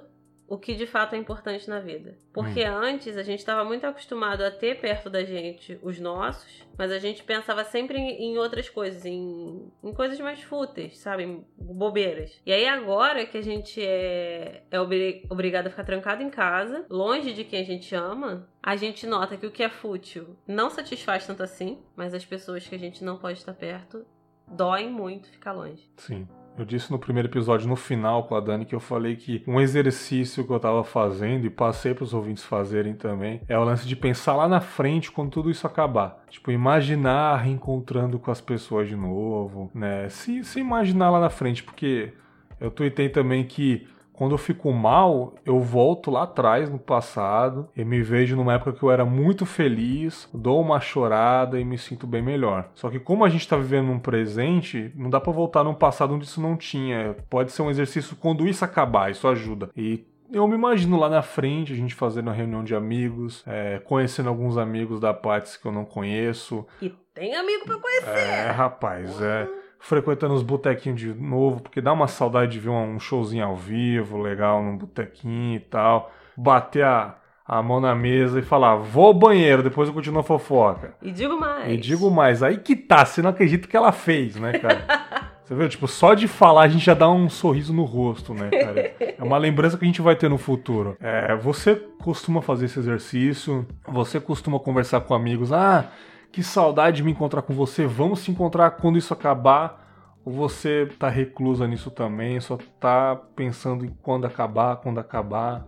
o 0.51 0.59
que 0.59 0.75
de 0.75 0.85
fato 0.85 1.15
é 1.15 1.17
importante 1.17 1.71
na 1.71 1.79
vida. 1.79 2.19
Porque 2.33 2.69
hum. 2.69 2.77
antes 2.77 3.17
a 3.17 3.23
gente 3.23 3.39
estava 3.39 3.65
muito 3.65 3.87
acostumado 3.87 4.43
a 4.43 4.51
ter 4.51 4.81
perto 4.81 5.09
da 5.09 5.23
gente 5.23 5.79
os 5.81 6.01
nossos, 6.01 6.67
mas 6.77 6.91
a 6.91 6.99
gente 6.99 7.23
pensava 7.23 7.63
sempre 7.63 7.97
em, 7.97 8.33
em 8.33 8.37
outras 8.37 8.69
coisas, 8.69 9.07
em, 9.07 9.71
em, 9.81 9.95
coisas 9.95 10.19
mais 10.19 10.43
fúteis, 10.43 10.99
sabe? 10.99 11.23
Em 11.23 11.47
bobeiras. 11.57 12.43
E 12.45 12.53
aí 12.53 12.67
agora 12.67 13.25
que 13.25 13.39
a 13.39 13.43
gente 13.43 13.81
é, 13.81 14.65
é 14.69 14.81
obri 14.81 15.25
obrigado 15.31 15.69
a 15.69 15.71
ficar 15.71 15.85
trancado 15.85 16.21
em 16.21 16.31
casa, 16.31 16.85
longe 16.91 17.33
de 17.33 17.45
quem 17.45 17.61
a 17.61 17.65
gente 17.65 17.95
ama, 17.95 18.49
a 18.61 18.75
gente 18.75 19.07
nota 19.07 19.37
que 19.37 19.47
o 19.47 19.53
que 19.53 19.63
é 19.63 19.69
fútil 19.69 20.37
não 20.49 20.69
satisfaz 20.69 21.25
tanto 21.25 21.45
assim, 21.45 21.79
mas 21.95 22.13
as 22.13 22.25
pessoas 22.25 22.67
que 22.67 22.75
a 22.75 22.79
gente 22.79 23.05
não 23.05 23.19
pode 23.19 23.39
estar 23.39 23.55
perto 23.55 24.05
doem 24.49 24.91
muito 24.91 25.29
ficar 25.29 25.53
longe. 25.53 25.89
Sim. 25.97 26.27
Eu 26.59 26.65
disse 26.65 26.91
no 26.91 26.99
primeiro 26.99 27.29
episódio, 27.29 27.69
no 27.69 27.77
final 27.77 28.25
com 28.25 28.35
a 28.35 28.41
Dani, 28.41 28.67
que 28.67 28.75
eu 28.75 28.81
falei 28.81 29.17
que 29.17 29.43
um 29.47 29.61
exercício 29.61 30.45
que 30.45 30.53
eu 30.53 30.61
tava 30.61 30.85
fazendo 30.85 31.47
e 31.47 31.51
passei 31.51 31.95
para 31.95 32.05
os 32.05 32.13
ouvintes 32.13 32.45
fazerem 32.45 32.95
também 32.95 33.41
é 33.49 33.59
o 33.59 33.65
lance 33.65 33.87
de 33.87 33.97
pensar 33.97 34.35
lá 34.35 34.47
na 34.47 34.61
frente 34.61 35.11
quando 35.11 35.31
tudo 35.31 35.51
isso 35.51 35.67
acabar. 35.67 36.23
Tipo, 36.29 36.51
imaginar 36.51 37.37
reencontrando 37.37 38.19
com 38.19 38.31
as 38.31 38.41
pessoas 38.41 38.89
de 38.89 38.97
novo, 38.97 39.71
né? 39.75 40.09
Se, 40.11 40.45
se 40.45 40.61
imaginar 40.61 41.11
lá 41.11 41.21
na 41.21 41.31
frente, 41.31 41.63
porque 41.63 42.13
eu 42.61 42.71
tuitei 42.71 43.09
também 43.09 43.45
que 43.45 43.89
quando 44.21 44.33
eu 44.33 44.39
fico 44.39 44.71
mal, 44.71 45.35
eu 45.47 45.59
volto 45.61 46.11
lá 46.11 46.25
atrás 46.25 46.69
no 46.69 46.79
passado 46.79 47.71
e 47.75 47.83
me 47.83 48.03
vejo 48.03 48.37
numa 48.37 48.53
época 48.53 48.75
que 48.75 48.83
eu 48.83 48.91
era 48.91 49.03
muito 49.03 49.47
feliz, 49.47 50.29
dou 50.35 50.61
uma 50.61 50.79
chorada 50.79 51.59
e 51.59 51.65
me 51.65 51.79
sinto 51.79 52.07
bem 52.07 52.21
melhor. 52.21 52.69
Só 52.75 52.91
que 52.91 53.01
como 53.01 53.25
a 53.25 53.31
gente 53.31 53.41
está 53.41 53.57
vivendo 53.57 53.87
num 53.87 53.99
presente, 53.99 54.93
não 54.95 55.09
dá 55.09 55.19
para 55.19 55.33
voltar 55.33 55.65
num 55.65 55.73
passado 55.73 56.13
onde 56.13 56.27
isso 56.27 56.39
não 56.39 56.55
tinha. 56.55 57.17
Pode 57.31 57.51
ser 57.51 57.63
um 57.63 57.71
exercício 57.71 58.15
quando 58.15 58.47
isso 58.47 58.63
acabar, 58.63 59.11
isso 59.11 59.27
ajuda. 59.27 59.71
E 59.75 60.05
eu 60.31 60.47
me 60.47 60.55
imagino 60.55 60.99
lá 60.99 61.09
na 61.09 61.23
frente, 61.23 61.73
a 61.73 61.77
gente 61.77 61.95
fazendo 61.95 62.27
uma 62.27 62.35
reunião 62.35 62.63
de 62.63 62.75
amigos, 62.75 63.43
é, 63.47 63.79
conhecendo 63.79 64.29
alguns 64.29 64.59
amigos 64.59 65.01
da 65.01 65.15
Patis 65.15 65.57
que 65.57 65.65
eu 65.65 65.73
não 65.73 65.87
conheço. 65.87 66.67
E 66.83 66.91
tem 67.15 67.35
amigo 67.35 67.65
pra 67.65 67.79
conhecer! 67.79 68.19
É, 68.19 68.51
rapaz, 68.51 69.19
é 69.23 69.49
frequentando 69.81 70.35
os 70.35 70.43
botequinhos 70.43 71.01
de 71.01 71.12
novo, 71.14 71.62
porque 71.62 71.81
dá 71.81 71.93
uma 71.93 72.07
saudade 72.07 72.53
de 72.53 72.61
ver 72.61 72.69
um 72.69 73.01
showzinho 73.01 73.45
ao 73.45 73.57
vivo, 73.57 74.19
legal, 74.19 74.62
num 74.62 74.77
botequinho 74.77 75.57
e 75.57 75.61
tal. 75.61 76.12
Bater 76.37 76.85
a, 76.85 77.16
a 77.47 77.62
mão 77.62 77.81
na 77.81 77.95
mesa 77.95 78.38
e 78.38 78.43
falar, 78.43 78.77
vou 78.77 79.07
ao 79.07 79.14
banheiro, 79.14 79.62
depois 79.62 79.88
eu 79.88 79.95
continuo 79.95 80.21
a 80.21 80.25
fofoca. 80.25 80.95
E 81.03 81.11
digo 81.11 81.40
mais. 81.40 81.73
E 81.73 81.77
digo 81.79 82.11
mais. 82.11 82.43
Aí 82.43 82.59
que 82.59 82.77
tá, 82.77 83.05
você 83.05 83.23
não 83.23 83.31
acredita 83.31 83.66
que 83.66 83.77
ela 83.77 83.90
fez, 83.90 84.37
né, 84.37 84.53
cara? 84.59 85.31
Você 85.51 85.57
viu? 85.57 85.69
Tipo, 85.69 85.88
só 85.88 86.14
de 86.14 86.29
falar 86.29 86.62
a 86.62 86.69
gente 86.69 86.85
já 86.85 86.95
dá 86.95 87.11
um 87.11 87.29
sorriso 87.29 87.73
no 87.73 87.83
rosto, 87.83 88.33
né, 88.33 88.51
cara? 88.51 88.95
É 89.19 89.21
uma 89.21 89.37
lembrança 89.37 89.77
que 89.77 89.85
a 89.85 89.87
gente 89.87 90.01
vai 90.01 90.14
ter 90.14 90.31
no 90.31 90.38
futuro. 90.38 90.97
É, 91.01 91.35
você 91.35 91.75
costuma 91.75 92.40
fazer 92.40 92.66
esse 92.66 92.79
exercício, 92.79 93.66
você 93.85 94.21
costuma 94.21 94.61
conversar 94.61 95.01
com 95.01 95.12
amigos, 95.12 95.53
ah, 95.53 95.90
que 96.33 96.43
saudade 96.43 96.99
de 96.99 97.03
me 97.03 97.11
encontrar 97.11 97.43
com 97.43 97.53
você, 97.53 97.87
vamos 97.87 98.21
se 98.21 98.31
encontrar 98.31 98.73
quando 98.73 98.99
isso 98.99 99.12
acabar. 99.12 99.88
Ou 100.25 100.33
você 100.33 100.87
tá 100.99 101.09
reclusa 101.09 101.66
nisso 101.66 101.90
também, 101.90 102.38
só 102.40 102.59
tá 102.79 103.16
pensando 103.35 103.87
em 103.87 103.97
quando 104.03 104.27
acabar, 104.27 104.77
quando 104.77 105.01
acabar. 105.01 105.66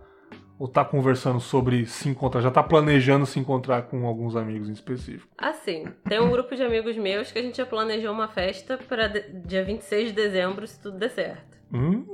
Ou 0.59 0.67
tá 0.67 0.85
conversando 0.85 1.39
sobre 1.39 1.85
se 1.87 2.07
encontrar, 2.07 2.39
já 2.41 2.51
tá 2.51 2.61
planejando 2.61 3.25
se 3.25 3.39
encontrar 3.39 3.83
com 3.83 4.05
alguns 4.05 4.35
amigos 4.35 4.69
em 4.69 4.73
específico? 4.73 5.27
Assim, 5.37 5.85
tem 6.07 6.21
um 6.21 6.29
grupo 6.29 6.55
de 6.55 6.63
amigos 6.63 6.95
meus 6.95 7.31
que 7.31 7.39
a 7.39 7.41
gente 7.41 7.57
já 7.57 7.65
planejou 7.65 8.13
uma 8.13 8.27
festa 8.27 8.77
para 8.77 9.07
dia 9.07 9.63
26 9.63 10.09
de 10.09 10.13
dezembro, 10.13 10.67
se 10.67 10.79
tudo 10.79 10.99
der 10.99 11.09
certo. 11.09 11.57
Hum, 11.73 12.05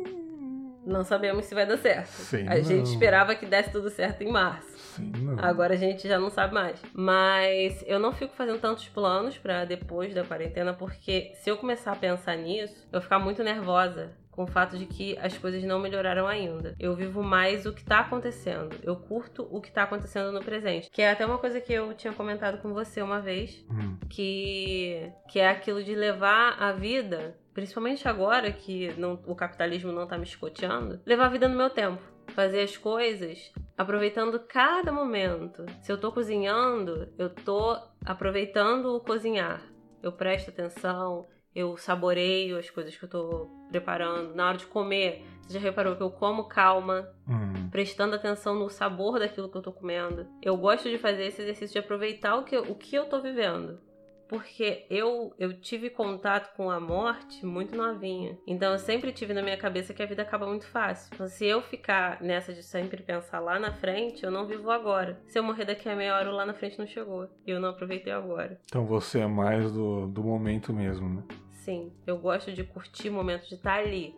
Não 0.86 1.04
sabemos 1.04 1.46
se 1.46 1.54
vai 1.56 1.66
dar 1.66 1.78
certo. 1.78 2.08
Sei 2.08 2.48
a 2.48 2.60
gente 2.62 2.78
não. 2.78 2.84
esperava 2.94 3.36
que 3.36 3.46
desse 3.46 3.72
tudo 3.72 3.90
certo 3.90 4.22
em 4.24 4.32
março. 4.32 4.70
sim, 4.96 5.12
não. 5.18 5.38
Agora 5.40 5.74
a 5.74 5.78
gente 5.78 6.08
já 6.08 6.18
não 6.20 6.30
sabe 6.30 6.54
mais. 6.54 6.82
Mas 6.94 7.84
eu 7.88 8.00
não 8.00 8.12
fico 8.12 8.34
fazendo 8.36 8.60
tantos 8.60 8.88
planos 8.88 9.38
pra 9.38 9.66
depois 9.66 10.14
da 10.14 10.24
quarentena, 10.24 10.74
porque 10.74 11.32
se 11.36 11.50
eu 11.50 11.58
começar 11.58 11.92
a 11.92 11.96
pensar 11.96 12.36
nisso, 12.38 12.76
eu 12.86 12.94
vou 12.94 13.02
ficar 13.02 13.20
muito 13.20 13.44
nervosa 13.44 14.12
com 14.32 14.44
o 14.44 14.48
fato 14.48 14.78
de 14.78 14.86
que 14.86 15.18
as 15.18 15.38
coisas 15.38 15.62
não 15.66 15.80
melhoraram 15.80 16.26
ainda. 16.26 16.74
Eu 16.80 16.96
vivo 16.96 17.22
mais 17.22 17.66
o 17.66 17.74
que 17.74 17.84
tá 17.84 18.00
acontecendo. 18.00 18.74
Eu 18.82 18.96
curto 18.96 19.46
o 19.52 19.60
que 19.60 19.70
tá 19.70 19.84
acontecendo 19.84 20.32
no 20.32 20.40
presente. 20.42 20.90
Que 20.90 21.02
é 21.02 21.12
até 21.12 21.26
uma 21.26 21.38
coisa 21.38 21.60
que 21.60 21.74
eu 21.74 21.94
tinha 21.94 22.14
comentado 22.14 22.62
com 22.62 22.74
você 22.74 23.02
uma 23.02 23.20
vez, 23.20 23.66
Hum, 23.70 23.98
que, 24.10 25.12
que 25.28 25.40
é 25.40 25.50
aquilo 25.50 25.84
de 25.84 25.94
levar 25.94 26.56
a 26.58 26.72
vida, 26.72 27.36
principalmente 27.60 28.08
agora 28.08 28.50
que 28.54 28.94
não- 28.98 29.20
o 29.28 29.36
capitalismo 29.36 29.92
não 29.92 30.08
tá 30.08 30.18
me 30.18 30.24
escoteando, 30.24 31.02
levar 31.06 31.26
a 31.26 31.30
vida 31.30 31.46
no 31.50 31.58
meu 31.58 31.70
tempo. 31.70 32.02
Fazer 32.28 32.62
as 32.62 32.78
coisas 32.78 33.52
aproveitando 33.78 34.40
cada 34.40 34.94
momento. 34.94 35.66
Se 35.82 35.92
eu 35.92 35.98
tô 36.00 36.10
cozinhando, 36.10 37.10
eu 37.18 37.30
tô 37.30 37.78
aproveitando 38.06 38.96
o 38.96 39.02
cozinhar. 39.02 39.62
Eu 40.02 40.14
presto 40.14 40.52
atenção, 40.52 41.28
eu 41.54 41.76
saboreio 41.76 42.58
as 42.58 42.70
coisas 42.70 42.96
que 42.96 43.04
eu 43.04 43.10
tô 43.10 43.50
preparando. 43.70 44.34
Na 44.36 44.48
hora 44.48 44.58
de 44.58 44.66
comer, 44.66 45.26
você 45.42 45.56
já 45.56 45.60
reparou 45.60 45.98
que 45.98 46.04
eu 46.04 46.12
como 46.12 46.48
calma, 46.48 47.10
hum. 47.28 47.70
prestando 47.70 48.16
atenção 48.16 48.56
no 48.56 48.70
sabor 48.70 49.20
daquilo 49.20 49.50
que 49.50 49.58
eu 49.58 49.62
tô 49.62 49.74
comendo. 49.74 50.26
Eu 50.42 50.56
gosto 50.56 50.90
de 50.90 50.98
fazer 50.98 51.26
esse 51.26 51.42
exercício 51.42 51.74
de 51.74 51.80
aproveitar 51.80 52.38
o 52.38 52.44
que, 52.44 52.58
o 52.58 52.76
que 52.76 52.96
eu 52.96 53.10
tô 53.10 53.20
vivendo. 53.20 53.82
Porque 54.30 54.86
eu, 54.92 55.34
eu 55.40 55.60
tive 55.60 55.90
contato 55.90 56.56
com 56.56 56.70
a 56.70 56.80
morte 56.80 57.44
muito 57.44 57.76
novinha. 57.76 58.38
Então 58.46 58.72
eu 58.72 58.78
sempre 58.78 59.12
tive 59.12 59.34
na 59.34 59.42
minha 59.42 59.58
cabeça 59.58 59.92
que 59.92 60.04
a 60.04 60.06
vida 60.06 60.22
acaba 60.22 60.46
muito 60.46 60.68
fácil. 60.68 61.10
Então 61.12 61.28
se 61.28 61.48
eu 61.48 61.64
ficar 61.64 62.22
nessa 62.22 62.54
de 62.54 62.62
sempre 62.62 63.02
pensar 63.02 63.40
lá 63.40 63.58
na 63.58 63.74
frente, 63.74 64.24
eu 64.24 64.30
não 64.30 64.46
vivo 64.46 64.70
agora. 64.70 65.20
Se 65.28 65.40
eu 65.40 65.44
morrer 65.44 65.66
daqui 65.66 65.90
a 65.90 65.96
meia 65.96 66.16
hora, 66.16 66.32
lá 66.32 66.46
na 66.46 66.54
frente 66.54 66.78
não 66.78 66.86
chegou. 66.86 67.28
E 67.46 67.50
eu 67.50 67.60
não 67.60 67.70
aproveitei 67.70 68.14
agora. 68.14 68.62
Então 68.66 68.86
você 68.86 69.22
é 69.22 69.28
mais 69.28 69.72
do, 69.72 70.06
do 70.06 70.24
momento 70.24 70.72
mesmo, 70.72 71.10
né? 71.10 71.24
Sim, 71.50 71.92
eu 72.06 72.20
gosto 72.20 72.54
de 72.54 72.64
curtir 72.64 73.10
o 73.10 73.14
momento 73.14 73.48
de 73.50 73.56
estar 73.56 73.80
ali. 73.80 74.16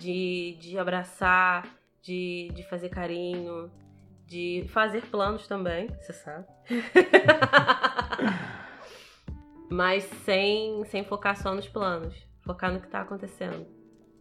De, 0.00 0.56
de 0.58 0.76
abraçar, 0.76 1.78
de, 2.02 2.50
de 2.52 2.64
fazer 2.64 2.88
carinho, 2.88 3.70
de 4.26 4.66
fazer 4.70 5.02
planos 5.02 5.46
também, 5.46 5.86
você 6.00 6.12
sabe. 6.12 6.44
Mas 9.74 10.04
sem, 10.24 10.84
sem 10.84 11.02
focar 11.02 11.36
só 11.36 11.52
nos 11.52 11.66
planos. 11.66 12.14
Focar 12.44 12.72
no 12.72 12.78
que 12.78 12.86
tá 12.86 13.00
acontecendo. 13.00 13.66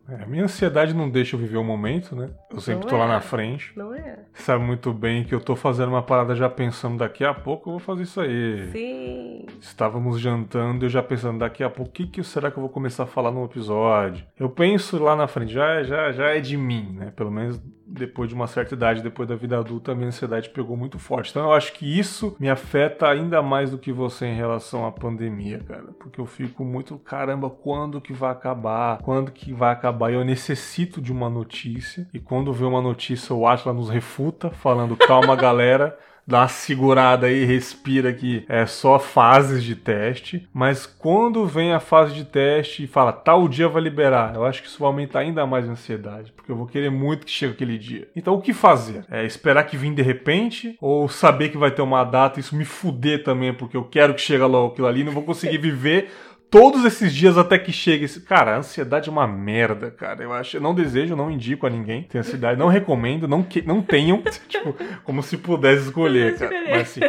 É, 0.09 0.23
a 0.23 0.25
minha 0.25 0.43
ansiedade 0.43 0.95
não 0.95 1.09
deixa 1.09 1.35
eu 1.35 1.39
viver 1.39 1.57
o 1.57 1.63
momento, 1.63 2.15
né? 2.15 2.31
Eu 2.51 2.59
sempre 2.59 2.81
Não 2.81 2.89
tô 2.89 2.97
lá 2.97 3.05
é. 3.05 3.09
na 3.09 3.21
frente. 3.21 3.71
Não 3.75 3.93
é? 3.93 4.25
Sabe 4.33 4.63
muito 4.63 4.91
bem 4.91 5.23
que 5.23 5.33
eu 5.33 5.39
tô 5.39 5.55
fazendo 5.55 5.89
uma 5.89 6.01
parada 6.01 6.35
já 6.35 6.49
pensando 6.49 6.97
daqui 6.97 7.23
a 7.23 7.33
pouco 7.35 7.69
eu 7.69 7.73
vou 7.73 7.79
fazer 7.79 8.03
isso 8.03 8.19
aí. 8.19 8.67
Sim. 8.71 9.45
Estávamos 9.61 10.19
jantando 10.19 10.83
e 10.83 10.87
eu 10.87 10.89
já 10.89 11.03
pensando 11.03 11.39
daqui 11.39 11.63
a 11.63 11.69
pouco 11.69 11.91
o 11.91 11.93
que, 11.93 12.07
que 12.07 12.23
será 12.23 12.49
que 12.49 12.57
eu 12.57 12.61
vou 12.61 12.69
começar 12.69 13.03
a 13.03 13.07
falar 13.07 13.31
no 13.31 13.45
episódio. 13.45 14.25
Eu 14.37 14.49
penso 14.49 15.01
lá 15.01 15.15
na 15.15 15.27
frente, 15.27 15.53
já, 15.53 15.83
já, 15.83 16.11
já 16.11 16.35
é 16.35 16.41
de 16.41 16.57
mim, 16.57 16.95
né? 16.97 17.13
Pelo 17.15 17.31
menos 17.31 17.61
depois 17.93 18.27
de 18.27 18.35
uma 18.35 18.47
certa 18.47 18.73
idade, 18.73 19.01
depois 19.01 19.29
da 19.29 19.35
vida 19.35 19.57
adulta, 19.57 19.91
a 19.91 19.95
minha 19.95 20.07
ansiedade 20.07 20.49
pegou 20.49 20.75
muito 20.75 20.97
forte. 20.97 21.29
Então 21.29 21.43
eu 21.43 21.53
acho 21.53 21.73
que 21.73 21.99
isso 21.99 22.35
me 22.39 22.49
afeta 22.49 23.07
ainda 23.07 23.41
mais 23.41 23.71
do 23.71 23.77
que 23.77 23.91
você 23.91 24.25
em 24.25 24.35
relação 24.35 24.85
à 24.85 24.91
pandemia, 24.91 25.59
cara. 25.59 25.93
Porque 25.99 26.19
eu 26.19 26.25
fico 26.25 26.65
muito, 26.65 26.97
caramba, 26.97 27.49
quando 27.49 28.01
que 28.01 28.13
vai 28.13 28.31
acabar? 28.31 28.97
Quando 29.01 29.31
que 29.31 29.53
vai 29.53 29.71
acabar? 29.71 30.11
Eu 30.11 30.23
necessito 30.23 31.01
de 31.01 31.11
uma 31.11 31.29
notícia. 31.29 32.07
E 32.13 32.19
quando 32.19 32.51
vê 32.51 32.65
uma 32.65 32.81
notícia, 32.81 33.35
o 33.35 33.47
Atlas 33.47 33.75
nos 33.75 33.89
refuta, 33.89 34.49
falando, 34.49 34.97
calma, 34.97 35.35
galera 35.37 35.97
dá 36.25 36.41
uma 36.41 36.47
segurada 36.47 37.27
aí, 37.27 37.45
respira 37.45 38.13
que 38.13 38.45
é 38.47 38.65
só 38.65 38.97
fases 38.97 39.63
de 39.63 39.75
teste. 39.75 40.47
Mas 40.53 40.85
quando 40.85 41.45
vem 41.45 41.73
a 41.73 41.79
fase 41.79 42.13
de 42.13 42.25
teste 42.25 42.83
e 42.83 42.87
fala 42.87 43.11
tal 43.11 43.47
dia 43.47 43.67
vai 43.67 43.81
liberar, 43.81 44.35
eu 44.35 44.45
acho 44.45 44.61
que 44.61 44.67
isso 44.67 44.79
vai 44.79 44.87
aumentar 44.87 45.19
ainda 45.19 45.45
mais 45.45 45.67
a 45.67 45.71
ansiedade, 45.71 46.31
porque 46.31 46.51
eu 46.51 46.55
vou 46.55 46.67
querer 46.67 46.89
muito 46.89 47.25
que 47.25 47.31
chegue 47.31 47.53
aquele 47.53 47.77
dia. 47.77 48.07
Então 48.15 48.33
o 48.33 48.41
que 48.41 48.53
fazer? 48.53 49.05
É 49.09 49.25
esperar 49.25 49.63
que 49.65 49.77
vim 49.77 49.93
de 49.93 50.01
repente 50.01 50.77
ou 50.79 51.07
saber 51.09 51.49
que 51.49 51.57
vai 51.57 51.71
ter 51.71 51.81
uma 51.81 52.03
data 52.03 52.39
e 52.39 52.41
isso 52.41 52.55
me 52.55 52.65
fuder 52.65 53.23
também, 53.23 53.53
porque 53.53 53.77
eu 53.77 53.83
quero 53.83 54.13
que 54.13 54.21
chegue 54.21 54.43
logo 54.43 54.73
aquilo 54.73 54.87
ali, 54.87 55.03
não 55.03 55.11
vou 55.11 55.23
conseguir 55.23 55.57
viver 55.63 56.09
todos 56.53 56.85
esses 56.85 57.11
dias 57.11 57.35
até 57.35 57.57
que 57.57 57.71
chegue 57.71 58.05
esse. 58.05 58.21
Cara, 58.21 58.53
a 58.53 58.57
ansiedade 58.59 59.09
é 59.09 59.11
uma 59.11 59.25
merda, 59.25 59.89
cara. 59.89 60.21
Eu 60.21 60.31
acho. 60.31 60.57
Eu 60.57 60.61
não 60.61 60.75
desejo, 60.75 61.15
não 61.15 61.31
indico 61.31 61.65
a 61.65 61.69
ninguém 61.69 62.03
ter 62.03 62.19
ansiedade. 62.19 62.59
Não 62.59 62.67
recomendo, 62.67 63.27
não, 63.27 63.41
que... 63.41 63.63
não 63.63 63.81
tenham. 63.81 64.21
tipo, 64.47 64.75
como 65.03 65.23
se 65.23 65.35
pudesse 65.35 65.87
escolher, 65.87 66.37
cara. 66.37 66.53
Mas 66.69 66.81
assim, 66.81 66.99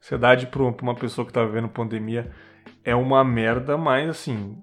ansiedade 0.00 0.46
pra 0.46 0.62
uma 0.62 0.94
pessoa 0.94 1.26
que 1.26 1.32
tá 1.32 1.44
vivendo 1.44 1.68
pandemia 1.68 2.30
é 2.84 2.94
uma 2.94 3.24
merda, 3.24 3.76
mas 3.76 4.08
assim. 4.08 4.56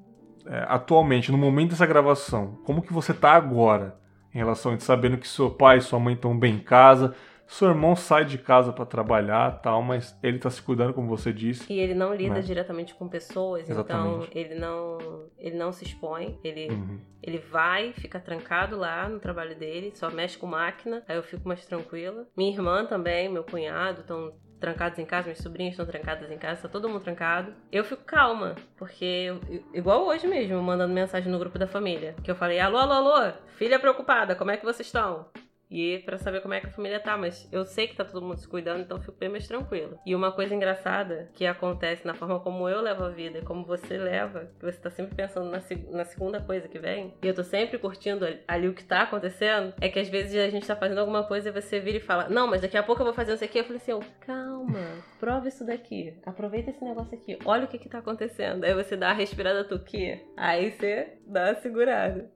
é, 0.45 0.65
atualmente, 0.69 1.33
no 1.33 1.37
momento 1.37 1.71
dessa 1.71 1.85
gravação, 1.85 2.59
como 2.63 2.81
que 2.81 2.93
você 2.93 3.13
tá 3.13 3.33
agora? 3.33 3.99
Em 4.33 4.37
relação 4.37 4.73
a 4.73 4.79
sabendo 4.79 5.17
que 5.17 5.27
seu 5.27 5.49
pai 5.49 5.79
e 5.79 5.81
sua 5.81 5.99
mãe 5.99 6.13
estão 6.13 6.37
bem 6.37 6.55
em 6.55 6.59
casa, 6.59 7.13
seu 7.53 7.69
irmão 7.69 7.95
sai 7.95 8.25
de 8.25 8.37
casa 8.37 8.71
pra 8.71 8.85
trabalhar 8.85 9.59
tal, 9.61 9.81
mas 9.81 10.17
ele 10.21 10.37
tá 10.39 10.49
se 10.49 10.61
cuidando, 10.61 10.93
como 10.93 11.07
você 11.07 11.33
disse. 11.33 11.71
E 11.71 11.79
ele 11.79 11.93
não 11.93 12.13
lida 12.13 12.35
Né? 12.35 12.41
diretamente 12.41 12.93
com 12.93 13.07
pessoas, 13.07 13.63
então 13.69 13.81
Exatamente. 13.83 14.37
ele 14.37 14.55
não, 14.55 14.97
ele 15.37 15.55
não 15.57 15.71
se 15.71 15.83
expõe. 15.83 16.39
Ele, 16.43 16.69
Uhum. 16.71 16.99
Ele 17.21 17.37
vai, 17.37 17.91
fica 17.93 18.17
trancado 18.19 18.77
lá 18.77 19.09
no 19.09 19.19
trabalho 19.19 19.53
dele, 19.53 19.91
só 19.93 20.09
mexe 20.09 20.37
com 20.37 20.47
máquina, 20.47 21.03
aí 21.07 21.17
eu 21.17 21.23
fico 21.23 21.45
mais 21.47 21.65
tranquila. 21.65 22.25
Minha 22.35 22.51
irmã 22.53 22.85
também, 22.85 23.27
meu 23.27 23.43
cunhado, 23.43 24.01
estão 24.01 24.31
trancados 24.57 24.99
em 24.99 25.05
casa, 25.05 25.23
minhas 25.25 25.39
sobrinhas 25.39 25.73
estão 25.73 25.85
trancadas 25.85 26.29
em 26.31 26.37
casa, 26.37 26.61
tá 26.63 26.69
todo 26.69 26.87
mundo 26.87 27.01
trancado. 27.01 27.53
Eu 27.71 27.83
fico 27.83 28.03
calma, 28.05 28.55
porque 28.77 29.03
eu- 29.05 29.39
igual 29.73 30.05
hoje 30.05 30.27
mesmo, 30.27 30.61
mandando 30.61 30.93
mensagem 30.93 31.31
no 31.31 31.39
grupo 31.39 31.57
da 31.59 31.67
família, 31.67 32.15
que 32.23 32.29
eu 32.31 32.35
falei: 32.35 32.59
"Alô, 32.59 32.77
alô, 32.77 32.93
alô, 32.93 33.33
filha 33.57 33.79
preocupada, 33.79 34.33
como 34.35 34.51
é 34.51 34.57
que 34.57 34.65
vocês 34.65 34.87
estão?" 34.87 35.25
E 35.69 35.99
para 35.99 36.17
saber 36.17 36.41
como 36.41 36.53
é 36.53 36.59
que 36.59 36.67
a 36.67 36.71
família 36.71 36.99
tá, 36.99 37.15
mas 37.15 37.47
eu 37.51 37.63
sei 37.63 37.87
que 37.87 37.95
tá 37.95 38.03
todo 38.03 38.25
mundo 38.25 38.37
se 38.37 38.47
cuidando, 38.47 38.81
então 38.81 38.99
fico 38.99 39.17
bem 39.17 39.29
mais 39.29 39.47
tranquila. 39.47 39.99
E 40.05 40.15
uma 40.15 40.31
coisa 40.31 40.55
engraçada 40.55 41.29
que 41.33 41.45
acontece 41.45 42.07
na 42.07 42.15
forma 42.15 42.39
como 42.39 42.67
eu 42.67 42.81
levo 42.81 43.03
a 43.03 43.09
vida 43.09 43.39
e 43.39 43.43
como 43.43 43.63
você 43.63 43.97
leva, 43.97 44.49
que 44.59 44.65
você 44.65 44.79
tá 44.79 44.89
sempre 44.89 45.15
pensando 45.15 45.49
na, 45.49 45.61
na 45.91 46.05
segunda 46.05 46.41
coisa 46.41 46.67
que 46.67 46.79
vem, 46.79 47.13
e 47.21 47.27
eu 47.27 47.33
tô 47.33 47.43
sempre 47.43 47.77
curtindo 47.77 48.25
ali 48.47 48.67
o 48.67 48.73
que 48.73 48.83
tá 48.83 49.03
acontecendo, 49.03 49.73
é 49.79 49.89
que 49.89 49.99
às 49.99 50.09
vezes 50.09 50.35
a 50.35 50.49
gente 50.49 50.65
tá 50.65 50.75
fazendo 50.75 50.99
alguma 50.99 51.23
coisa 51.23 51.49
e 51.49 51.51
você 51.51 51.79
vira 51.79 51.97
e 51.97 52.01
fala: 52.01 52.27
Não, 52.29 52.47
mas 52.47 52.61
daqui 52.61 52.77
a 52.77 52.83
pouco 52.83 53.01
eu 53.01 53.05
vou 53.05 53.13
fazer 53.13 53.33
isso 53.33 53.43
aqui. 53.43 53.59
Eu 53.59 53.63
falei 53.63 53.77
assim: 53.77 53.93
oh, 53.93 54.01
calma, 54.21 55.03
prova 55.19 55.47
isso 55.47 55.65
daqui, 55.65 56.15
aproveita 56.25 56.71
esse 56.71 56.83
negócio 56.83 57.15
aqui, 57.15 57.37
olha 57.45 57.65
o 57.65 57.67
que 57.67 57.77
que 57.77 57.89
tá 57.89 57.99
acontecendo. 57.99 58.63
Aí 58.63 58.73
você 58.73 58.97
dá 58.97 59.11
a 59.11 59.13
respirada 59.13 59.63
tuqui, 59.63 60.19
aí 60.35 60.71
você 60.71 61.17
dá 61.27 61.51
a 61.51 61.55
segurada. 61.55 62.31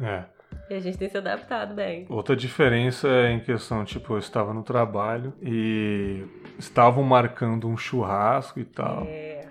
É. 0.00 0.35
E 0.68 0.74
a 0.74 0.80
gente 0.80 0.98
tem 0.98 1.08
se 1.08 1.16
adaptado 1.16 1.74
bem. 1.74 2.06
Outra 2.08 2.34
diferença 2.34 3.08
é 3.08 3.32
em 3.32 3.40
questão, 3.40 3.84
tipo, 3.84 4.14
eu 4.14 4.18
estava 4.18 4.52
no 4.52 4.62
trabalho 4.62 5.32
e 5.40 6.24
estavam 6.58 7.04
marcando 7.04 7.68
um 7.68 7.76
churrasco 7.76 8.58
e 8.58 8.64
tal. 8.64 9.04
É. 9.06 9.46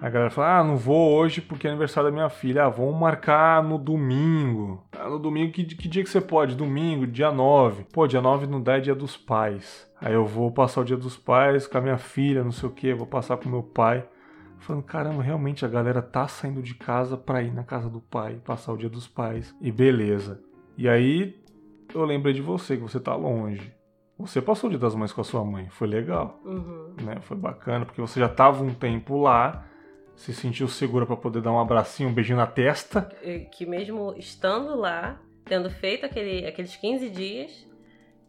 A 0.00 0.10
galera 0.10 0.30
fala, 0.30 0.58
ah, 0.58 0.64
não 0.64 0.76
vou 0.76 1.14
hoje 1.14 1.40
porque 1.40 1.66
é 1.66 1.70
aniversário 1.70 2.10
da 2.10 2.14
minha 2.14 2.28
filha. 2.28 2.64
Ah, 2.64 2.68
vamos 2.68 3.00
marcar 3.00 3.62
no 3.62 3.78
domingo. 3.78 4.84
Ah, 4.92 5.08
no 5.08 5.18
domingo, 5.18 5.52
que, 5.52 5.64
que 5.64 5.88
dia 5.88 6.04
que 6.04 6.10
você 6.10 6.20
pode? 6.20 6.54
Domingo, 6.54 7.06
dia 7.06 7.30
9. 7.32 7.84
Pô, 7.92 8.06
dia 8.06 8.20
9 8.20 8.46
não 8.46 8.60
dá, 8.60 8.76
é 8.76 8.80
dia 8.80 8.94
dos 8.94 9.16
pais. 9.16 9.90
Aí 9.98 10.12
eu 10.12 10.26
vou 10.26 10.50
passar 10.50 10.82
o 10.82 10.84
dia 10.84 10.98
dos 10.98 11.16
pais 11.16 11.66
com 11.66 11.78
a 11.78 11.80
minha 11.80 11.96
filha, 11.96 12.44
não 12.44 12.52
sei 12.52 12.68
o 12.68 12.72
que, 12.72 12.92
vou 12.92 13.06
passar 13.06 13.38
com 13.38 13.48
meu 13.48 13.62
pai. 13.62 14.06
Falando, 14.58 14.82
caramba, 14.82 15.22
realmente 15.22 15.64
a 15.64 15.68
galera 15.68 16.02
tá 16.02 16.28
saindo 16.28 16.60
de 16.60 16.74
casa 16.74 17.16
pra 17.16 17.42
ir 17.42 17.52
na 17.54 17.62
casa 17.62 17.88
do 17.88 18.00
pai, 18.00 18.38
passar 18.44 18.72
o 18.72 18.76
dia 18.76 18.90
dos 18.90 19.08
pais. 19.08 19.54
E 19.60 19.72
beleza. 19.72 20.40
E 20.76 20.88
aí 20.88 21.38
eu 21.94 22.04
lembrei 22.04 22.34
de 22.34 22.42
você, 22.42 22.76
que 22.76 22.82
você 22.82 23.00
tá 23.00 23.14
longe. 23.14 23.72
Você 24.18 24.40
passou 24.40 24.68
o 24.68 24.70
dia 24.70 24.78
das 24.78 24.94
mães 24.94 25.12
com 25.12 25.20
a 25.20 25.24
sua 25.24 25.44
mãe, 25.44 25.68
foi 25.70 25.86
legal, 25.86 26.40
Uhum. 26.44 26.94
né? 27.02 27.16
Foi 27.20 27.36
bacana, 27.36 27.84
porque 27.84 28.00
você 28.00 28.18
já 28.18 28.28
tava 28.28 28.64
um 28.64 28.72
tempo 28.72 29.20
lá, 29.20 29.66
se 30.14 30.32
sentiu 30.32 30.68
segura 30.68 31.04
para 31.04 31.16
poder 31.16 31.42
dar 31.42 31.52
um 31.52 31.58
abracinho, 31.60 32.08
um 32.08 32.14
beijinho 32.14 32.38
na 32.38 32.46
testa. 32.46 33.02
Que 33.52 33.66
mesmo 33.66 34.14
estando 34.16 34.74
lá, 34.74 35.20
tendo 35.44 35.68
feito 35.70 36.06
aquele, 36.06 36.46
aqueles 36.46 36.74
15 36.76 37.10
dias, 37.10 37.68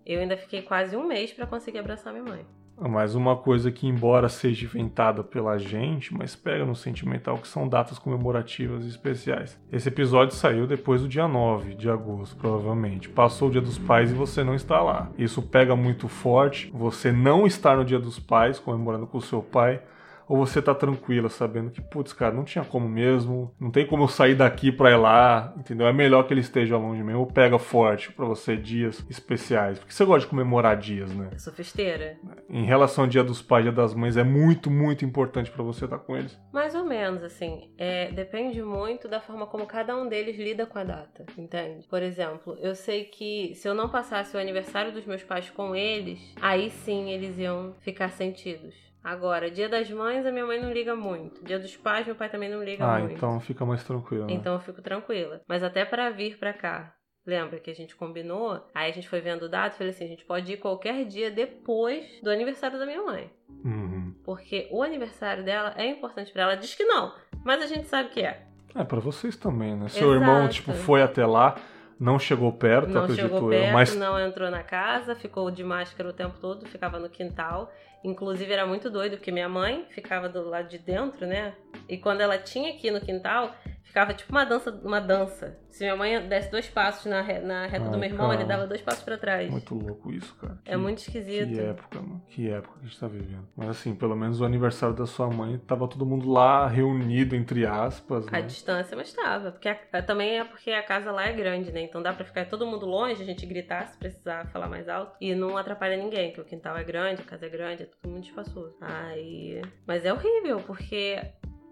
eu 0.05 0.19
ainda 0.19 0.35
fiquei 0.35 0.61
quase 0.61 0.95
um 0.97 1.07
mês 1.07 1.31
pra 1.31 1.47
conseguir 1.47 1.79
abraçar 1.79 2.11
minha 2.11 2.25
mãe. 2.25 2.45
Mas 2.80 3.15
uma 3.15 3.36
coisa 3.36 3.71
que, 3.71 3.88
embora 3.88 4.30
seja 4.30 4.65
inventada 4.65 5.23
pela 5.23 5.57
gente, 5.57 6.13
mas 6.13 6.36
pega 6.36 6.63
no 6.63 6.75
sentimental, 6.75 7.38
que 7.38 7.47
são 7.47 7.67
datas 7.67 7.97
comemorativas 7.97 8.86
especiais. 8.86 9.59
Esse 9.71 9.89
episódio 9.89 10.36
saiu 10.36 10.67
depois 10.67 11.01
do 11.01 11.07
dia 11.07 11.28
9 11.28 11.73
de 11.73 11.89
agosto, 11.89 12.36
provavelmente. 12.36 13.09
Passou 13.09 13.47
o 13.47 13.51
dia 13.51 13.61
dos 13.61 13.80
pais 13.80 14.11
e 14.11 14.13
você 14.13 14.43
não 14.43 14.53
está 14.53 14.80
lá. 14.82 15.09
Isso 15.17 15.41
pega 15.41 15.75
muito 15.75 16.07
forte, 16.07 16.71
você 16.73 17.11
não 17.11 17.47
estar 17.47 17.75
no 17.78 17.86
dia 17.86 17.99
dos 17.99 18.19
pais, 18.19 18.59
comemorando 18.59 19.07
com 19.07 19.17
o 19.17 19.21
seu 19.21 19.41
pai, 19.41 19.82
ou 20.28 20.38
você 20.38 20.61
tá 20.61 20.73
tranquila, 20.75 21.30
sabendo 21.30 21.71
que, 21.71 21.82
putz, 21.82 22.13
cara, 22.13 22.34
não 22.34 22.43
tinha 22.43 22.63
como 22.63 22.88
mesmo, 22.88 23.53
não 23.59 23.71
tem 23.71 23.86
como 23.86 24.03
eu 24.03 24.07
sair 24.07 24.36
daqui 24.36 24.71
pra 24.71 24.91
ir 24.91 24.97
lá, 24.97 25.53
entendeu? 25.57 25.88
É 25.88 25.93
melhor 25.93 26.23
que 26.23 26.34
ele 26.34 26.41
esteja 26.41 26.78
longe 26.78 27.03
mesmo, 27.03 27.21
ou 27.21 27.28
pega 27.28 27.57
forte 27.57 28.11
pra 28.11 28.25
você 28.25 28.55
dias 28.55 29.05
especiais. 29.09 29.80
Porque 29.80 29.93
você 29.93 30.05
gosta 30.05 30.21
de 30.21 30.28
comemorar 30.28 30.78
dias, 30.78 31.13
né? 31.13 31.30
Eu 31.32 31.39
sou 31.39 31.53
festeira. 31.53 32.17
Em 32.49 32.65
relação 32.65 33.05
ao 33.05 33.09
dia 33.09 33.23
dos 33.23 33.41
pais, 33.41 33.63
dia 33.63 33.71
das 33.71 33.93
mães, 33.93 34.17
é 34.17 34.23
muito, 34.23 34.69
muito 34.69 35.05
importante 35.05 35.51
pra 35.51 35.63
você 35.63 35.86
estar 35.86 35.99
com 35.99 36.15
eles. 36.15 36.38
Mais 36.51 36.75
ou 36.75 36.84
menos, 36.84 37.23
assim. 37.23 37.71
É, 37.78 38.11
depende 38.11 38.61
muito 38.61 39.07
da 39.07 39.19
forma 39.19 39.45
como 39.45 39.65
cada 39.65 39.95
um 39.95 40.07
deles 40.07 40.38
lida 40.38 40.65
com 40.65 40.80
a 40.80 40.84
data, 40.84 41.25
entende? 41.38 41.88
Por 41.88 42.01
exemplo, 42.01 42.57
eu 42.59 42.75
sei 42.75 43.05
que 43.05 43.53
se 43.55 43.67
eu 43.67 43.73
não 43.73 43.89
passasse 43.89 44.36
o 44.36 44.39
aniversário 44.39 44.91
dos 44.91 45.05
meus 45.05 45.23
pais 45.23 45.49
com 45.49 45.75
eles, 45.75 46.34
aí 46.41 46.69
sim 46.69 47.11
eles 47.11 47.38
iam 47.38 47.75
ficar 47.80 48.09
sentidos. 48.09 48.86
Agora, 49.08 49.49
dia 49.49 49.70
das 49.70 49.89
mães, 49.89 50.26
a 50.26 50.32
minha 50.34 50.45
mãe 50.45 50.62
não 50.62 50.70
liga 50.70 50.93
muito. 50.93 51.41
Dia 51.41 51.58
dos 51.58 51.78
pais, 51.78 52.05
meu 52.05 52.14
pai 52.14 52.28
também 52.28 52.49
não 52.49 52.62
liga 52.62 52.84
ah, 52.84 52.99
muito. 52.99 53.14
então 53.14 53.39
fica 53.39 53.66
mais 53.66 53.82
tranquilo. 53.82 54.26
Né? 54.26 54.34
Então 54.34 54.53
eu 54.55 54.60
fico 54.60 54.82
tranquila. 54.82 55.39
Mas 55.47 55.64
até 55.64 55.86
para 55.86 56.10
vir 56.10 56.38
pra 56.38 56.51
cá, 56.51 56.93
lembra 57.26 57.58
que 57.58 57.72
a 57.72 57.74
gente 57.74 57.95
combinou? 57.95 58.62
Aí 58.76 58.91
a 58.91 58.93
gente 58.93 59.08
foi 59.08 59.22
vendo 59.22 59.43
o 59.43 59.49
dado 59.49 59.72
e 59.72 59.78
falei 59.78 59.93
assim: 59.93 60.03
a 60.03 60.10
gente 60.10 60.26
pode 60.26 60.51
ir 60.51 60.58
qualquer 60.58 61.05
dia 61.05 61.32
depois 61.32 62.20
do 62.22 62.30
aniversário 62.30 62.78
da 62.78 62.86
minha 62.86 63.01
mãe. 63.01 63.32
Uhum. 63.64 64.14
Porque 64.26 64.68
o 64.72 64.84
aniversário 64.84 65.41
dela 65.41 65.74
é 65.78 65.86
importante 65.86 66.34
pra 66.34 66.43
ela. 66.43 66.58
Diz 66.58 66.76
que 66.76 66.84
não, 66.84 67.14
mas 67.45 67.62
a 67.62 67.66
gente 67.66 67.88
sabe 67.88 68.10
que 68.10 68.20
é. 68.20 68.45
É, 68.76 68.84
pra 68.84 68.99
vocês 68.99 69.38
também, 69.38 69.74
né? 69.74 69.88
Seu 69.88 70.14
irmão, 70.14 70.39
Exato. 70.39 70.53
tipo, 70.55 70.74
foi 70.74 71.01
até 71.01 71.26
lá, 71.26 71.55
não 71.97 72.20
chegou 72.20 72.51
perto, 72.51 72.89
Não 72.89 73.03
acredito 73.03 73.24
chegou 73.24 73.53
eu, 73.53 73.58
perto, 73.58 73.74
mas 73.74 73.95
não 73.95 74.20
entrou 74.20 74.51
na 74.51 74.64
casa, 74.64 75.16
ficou 75.16 75.49
de 75.49 75.64
máscara 75.64 76.10
o 76.10 76.14
tempo 76.14 76.38
todo, 76.41 76.68
ficava 76.68 76.99
no 76.99 77.10
quintal. 77.10 77.72
Inclusive 78.03 78.51
era 78.51 78.65
muito 78.65 78.89
doido, 78.89 79.17
porque 79.17 79.31
minha 79.31 79.49
mãe 79.49 79.85
ficava 79.89 80.29
do 80.29 80.47
lado 80.47 80.69
de 80.69 80.77
dentro, 80.77 81.25
né? 81.25 81.53
E 81.89 81.97
quando 81.97 82.21
ela 82.21 82.37
tinha 82.37 82.73
aqui 82.73 82.91
no 82.91 83.01
quintal, 83.01 83.55
ficava 83.88 84.13
tipo 84.13 84.31
uma 84.31 84.45
dança, 84.45 84.71
uma 84.83 84.99
dança. 85.01 85.57
Se 85.69 85.83
minha 85.83 85.95
mãe 85.95 86.27
desse 86.27 86.49
dois 86.51 86.67
passos 86.67 87.05
na, 87.05 87.21
re- 87.21 87.39
na 87.39 87.67
reta 87.67 87.85
do 87.85 87.93
Ai, 87.93 87.99
meu 87.99 88.09
irmão, 88.09 88.27
ele 88.33 88.43
cara. 88.43 88.47
dava 88.57 88.67
dois 88.67 88.81
passos 88.81 89.03
pra 89.03 89.17
trás. 89.17 89.49
muito 89.49 89.75
louco 89.75 90.11
isso, 90.11 90.35
cara. 90.35 90.57
É 90.65 90.71
Que- 90.71 90.77
muito 90.77 90.99
esquisito. 90.99 91.49
Que 91.49 91.59
época, 91.59 92.01
mano. 92.01 92.23
Que 92.27 92.49
época 92.49 92.73
que 92.79 92.85
a 92.85 92.88
gente 92.88 92.99
tá 92.99 93.07
vivendo. 93.07 93.47
Mas 93.55 93.69
assim, 93.69 93.93
pelo 93.95 94.15
menos 94.15 94.41
o 94.41 94.45
aniversário 94.45 94.95
da 94.95 95.05
sua 95.05 95.27
mãe, 95.29 95.57
tava 95.59 95.88
todo 95.88 96.05
mundo 96.05 96.29
lá, 96.31 96.67
reunido, 96.67 97.35
entre 97.35 97.65
aspas, 97.65 98.27
A 98.27 98.31
né? 98.31 98.41
distância, 98.41 98.95
mas 98.97 99.13
tava. 99.13 99.51
Porque 99.51 99.69
a- 99.69 100.01
também 100.01 100.39
é 100.39 100.43
porque 100.43 100.71
a 100.71 100.83
casa 100.83 101.11
lá 101.11 101.25
é 101.27 101.33
grande, 101.33 101.71
né? 101.71 101.81
Então 101.81 102.01
dá 102.01 102.11
pra 102.13 102.25
ficar 102.25 102.45
todo 102.45 102.65
mundo 102.65 102.85
longe, 102.85 103.21
a 103.21 103.25
gente 103.25 103.45
gritar 103.45 103.88
se 103.88 103.97
precisar 103.97 104.47
falar 104.47 104.67
mais 104.67 104.89
alto. 104.89 105.15
E 105.21 105.33
não 105.35 105.57
atrapalha 105.57 105.95
ninguém, 105.97 106.29
porque 106.31 106.41
o 106.41 106.45
quintal 106.45 106.75
é 106.77 106.83
grande, 106.83 107.21
a 107.21 107.25
casa 107.25 107.45
é 107.45 107.49
grande, 107.49 107.83
é 107.83 107.85
tudo 107.85 108.11
muito 108.11 108.27
espaçoso. 108.27 108.75
Aí. 108.81 109.61
Mas 109.85 110.03
é 110.05 110.11
horrível, 110.11 110.59
porque. 110.65 111.19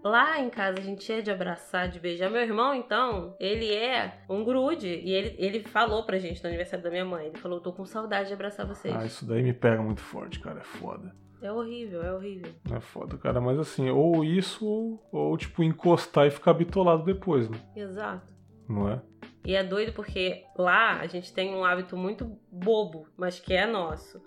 Lá 0.02 0.38
em 0.40 0.48
casa 0.50 0.78
a 0.78 0.82
gente 0.82 1.10
é 1.12 1.20
de 1.20 1.30
abraçar, 1.30 1.88
de 1.88 1.98
beijar. 1.98 2.30
Meu 2.30 2.42
irmão, 2.42 2.74
então, 2.74 3.34
ele 3.40 3.74
é 3.74 4.20
um 4.28 4.44
grude. 4.44 4.86
E 4.86 5.12
ele, 5.12 5.34
ele 5.38 5.60
falou 5.64 6.04
pra 6.04 6.18
gente 6.18 6.42
no 6.42 6.48
aniversário 6.48 6.84
da 6.84 6.90
minha 6.90 7.04
mãe. 7.04 7.26
Ele 7.26 7.38
falou: 7.38 7.60
tô 7.60 7.72
com 7.72 7.84
saudade 7.84 8.28
de 8.28 8.34
abraçar 8.34 8.66
vocês. 8.66 8.94
Ah, 8.94 9.04
isso 9.04 9.26
daí 9.26 9.42
me 9.42 9.52
pega 9.52 9.82
muito 9.82 10.00
forte, 10.00 10.38
cara. 10.38 10.60
É 10.60 10.64
foda. 10.64 11.14
É 11.42 11.52
horrível, 11.52 12.02
é 12.02 12.12
horrível. 12.12 12.52
É 12.72 12.80
foda, 12.80 13.16
cara. 13.18 13.40
Mas 13.40 13.58
assim, 13.58 13.90
ou 13.90 14.24
isso, 14.24 14.98
ou 15.12 15.36
tipo, 15.36 15.62
encostar 15.62 16.26
e 16.26 16.30
ficar 16.30 16.54
bitolado 16.54 17.04
depois, 17.04 17.48
né? 17.48 17.58
Exato. 17.74 18.26
Não 18.68 18.88
é? 18.88 19.00
E 19.44 19.54
é 19.54 19.62
doido 19.62 19.92
porque 19.92 20.44
lá 20.56 20.98
a 20.98 21.06
gente 21.06 21.32
tem 21.32 21.54
um 21.54 21.64
hábito 21.64 21.96
muito 21.96 22.36
bobo, 22.50 23.06
mas 23.16 23.38
que 23.38 23.54
é 23.54 23.66
nosso. 23.66 24.20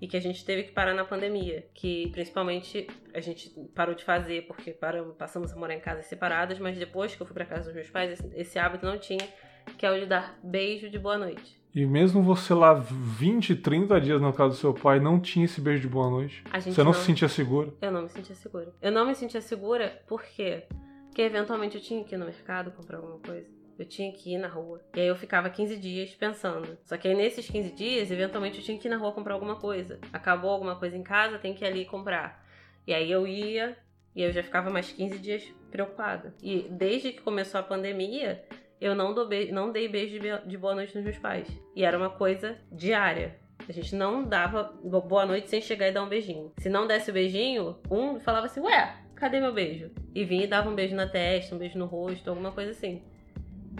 E 0.00 0.08
que 0.08 0.16
a 0.16 0.20
gente 0.20 0.44
teve 0.44 0.64
que 0.64 0.72
parar 0.72 0.92
na 0.94 1.04
pandemia. 1.04 1.66
Que 1.72 2.08
principalmente 2.10 2.86
a 3.14 3.20
gente 3.20 3.50
parou 3.74 3.94
de 3.94 4.04
fazer 4.04 4.46
porque 4.46 4.72
paramos, 4.72 5.14
passamos 5.16 5.52
a 5.52 5.56
morar 5.56 5.74
em 5.74 5.80
casas 5.80 6.06
separadas, 6.06 6.58
mas 6.58 6.76
depois 6.76 7.14
que 7.14 7.22
eu 7.22 7.26
fui 7.26 7.34
pra 7.34 7.44
casa 7.46 7.64
dos 7.64 7.74
meus 7.74 7.88
pais, 7.90 8.12
esse, 8.12 8.30
esse 8.34 8.58
hábito 8.58 8.84
não 8.84 8.98
tinha, 8.98 9.26
que 9.78 9.86
é 9.86 9.90
o 9.90 9.98
de 9.98 10.06
dar 10.06 10.38
beijo 10.42 10.90
de 10.90 10.98
boa 10.98 11.16
noite. 11.16 11.62
E 11.74 11.84
mesmo 11.86 12.22
você 12.22 12.54
lá 12.54 12.74
20, 12.74 13.56
30 13.56 14.00
dias 14.00 14.20
na 14.20 14.32
casa 14.32 14.50
do 14.50 14.54
seu 14.56 14.72
pai, 14.74 15.00
não 15.00 15.18
tinha 15.18 15.44
esse 15.44 15.60
beijo 15.60 15.82
de 15.82 15.88
boa 15.88 16.08
noite. 16.10 16.42
Você 16.60 16.70
não, 16.78 16.86
não- 16.86 16.92
se 16.92 17.04
sentia 17.06 17.28
seguro. 17.28 17.76
Eu 17.80 17.90
não 17.90 18.02
me 18.02 18.08
sentia 18.08 18.34
segura. 18.34 18.72
Eu 18.80 18.92
não 18.92 19.06
me 19.06 19.14
sentia 19.14 19.40
segura 19.40 20.02
por 20.06 20.22
quê? 20.22 20.64
Porque 21.06 21.22
eventualmente 21.22 21.76
eu 21.76 21.82
tinha 21.82 22.04
que 22.04 22.14
ir 22.14 22.18
no 22.18 22.26
mercado 22.26 22.70
comprar 22.72 22.98
alguma 22.98 23.18
coisa. 23.18 23.48
Eu 23.78 23.84
tinha 23.84 24.12
que 24.12 24.34
ir 24.34 24.38
na 24.38 24.48
rua. 24.48 24.80
E 24.94 25.00
aí 25.00 25.06
eu 25.08 25.16
ficava 25.16 25.50
15 25.50 25.76
dias 25.76 26.10
pensando. 26.14 26.78
Só 26.84 26.96
que 26.96 27.08
aí 27.08 27.14
nesses 27.14 27.48
15 27.48 27.70
dias, 27.72 28.10
eventualmente 28.10 28.58
eu 28.58 28.64
tinha 28.64 28.78
que 28.78 28.86
ir 28.86 28.90
na 28.90 28.96
rua 28.96 29.12
comprar 29.12 29.34
alguma 29.34 29.56
coisa. 29.56 29.98
Acabou 30.12 30.50
alguma 30.50 30.76
coisa 30.76 30.96
em 30.96 31.02
casa, 31.02 31.38
tem 31.38 31.54
que 31.54 31.64
ir 31.64 31.68
ali 31.68 31.84
comprar. 31.84 32.44
E 32.86 32.94
aí 32.94 33.10
eu 33.10 33.26
ia 33.26 33.76
e 34.14 34.22
eu 34.22 34.30
já 34.32 34.42
ficava 34.42 34.70
mais 34.70 34.92
15 34.92 35.18
dias 35.18 35.42
preocupada. 35.70 36.34
E 36.42 36.68
desde 36.70 37.12
que 37.12 37.20
começou 37.20 37.58
a 37.58 37.64
pandemia, 37.64 38.44
eu 38.80 38.94
não, 38.94 39.12
dou 39.12 39.26
be- 39.26 39.50
não 39.50 39.72
dei 39.72 39.88
beijo 39.88 40.18
de 40.46 40.56
boa 40.56 40.74
noite 40.74 40.94
nos 40.94 41.04
meus 41.04 41.18
pais. 41.18 41.48
E 41.74 41.84
era 41.84 41.98
uma 41.98 42.10
coisa 42.10 42.56
diária. 42.70 43.36
A 43.68 43.72
gente 43.72 43.94
não 43.96 44.22
dava 44.22 44.72
bo- 44.84 45.00
boa 45.00 45.26
noite 45.26 45.48
sem 45.50 45.60
chegar 45.60 45.88
e 45.88 45.92
dar 45.92 46.02
um 46.04 46.08
beijinho. 46.08 46.52
Se 46.58 46.68
não 46.68 46.86
desse 46.86 47.10
o 47.10 47.14
beijinho, 47.14 47.76
um 47.90 48.20
falava 48.20 48.46
assim, 48.46 48.60
ué, 48.60 48.96
cadê 49.16 49.40
meu 49.40 49.52
beijo? 49.52 49.90
E 50.14 50.24
vinha 50.24 50.44
e 50.44 50.46
dava 50.46 50.68
um 50.68 50.74
beijo 50.74 50.94
na 50.94 51.08
testa, 51.08 51.54
um 51.54 51.58
beijo 51.58 51.78
no 51.78 51.86
rosto, 51.86 52.28
alguma 52.30 52.52
coisa 52.52 52.70
assim. 52.72 53.02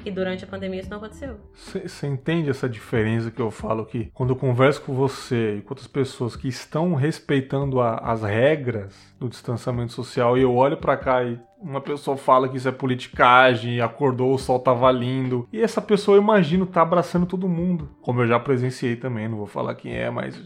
E 0.05 0.11
durante 0.11 0.45
a 0.45 0.47
pandemia 0.47 0.81
isso 0.81 0.91
não 0.91 0.99
aconteceu. 0.99 1.37
Você 1.55 2.07
entende 2.07 2.51
essa 2.51 2.69
diferença 2.69 3.31
que 3.31 3.41
eu 3.41 3.51
falo 3.51 3.85
que 3.87 4.11
quando 4.15 4.31
eu 4.31 4.37
converso 4.37 4.83
com 4.83 4.95
você 4.95 5.57
e 5.57 5.63
com 5.63 5.71
outras 5.71 5.87
pessoas 5.89 6.37
que 6.37 6.49
estão 6.49 6.95
respeitando 6.95 7.81
a- 7.81 7.97
as 7.99 8.23
regras 8.23 8.95
do 9.19 9.29
distanciamento 9.29 9.93
social 9.93 10.37
e 10.37 10.43
eu 10.43 10.55
olho 10.55 10.77
pra 10.77 10.97
cá 10.97 11.23
e 11.25 11.39
uma 11.59 11.81
pessoa 11.81 12.17
fala 12.17 12.49
que 12.49 12.57
isso 12.59 12.69
é 12.69 12.73
politicagem, 12.73 13.81
acordou, 13.81 14.35
o 14.35 14.39
sol 14.39 14.59
tava 14.59 14.91
lindo, 14.93 15.49
e 15.51 15.61
essa 15.63 15.81
pessoa 15.81 16.17
eu 16.19 16.23
imagino 16.23 16.67
tá 16.67 16.83
abraçando 16.83 17.25
todo 17.25 17.49
mundo, 17.49 17.89
como 18.03 18.21
eu 18.21 18.27
já 18.27 18.39
presenciei 18.39 18.97
também, 18.97 19.29
não 19.29 19.39
vou 19.39 19.47
falar 19.47 19.75
quem 19.75 19.97
é, 19.97 20.11
mas 20.11 20.43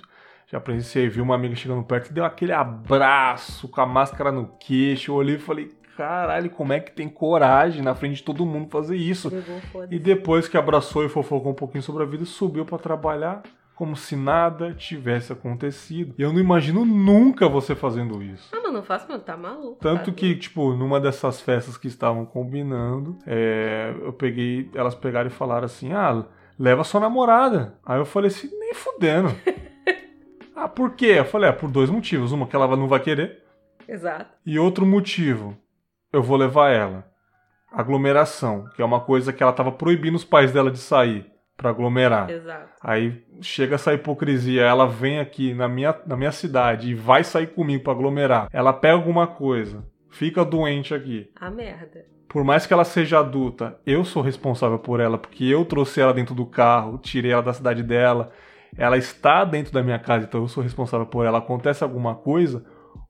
já 0.47 0.61
presenciei, 0.61 1.09
vi 1.09 1.21
uma 1.21 1.35
amiga 1.35 1.57
chegando 1.57 1.83
perto 1.83 2.11
e 2.11 2.15
deu 2.15 2.25
aquele 2.25 2.53
abraço 2.53 3.69
com 3.69 3.81
a 3.81 3.87
máscara 3.87 4.31
no 4.31 4.47
queixo, 4.59 5.11
eu 5.11 5.17
olhei 5.17 5.35
e 5.37 5.41
falei, 5.41 5.71
caralho, 5.99 6.49
como 6.49 6.73
é 6.73 6.79
que 6.79 6.93
tem 6.93 7.09
coragem 7.09 7.83
na 7.83 7.93
frente 7.93 8.19
de 8.19 8.23
todo 8.23 8.47
mundo 8.47 8.69
fazer 8.71 8.95
isso? 8.95 9.33
E 9.91 9.99
depois 9.99 10.47
que 10.47 10.57
abraçou 10.57 11.05
e 11.05 11.09
fofocou 11.09 11.51
um 11.51 11.57
pouquinho 11.57 11.83
sobre 11.83 12.05
a 12.05 12.07
vida, 12.07 12.25
subiu 12.25 12.65
pra 12.65 12.79
trabalhar. 12.79 13.43
como 13.75 13.95
se 13.95 14.17
nada 14.17 14.75
tivesse 14.75 15.33
acontecido. 15.33 16.13
E 16.19 16.23
eu 16.23 16.33
não 16.33 16.41
imagino 16.41 16.85
nunca 16.85 17.49
você 17.49 17.77
fazendo 17.77 18.21
isso. 18.21 18.49
Ah, 18.53 18.61
mas 18.63 18.73
não 18.73 18.83
faço, 18.83 19.09
mano, 19.09 19.23
tá 19.23 19.37
maluco. 19.37 19.79
Tanto 19.81 20.07
sabe? 20.07 20.13
que, 20.13 20.35
tipo, 20.35 20.73
numa 20.75 21.01
dessas 21.01 21.41
festas 21.41 21.77
que 21.77 21.87
estavam 21.87 22.27
combinando, 22.27 23.17
é, 23.25 23.95
eu 24.03 24.13
peguei, 24.13 24.69
elas 24.75 24.97
pegaram 24.97 25.29
e 25.29 25.33
falaram 25.33 25.67
assim: 25.67 25.93
ah, 25.93 26.25
leva 26.59 26.83
sua 26.83 27.01
namorada. 27.01 27.75
Aí 27.87 28.01
eu 28.01 28.05
falei 28.05 28.29
assim, 28.29 28.51
nem 28.59 28.75
fudendo. 28.75 29.29
ah, 30.57 30.69
por 30.69 30.97
quê? 30.97 31.15
Eu 31.19 31.25
falei, 31.25 31.49
ah, 31.49 31.53
por 31.53 31.71
dois 31.71 31.89
motivos. 31.89 32.33
Uma, 32.33 32.49
que 32.49 32.57
ela 32.57 32.77
não 32.77 32.89
vai 32.89 32.99
querer. 32.99 33.45
Exato. 33.89 34.27
E 34.45 34.59
outro 34.59 34.85
motivo, 34.85 35.57
eu 36.13 36.23
vou 36.23 36.37
levar 36.37 36.71
ela. 36.71 37.05
Aglomeração, 37.71 38.65
que 38.75 38.81
é 38.81 38.85
uma 38.85 39.01
coisa 39.01 39.33
que 39.33 39.43
ela 39.43 39.53
tava 39.53 39.71
proibindo 39.71 40.15
os 40.15 40.25
pais 40.25 40.53
dela 40.53 40.71
de 40.71 40.79
sair 40.79 41.31
pra 41.57 41.71
aglomerar. 41.71 42.31
Exato. 42.31 42.69
Aí 42.81 43.25
chega 43.43 43.75
essa 43.75 43.93
hipocrisia, 43.93 44.63
ela 44.63 44.87
vem 44.87 45.19
aqui 45.19 45.53
na 45.53 45.69
minha, 45.69 45.95
na 46.07 46.17
minha 46.17 46.33
cidade 46.33 46.91
e 46.91 46.95
vai 46.95 47.25
sair 47.25 47.49
comigo 47.49 47.85
pra 47.85 47.93
aglomerar. 47.93 48.49
Ela 48.53 48.73
pega 48.73 48.95
alguma 48.95 49.27
coisa, 49.27 49.85
fica 50.09 50.45
doente 50.45 50.95
aqui. 50.95 51.31
A 51.39 51.51
merda. 51.51 52.07
Por 52.29 52.45
mais 52.45 52.67
que 52.67 52.73
ela 52.73 52.85
seja 52.85 53.19
adulta, 53.19 53.79
eu 53.87 54.05
sou 54.05 54.23
responsável 54.23 54.79
por 54.79 55.01
ela, 55.01 55.19
porque 55.19 55.45
eu 55.45 55.65
trouxe 55.65 56.01
ela 56.01 56.13
dentro 56.13 56.35
do 56.35 56.47
carro, 56.47 56.99
tirei 56.99 57.33
ela 57.33 57.43
da 57.43 57.53
cidade 57.53 57.83
dela. 57.83 58.31
Ela 58.77 58.99
está 58.99 59.45
dentro 59.45 59.73
da 59.73 59.83
minha 59.83 59.99
casa, 59.99 60.27
então 60.27 60.43
eu 60.43 60.49
sou 60.49 60.63
responsável 60.63 61.07
por 61.07 61.25
ela. 61.25 61.39
Acontece 61.39 61.83
alguma 61.83 62.15
coisa, 62.15 62.65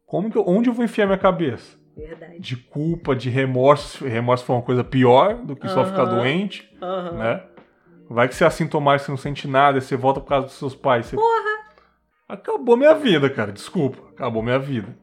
como 0.07 0.31
que 0.31 0.39
eu, 0.39 0.45
onde 0.47 0.71
eu 0.71 0.73
vou 0.73 0.85
enfiar 0.85 1.07
minha 1.07 1.19
cabeça? 1.19 1.77
Verdade. 1.99 2.39
De 2.39 2.57
culpa, 2.57 3.17
de 3.17 3.29
remorso. 3.29 4.07
Remorso 4.07 4.45
foi 4.45 4.55
uma 4.55 4.63
coisa 4.63 4.85
pior 4.85 5.35
do 5.35 5.57
que 5.57 5.69
só 5.69 5.85
ficar 5.85 6.05
doente, 6.05 6.71
né? 7.15 7.43
Vai 8.09 8.29
que 8.29 8.35
você 8.35 8.45
é 8.45 8.47
assintomático, 8.47 9.07
você 9.07 9.11
não 9.11 9.19
sente 9.19 9.49
nada, 9.49 9.81
você 9.81 9.97
volta 9.97 10.21
por 10.21 10.29
causa 10.29 10.47
dos 10.47 10.55
seus 10.57 10.75
pais. 10.75 11.07
Você... 11.07 11.17
Porra! 11.17 11.59
Acabou 12.29 12.77
minha 12.77 12.95
vida, 12.95 13.29
cara. 13.29 13.51
Desculpa. 13.51 13.99
Acabou 14.11 14.43
minha 14.43 14.59
vida. 14.59 14.97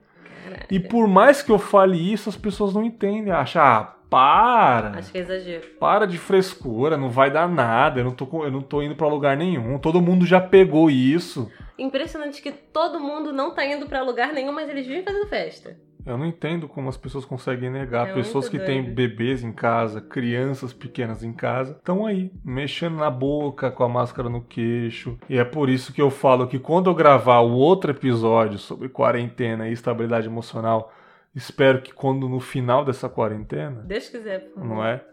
E 0.71 0.79
por 0.79 1.07
mais 1.07 1.41
que 1.41 1.51
eu 1.51 1.59
fale 1.59 1.97
isso, 1.97 2.29
as 2.29 2.37
pessoas 2.37 2.73
não 2.73 2.83
entendem. 2.83 3.33
Acham, 3.33 3.61
ah, 3.61 3.95
para. 4.09 4.97
Acho 4.97 5.11
que 5.11 5.17
é 5.17 5.21
exagero. 5.21 5.67
Para 5.79 6.05
de 6.05 6.17
frescura, 6.17 6.95
não 6.95 7.09
vai 7.09 7.29
dar 7.29 7.49
nada. 7.49 7.99
Eu 7.99 8.05
não 8.05 8.11
tô, 8.11 8.45
eu 8.45 8.51
não 8.51 8.61
tô 8.61 8.81
indo 8.81 8.95
pra 8.95 9.07
lugar 9.07 9.35
nenhum. 9.35 9.77
Todo 9.77 10.01
mundo 10.01 10.25
já 10.25 10.39
pegou 10.39 10.89
isso. 10.89 11.51
Impressionante 11.77 12.41
que 12.41 12.51
todo 12.51 12.99
mundo 12.99 13.33
não 13.33 13.53
tá 13.53 13.65
indo 13.65 13.85
pra 13.85 14.01
lugar 14.01 14.31
nenhum, 14.31 14.53
mas 14.53 14.69
eles 14.69 14.87
vivem 14.87 15.03
fazendo 15.03 15.27
festa. 15.27 15.77
Eu 16.05 16.17
não 16.17 16.25
entendo 16.25 16.67
como 16.67 16.87
as 16.87 16.97
pessoas 16.97 17.25
conseguem 17.25 17.69
negar. 17.69 18.09
É 18.09 18.13
pessoas 18.13 18.47
que 18.47 18.57
muito 18.57 18.67
têm 18.67 18.83
doido. 18.83 18.95
bebês 18.95 19.43
em 19.43 19.51
casa, 19.51 19.99
crianças 19.99 20.71
pequenas 20.71 21.23
em 21.23 21.33
casa, 21.33 21.71
estão 21.71 22.05
aí, 22.05 22.31
mexendo 22.43 22.97
na 22.97 23.09
boca, 23.09 23.71
com 23.71 23.83
a 23.83 23.89
máscara 23.89 24.29
no 24.29 24.41
queixo. 24.41 25.17
E 25.27 25.37
é 25.37 25.43
por 25.43 25.67
isso 25.67 25.91
que 25.91 26.01
eu 26.01 26.11
falo 26.11 26.47
que 26.47 26.59
quando 26.59 26.89
eu 26.89 26.93
gravar 26.93 27.39
o 27.39 27.53
outro 27.53 27.89
episódio 27.91 28.59
sobre 28.59 28.87
quarentena 28.87 29.67
e 29.67 29.73
estabilidade 29.73 30.27
emocional, 30.27 30.93
espero 31.33 31.81
que 31.81 31.91
quando 31.91 32.29
no 32.29 32.39
final 32.39 32.85
dessa 32.85 33.09
quarentena, 33.09 33.81
Deus 33.81 34.07
quiser, 34.07 34.51
não 34.55 34.85
é? 34.85 35.03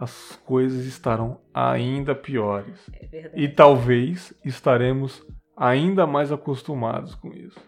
As 0.00 0.40
coisas 0.44 0.86
estarão 0.86 1.38
ainda 1.52 2.14
piores. 2.14 2.90
É 2.92 3.06
verdade. 3.06 3.42
E 3.42 3.48
talvez 3.48 4.32
estaremos 4.44 5.24
ainda 5.56 6.06
mais 6.06 6.32
acostumados 6.32 7.14
com 7.14 7.28
isso. 7.28 7.60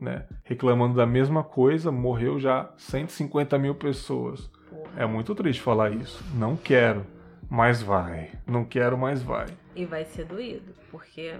Né? 0.00 0.26
Reclamando 0.44 0.94
da 0.94 1.06
mesma 1.06 1.42
coisa, 1.42 1.90
morreu 1.90 2.38
já 2.38 2.72
150 2.76 3.58
mil 3.58 3.74
pessoas. 3.74 4.50
É 4.96 5.06
muito 5.06 5.34
triste 5.34 5.62
falar 5.62 5.92
isso. 5.92 6.22
Não 6.34 6.56
quero, 6.56 7.04
mas 7.50 7.82
vai. 7.82 8.32
Não 8.46 8.64
quero, 8.64 8.96
mas 8.96 9.22
vai. 9.22 9.46
E 9.74 9.84
vai 9.84 10.04
ser 10.04 10.24
doído, 10.24 10.72
porque 10.90 11.34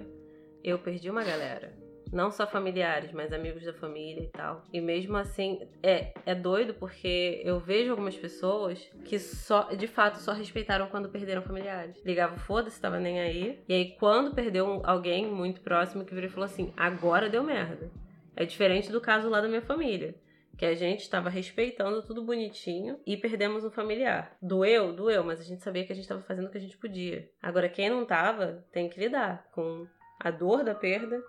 eu 0.62 0.78
perdi 0.78 1.10
uma 1.10 1.22
galera. 1.22 1.72
Não 2.12 2.30
só 2.30 2.46
familiares, 2.46 3.12
mas 3.12 3.32
amigos 3.32 3.64
da 3.64 3.74
família 3.74 4.22
e 4.22 4.28
tal. 4.28 4.64
E 4.72 4.80
mesmo 4.80 5.16
assim, 5.16 5.60
é, 5.82 6.12
é 6.24 6.34
doido 6.34 6.72
porque 6.74 7.42
eu 7.44 7.60
vejo 7.60 7.90
algumas 7.90 8.16
pessoas 8.16 8.78
que 9.04 9.18
só, 9.18 9.64
de 9.74 9.86
fato, 9.86 10.18
só 10.18 10.32
respeitaram 10.32 10.86
quando 10.86 11.10
perderam 11.10 11.42
familiares. 11.42 12.02
Ligava, 12.04 12.36
foda-se, 12.38 12.80
tava 12.80 12.98
nem 12.98 13.20
aí. 13.20 13.60
E 13.68 13.74
aí, 13.74 13.96
quando 13.98 14.34
perdeu 14.34 14.80
alguém 14.84 15.26
muito 15.26 15.60
próximo 15.60 16.04
que 16.04 16.14
virou 16.14 16.30
e 16.30 16.32
falou 16.32 16.46
assim: 16.46 16.72
agora 16.76 17.28
deu 17.28 17.42
merda. 17.42 17.90
É 18.38 18.44
diferente 18.44 18.92
do 18.92 19.00
caso 19.00 19.28
lá 19.28 19.40
da 19.40 19.48
minha 19.48 19.60
família. 19.60 20.14
Que 20.56 20.64
a 20.64 20.72
gente 20.72 21.00
estava 21.00 21.28
respeitando 21.28 22.04
tudo 22.04 22.22
bonitinho 22.22 23.00
e 23.04 23.16
perdemos 23.16 23.64
um 23.64 23.70
familiar. 23.70 24.36
Doeu? 24.40 24.92
Doeu, 24.92 25.24
mas 25.24 25.40
a 25.40 25.42
gente 25.42 25.60
sabia 25.60 25.84
que 25.84 25.90
a 25.90 25.94
gente 25.94 26.04
estava 26.04 26.22
fazendo 26.22 26.46
o 26.46 26.50
que 26.50 26.56
a 26.56 26.60
gente 26.60 26.78
podia. 26.78 27.28
Agora, 27.42 27.68
quem 27.68 27.90
não 27.90 28.04
tava, 28.04 28.64
tem 28.70 28.88
que 28.88 29.00
lidar 29.00 29.48
com 29.50 29.88
a 30.20 30.30
dor 30.30 30.62
da 30.62 30.72
perda 30.72 31.20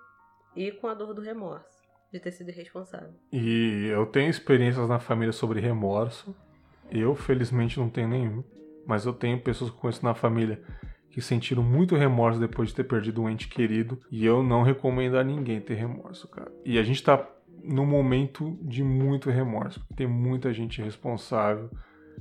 e 0.55 0.71
com 0.71 0.87
a 0.87 0.93
dor 0.93 1.15
do 1.15 1.21
remorso 1.21 1.79
de 2.13 2.19
ter 2.19 2.31
sido 2.31 2.49
irresponsável. 2.49 3.15
E 3.33 3.87
eu 3.91 4.05
tenho 4.05 4.29
experiências 4.29 4.87
na 4.87 4.99
família 4.99 5.33
sobre 5.33 5.59
remorso. 5.59 6.35
Eu, 6.91 7.15
felizmente, 7.15 7.79
não 7.79 7.89
tenho 7.89 8.07
nenhum. 8.07 8.43
Mas 8.85 9.07
eu 9.07 9.13
tenho 9.13 9.41
pessoas 9.41 9.71
que 9.71 9.77
conheço 9.77 10.05
na 10.05 10.13
família 10.13 10.63
que 11.09 11.21
sentiram 11.21 11.63
muito 11.63 11.95
remorso 11.95 12.39
depois 12.39 12.69
de 12.69 12.75
ter 12.75 12.83
perdido 12.83 13.21
um 13.21 13.29
ente 13.29 13.47
querido. 13.47 13.99
E 14.11 14.25
eu 14.25 14.43
não 14.43 14.61
recomendo 14.61 15.17
a 15.17 15.23
ninguém 15.23 15.59
ter 15.59 15.75
remorso, 15.75 16.27
cara. 16.27 16.51
E 16.63 16.77
a 16.77 16.83
gente 16.83 17.03
tá 17.03 17.27
num 17.63 17.85
momento 17.85 18.57
de 18.61 18.83
muito 18.83 19.29
remorso. 19.29 19.81
Tem 19.95 20.07
muita 20.07 20.53
gente 20.53 20.81
responsável 20.81 21.69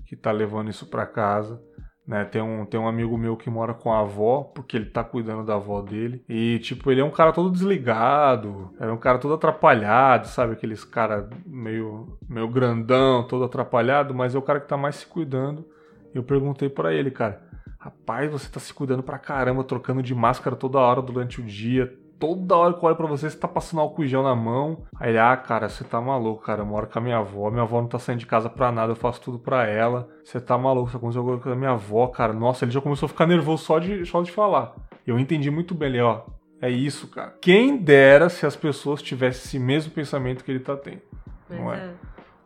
que 0.07 0.16
tá 0.16 0.32
levando 0.32 0.70
isso 0.70 0.86
pra 0.86 1.07
casa. 1.07 1.62
Né, 2.07 2.24
tem, 2.24 2.41
um, 2.41 2.64
tem 2.64 2.80
um 2.80 2.89
amigo 2.89 3.18
meu 3.18 3.36
que 3.36 3.51
mora 3.51 3.74
com 3.74 3.93
a 3.93 4.01
avó, 4.01 4.43
porque 4.55 4.78
ele 4.78 4.86
tá 4.86 5.05
cuidando 5.05 5.45
da 5.45 5.57
avó 5.57 5.82
dele. 5.82 6.24
E, 6.26 6.59
tipo, 6.61 6.91
ele 6.91 7.03
é 7.03 7.05
um 7.05 7.11
cara 7.11 7.34
todo 7.34 7.51
desligado, 7.51 8.72
era 8.80 8.91
um 8.91 8.97
cara 8.97 9.18
todo 9.18 9.34
atrapalhado, 9.34 10.26
sabe? 10.26 10.55
Aqueles 10.55 10.84
cara 10.84 11.28
meio, 11.45 12.18
meio 12.26 12.49
grandão, 12.49 13.28
todo 13.28 13.45
atrapalhado, 13.45 14.14
mas 14.14 14.34
é 14.34 14.39
o 14.39 14.43
cara 14.43 14.59
que 14.59 14.66
tá 14.66 14.74
mais 14.74 14.97
se 14.97 15.07
cuidando. 15.07 15.68
Eu 16.14 16.22
perguntei 16.22 16.70
pra 16.70 16.95
ele, 16.95 17.11
cara, 17.11 17.43
rapaz, 17.79 18.31
você 18.31 18.49
tá 18.51 18.59
se 18.61 18.72
cuidando 18.74 19.03
pra 19.03 19.18
caramba, 19.18 19.62
trocando 19.64 20.03
de 20.03 20.14
máscara 20.14 20.57
toda 20.57 20.79
hora 20.79 21.01
durante 21.01 21.41
o 21.41 21.45
dia. 21.45 21.93
Toda 22.18 22.57
hora 22.57 22.74
que 22.74 22.81
eu 22.81 22.85
olho 22.89 22.97
pra 22.97 23.07
você, 23.07 23.31
você 23.31 23.39
tá 23.39 23.47
passando 23.47 23.79
álcool 23.81 24.03
em 24.03 24.09
gel 24.09 24.24
na 24.24 24.35
mão. 24.35 24.83
Aí 24.99 25.11
ele, 25.11 25.18
ah, 25.20 25.37
cara, 25.37 25.68
você 25.68 25.85
tá 25.85 26.01
maluco, 26.01 26.43
cara. 26.43 26.62
Eu 26.62 26.66
moro 26.66 26.89
com 26.89 26.99
a 26.99 27.03
minha 27.03 27.18
avó. 27.18 27.49
Minha 27.49 27.62
avó 27.62 27.81
não 27.81 27.87
tá 27.87 27.97
saindo 27.97 28.18
de 28.18 28.26
casa 28.26 28.51
pra 28.51 28.72
nada, 28.72 28.91
eu 28.91 28.97
faço 28.97 29.20
tudo 29.20 29.39
pra 29.39 29.66
ela. 29.68 30.09
Você 30.24 30.41
tá 30.41 30.59
maluco, 30.59 30.91
você 30.91 30.97
aconteceu 30.97 31.20
alguma 31.20 31.37
coisa 31.39 31.51
com 31.51 31.57
a 31.57 31.61
minha 31.61 31.70
avó, 31.70 32.09
cara. 32.09 32.33
Nossa, 32.33 32.64
ele 32.64 32.72
já 32.72 32.81
começou 32.81 33.07
a 33.07 33.09
ficar 33.09 33.24
nervoso 33.26 33.62
só 33.64 33.79
de, 33.79 34.05
só 34.05 34.20
de 34.20 34.33
falar. 34.33 34.74
Eu 35.07 35.16
entendi 35.16 35.49
muito 35.49 35.76
bem 35.76 35.91
ele, 35.91 36.01
ó. 36.01 36.22
É 36.61 36.68
isso, 36.68 37.07
cara. 37.07 37.37
Quem 37.41 37.76
dera 37.76 38.29
se 38.29 38.45
as 38.45 38.57
pessoas 38.57 39.01
tivessem 39.01 39.45
esse 39.45 39.59
mesmo 39.61 39.93
pensamento 39.93 40.43
que 40.43 40.51
ele 40.51 40.59
tá 40.59 40.76
tendo. 40.76 41.03
Mas 41.49 41.61
Não 41.61 41.72
é? 41.72 41.76
é. 41.76 41.91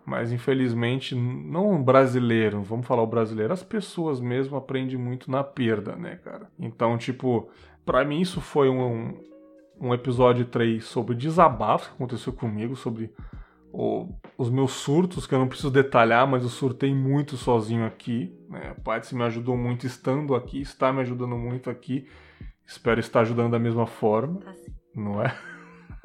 Mas 0.04 0.32
infelizmente, 0.32 1.14
não 1.14 1.74
o 1.80 1.82
brasileiro, 1.82 2.60
vamos 2.62 2.86
falar 2.86 3.02
o 3.02 3.06
brasileiro, 3.06 3.52
as 3.52 3.62
pessoas 3.62 4.20
mesmo 4.20 4.56
aprendem 4.56 4.96
muito 4.96 5.30
na 5.30 5.44
perda, 5.44 5.94
né, 5.94 6.16
cara? 6.16 6.50
Então, 6.58 6.98
tipo, 6.98 7.48
pra 7.84 8.04
mim 8.04 8.20
isso 8.20 8.40
foi 8.40 8.68
um, 8.68 9.14
um 9.80 9.94
episódio 9.94 10.44
3 10.44 10.84
sobre 10.84 11.14
desabafo 11.14 11.88
que 11.90 11.94
aconteceu 11.94 12.32
comigo, 12.32 12.74
sobre 12.74 13.12
o- 13.72 14.08
os 14.36 14.50
meus 14.50 14.72
surtos, 14.72 15.26
que 15.26 15.34
eu 15.34 15.38
não 15.38 15.48
preciso 15.48 15.70
detalhar, 15.70 16.26
mas 16.26 16.42
eu 16.42 16.48
surtei 16.48 16.92
muito 16.92 17.36
sozinho 17.36 17.86
aqui. 17.86 18.36
Né? 18.50 18.74
A 18.76 18.80
Patsy 18.80 19.14
me 19.14 19.22
ajudou 19.22 19.56
muito 19.56 19.86
estando 19.86 20.34
aqui, 20.34 20.60
está 20.60 20.92
me 20.92 21.00
ajudando 21.00 21.36
muito 21.36 21.70
aqui. 21.70 22.06
Espero 22.66 23.00
estar 23.00 23.20
ajudando 23.20 23.52
da 23.52 23.58
mesma 23.58 23.86
forma 23.86 24.40
Tá 24.40 24.52
não 24.94 25.22
é? 25.22 25.34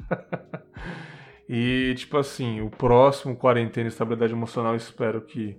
e, 1.48 1.94
tipo 1.96 2.16
assim, 2.18 2.60
o 2.60 2.68
próximo 2.68 3.36
Quarentena 3.36 3.86
e 3.86 3.88
Estabilidade 3.88 4.32
Emocional, 4.32 4.76
espero 4.76 5.22
que 5.22 5.56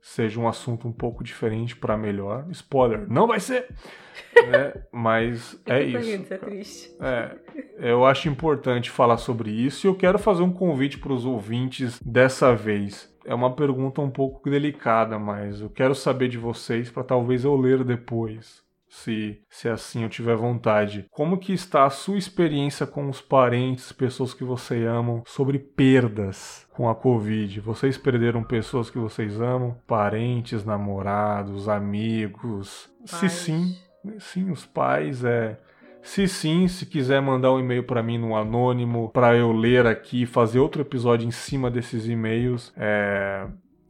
seja 0.00 0.38
um 0.38 0.46
assunto 0.46 0.86
um 0.86 0.92
pouco 0.92 1.24
diferente 1.24 1.74
pra 1.74 1.96
melhor. 1.96 2.46
Spoiler, 2.50 3.08
não 3.10 3.26
vai 3.26 3.40
ser! 3.40 3.68
né? 4.50 4.74
Mas 4.92 5.60
é 5.66 5.82
isso. 5.82 6.10
É 6.12 6.18
cara. 6.36 6.40
triste. 6.50 6.96
É, 7.00 7.36
eu 7.78 8.04
acho 8.04 8.28
importante 8.28 8.90
falar 8.90 9.16
sobre 9.16 9.50
isso 9.50 9.86
e 9.86 9.88
eu 9.88 9.94
quero 9.94 10.18
fazer 10.18 10.42
um 10.42 10.52
convite 10.52 10.98
para 10.98 11.12
os 11.12 11.24
ouvintes 11.24 12.00
dessa 12.00 12.54
vez. 12.54 13.12
É 13.24 13.34
uma 13.34 13.54
pergunta 13.54 14.00
um 14.02 14.10
pouco 14.10 14.48
delicada, 14.48 15.18
mas 15.18 15.60
eu 15.60 15.70
quero 15.70 15.94
saber 15.94 16.28
de 16.28 16.38
vocês 16.38 16.90
para 16.90 17.02
talvez 17.02 17.44
eu 17.44 17.56
ler 17.56 17.82
depois. 17.82 18.63
Se, 18.94 19.40
se 19.50 19.68
assim 19.68 20.04
eu 20.04 20.08
tiver 20.08 20.36
vontade. 20.36 21.06
Como 21.10 21.36
que 21.36 21.52
está 21.52 21.84
a 21.84 21.90
sua 21.90 22.16
experiência 22.16 22.86
com 22.86 23.08
os 23.08 23.20
parentes, 23.20 23.92
pessoas 23.92 24.32
que 24.32 24.44
você 24.44 24.84
amam, 24.84 25.22
sobre 25.26 25.58
perdas 25.58 26.66
com 26.72 26.88
a 26.88 26.94
Covid? 26.94 27.60
Vocês 27.60 27.98
perderam 27.98 28.42
pessoas 28.42 28.88
que 28.88 28.98
vocês 28.98 29.40
amam? 29.40 29.76
Parentes, 29.86 30.64
namorados, 30.64 31.68
amigos? 31.68 32.88
Se 33.04 33.20
Pais. 33.20 33.32
sim, 33.32 33.76
sim, 34.18 34.50
os 34.50 34.64
pais, 34.64 35.24
é... 35.24 35.58
Se 36.00 36.28
sim, 36.28 36.68
se 36.68 36.86
quiser 36.86 37.20
mandar 37.20 37.52
um 37.52 37.58
e-mail 37.58 37.82
para 37.82 38.02
mim 38.02 38.18
no 38.18 38.36
anônimo, 38.36 39.10
para 39.10 39.34
eu 39.34 39.52
ler 39.52 39.86
aqui, 39.86 40.24
fazer 40.24 40.60
outro 40.60 40.82
episódio 40.82 41.26
em 41.26 41.30
cima 41.30 41.70
desses 41.70 42.06
e-mails, 42.06 42.72
é, 42.76 43.46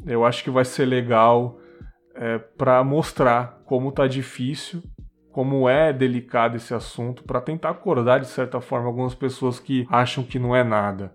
eu 0.06 0.24
acho 0.24 0.44
que 0.44 0.50
vai 0.50 0.64
ser 0.64 0.86
legal 0.86 1.58
é, 2.14 2.38
para 2.38 2.82
mostrar 2.84 3.60
como 3.66 3.90
tá 3.90 4.06
difícil, 4.06 4.82
como 5.34 5.68
é 5.68 5.92
delicado 5.92 6.56
esse 6.56 6.72
assunto 6.72 7.24
para 7.24 7.40
tentar 7.40 7.70
acordar 7.70 8.20
de 8.20 8.28
certa 8.28 8.60
forma 8.60 8.86
algumas 8.86 9.16
pessoas 9.16 9.58
que 9.58 9.84
acham 9.90 10.22
que 10.22 10.38
não 10.38 10.54
é 10.54 10.62
nada. 10.62 11.12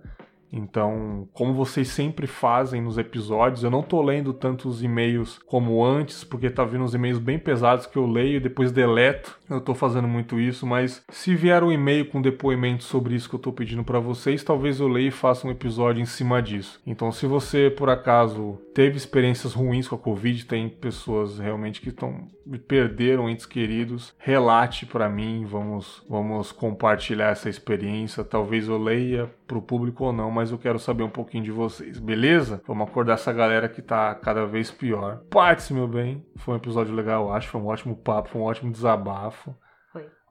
Então, 0.51 1.25
como 1.31 1.53
vocês 1.53 1.87
sempre 1.87 2.27
fazem 2.27 2.81
nos 2.81 2.97
episódios, 2.97 3.63
eu 3.63 3.71
não 3.71 3.81
tô 3.81 4.01
lendo 4.01 4.33
tantos 4.33 4.83
e-mails 4.83 5.39
como 5.45 5.85
antes, 5.85 6.25
porque 6.25 6.49
tá 6.49 6.65
vindo 6.65 6.83
uns 6.83 6.93
e-mails 6.93 7.17
bem 7.17 7.39
pesados 7.39 7.85
que 7.85 7.95
eu 7.95 8.05
leio 8.05 8.35
e 8.35 8.39
depois 8.41 8.73
deleto. 8.73 9.38
Eu 9.49 9.59
tô 9.59 9.73
fazendo 9.73 10.07
muito 10.07 10.39
isso, 10.39 10.65
mas 10.65 11.03
se 11.09 11.35
vier 11.35 11.63
um 11.63 11.71
e-mail 11.71 12.05
com 12.05 12.21
depoimento 12.21 12.83
sobre 12.83 13.15
isso 13.15 13.27
que 13.27 13.35
eu 13.35 13.39
tô 13.39 13.51
pedindo 13.51 13.83
para 13.83 13.99
vocês, 13.99 14.43
talvez 14.43 14.79
eu 14.79 14.87
leia 14.87 15.07
e 15.07 15.11
faça 15.11 15.47
um 15.47 15.51
episódio 15.51 16.01
em 16.01 16.05
cima 16.05 16.41
disso. 16.41 16.79
Então, 16.85 17.11
se 17.11 17.25
você 17.25 17.69
por 17.69 17.89
acaso 17.89 18.59
teve 18.73 18.97
experiências 18.97 19.53
ruins 19.53 19.87
com 19.87 19.95
a 19.95 19.99
Covid, 19.99 20.45
tem 20.45 20.69
pessoas 20.69 21.39
realmente 21.39 21.81
que 21.81 21.89
estão 21.89 22.27
perderam 22.57 23.29
entes 23.29 23.45
queridos, 23.45 24.15
relate 24.17 24.85
para 24.85 25.07
mim, 25.07 25.45
vamos 25.45 26.03
vamos 26.09 26.51
compartilhar 26.51 27.29
essa 27.29 27.49
experiência. 27.49 28.23
Talvez 28.23 28.67
eu 28.67 28.81
leia 28.81 29.29
pro 29.45 29.61
público 29.61 30.05
ou 30.05 30.13
não, 30.13 30.31
mas 30.31 30.51
eu 30.51 30.57
quero 30.57 30.79
saber 30.79 31.03
um 31.03 31.09
pouquinho 31.09 31.43
de 31.43 31.51
vocês, 31.51 31.99
beleza? 31.99 32.61
Vamos 32.67 32.87
acordar 32.87 33.13
essa 33.13 33.33
galera 33.33 33.69
que 33.69 33.81
tá 33.81 34.15
cada 34.15 34.45
vez 34.45 34.71
pior. 34.71 35.21
Parte, 35.29 35.73
meu 35.73 35.87
bem. 35.87 36.23
Foi 36.37 36.53
um 36.53 36.57
episódio 36.57 36.93
legal, 36.95 37.25
eu 37.25 37.33
acho. 37.33 37.47
Foi 37.49 37.59
um 37.59 37.67
ótimo 37.67 37.95
papo, 37.95 38.29
foi 38.29 38.41
um 38.41 38.45
ótimo 38.45 38.71
desabafo. 38.71 39.38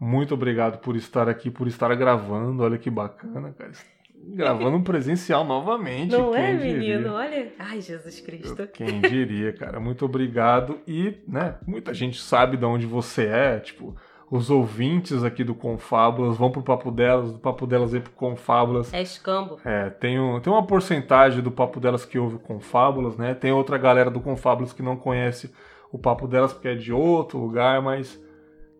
Muito 0.00 0.34
obrigado 0.34 0.78
por 0.78 0.96
estar 0.96 1.28
aqui, 1.28 1.50
por 1.50 1.66
estar 1.66 1.94
gravando. 1.94 2.62
Olha 2.62 2.78
que 2.78 2.90
bacana, 2.90 3.52
cara. 3.56 3.72
Gravando 4.14 4.76
um 4.76 4.82
presencial 4.82 5.44
novamente. 5.44 6.12
Não 6.12 6.34
é, 6.34 6.54
diria? 6.54 6.78
menino? 6.78 7.14
Olha. 7.14 7.52
Ai, 7.58 7.80
Jesus 7.80 8.20
Cristo. 8.20 8.66
Quem 8.68 9.00
diria, 9.00 9.52
cara? 9.52 9.80
Muito 9.80 10.04
obrigado. 10.04 10.78
E, 10.86 11.18
né, 11.26 11.56
muita 11.66 11.94
gente 11.94 12.20
sabe 12.20 12.56
de 12.56 12.64
onde 12.64 12.86
você 12.86 13.26
é, 13.26 13.58
tipo, 13.58 13.96
os 14.30 14.50
ouvintes 14.50 15.24
aqui 15.24 15.42
do 15.42 15.54
Confábulas 15.54 16.36
vão 16.36 16.50
pro 16.50 16.62
Papo 16.62 16.90
Delas, 16.90 17.32
do 17.32 17.38
Papo 17.38 17.66
Delas 17.66 17.92
vem 17.92 18.00
pro 18.00 18.12
Confábulas. 18.12 18.92
É 18.92 19.00
escambo. 19.00 19.58
É, 19.64 19.88
tem, 19.88 20.20
um, 20.20 20.38
tem 20.40 20.52
uma 20.52 20.66
porcentagem 20.66 21.42
do 21.42 21.50
Papo 21.50 21.80
Delas 21.80 22.04
que 22.04 22.18
ouve 22.18 22.36
o 22.36 22.40
Confábulas, 22.40 23.16
né? 23.16 23.34
Tem 23.34 23.52
outra 23.52 23.78
galera 23.78 24.10
do 24.10 24.20
Confábulas 24.20 24.72
que 24.72 24.82
não 24.82 24.96
conhece 24.96 25.50
o 25.90 25.98
Papo 25.98 26.28
Delas 26.28 26.52
porque 26.52 26.68
é 26.68 26.74
de 26.74 26.92
outro 26.92 27.38
lugar, 27.38 27.80
mas 27.80 28.20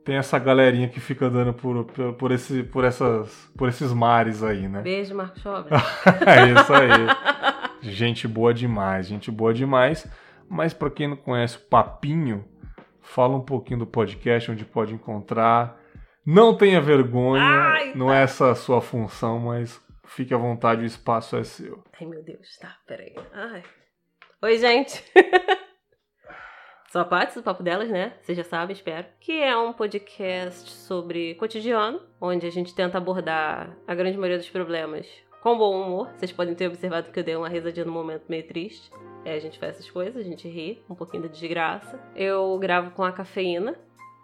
tem 0.08 0.16
essa 0.16 0.38
galerinha 0.38 0.88
que 0.88 1.00
fica 1.00 1.26
andando 1.26 1.52
por, 1.52 1.84
por, 1.84 2.14
por 2.14 2.32
esse, 2.32 2.62
por, 2.62 2.82
essas, 2.82 3.52
por 3.54 3.68
esses 3.68 3.92
mares 3.92 4.42
aí, 4.42 4.66
né? 4.66 4.80
Beijo, 4.80 5.14
Marco 5.14 5.38
Chobre. 5.38 5.70
é 6.26 6.58
isso 6.58 6.72
aí. 6.72 7.92
Gente 7.92 8.26
boa 8.26 8.54
demais, 8.54 9.06
gente 9.06 9.30
boa 9.30 9.52
demais. 9.52 10.10
Mas 10.48 10.72
para 10.72 10.88
quem 10.88 11.08
não 11.08 11.16
conhece 11.16 11.58
o 11.58 11.60
Papinho, 11.60 12.42
fala 13.02 13.36
um 13.36 13.42
pouquinho 13.42 13.80
do 13.80 13.86
podcast, 13.86 14.50
onde 14.50 14.64
pode 14.64 14.94
encontrar. 14.94 15.78
Não 16.24 16.56
tenha 16.56 16.80
vergonha, 16.80 17.42
Ai, 17.44 17.92
não 17.94 18.10
é 18.10 18.22
essa 18.22 18.52
a 18.52 18.54
sua 18.54 18.80
função, 18.80 19.38
mas 19.38 19.78
fique 20.06 20.32
à 20.32 20.38
vontade, 20.38 20.84
o 20.84 20.86
espaço 20.86 21.36
é 21.36 21.44
seu. 21.44 21.84
Ai, 22.00 22.06
meu 22.06 22.24
Deus. 22.24 22.56
Tá, 22.58 22.78
peraí. 22.86 23.14
Ai. 23.30 23.62
Oi, 24.40 24.56
gente. 24.56 25.04
Sou 26.90 27.02
a 27.02 27.04
Paty 27.04 27.34
do 27.34 27.42
Papo 27.42 27.62
Delas, 27.62 27.90
né? 27.90 28.14
Vocês 28.22 28.38
já 28.38 28.42
sabem, 28.42 28.72
espero. 28.74 29.06
Que 29.20 29.42
é 29.42 29.54
um 29.54 29.74
podcast 29.74 30.70
sobre 30.70 31.34
cotidiano, 31.34 32.00
onde 32.18 32.46
a 32.46 32.50
gente 32.50 32.74
tenta 32.74 32.96
abordar 32.96 33.76
a 33.86 33.94
grande 33.94 34.16
maioria 34.16 34.38
dos 34.38 34.48
problemas 34.48 35.06
com 35.42 35.58
bom 35.58 35.82
humor. 35.82 36.08
Vocês 36.16 36.32
podem 36.32 36.54
ter 36.54 36.66
observado 36.66 37.10
que 37.12 37.20
eu 37.20 37.22
dei 37.24 37.36
uma 37.36 37.48
risadinha 37.48 37.84
no 37.84 37.92
momento 37.92 38.24
meio 38.26 38.46
triste. 38.46 38.90
É, 39.22 39.34
a 39.34 39.38
gente 39.38 39.58
faz 39.58 39.74
essas 39.74 39.90
coisas, 39.90 40.16
a 40.16 40.26
gente 40.26 40.48
ri, 40.48 40.82
um 40.88 40.94
pouquinho 40.94 41.24
da 41.24 41.28
desgraça. 41.28 42.00
Eu 42.16 42.56
gravo 42.58 42.90
com 42.92 43.04
a 43.04 43.12
cafeína. 43.12 43.76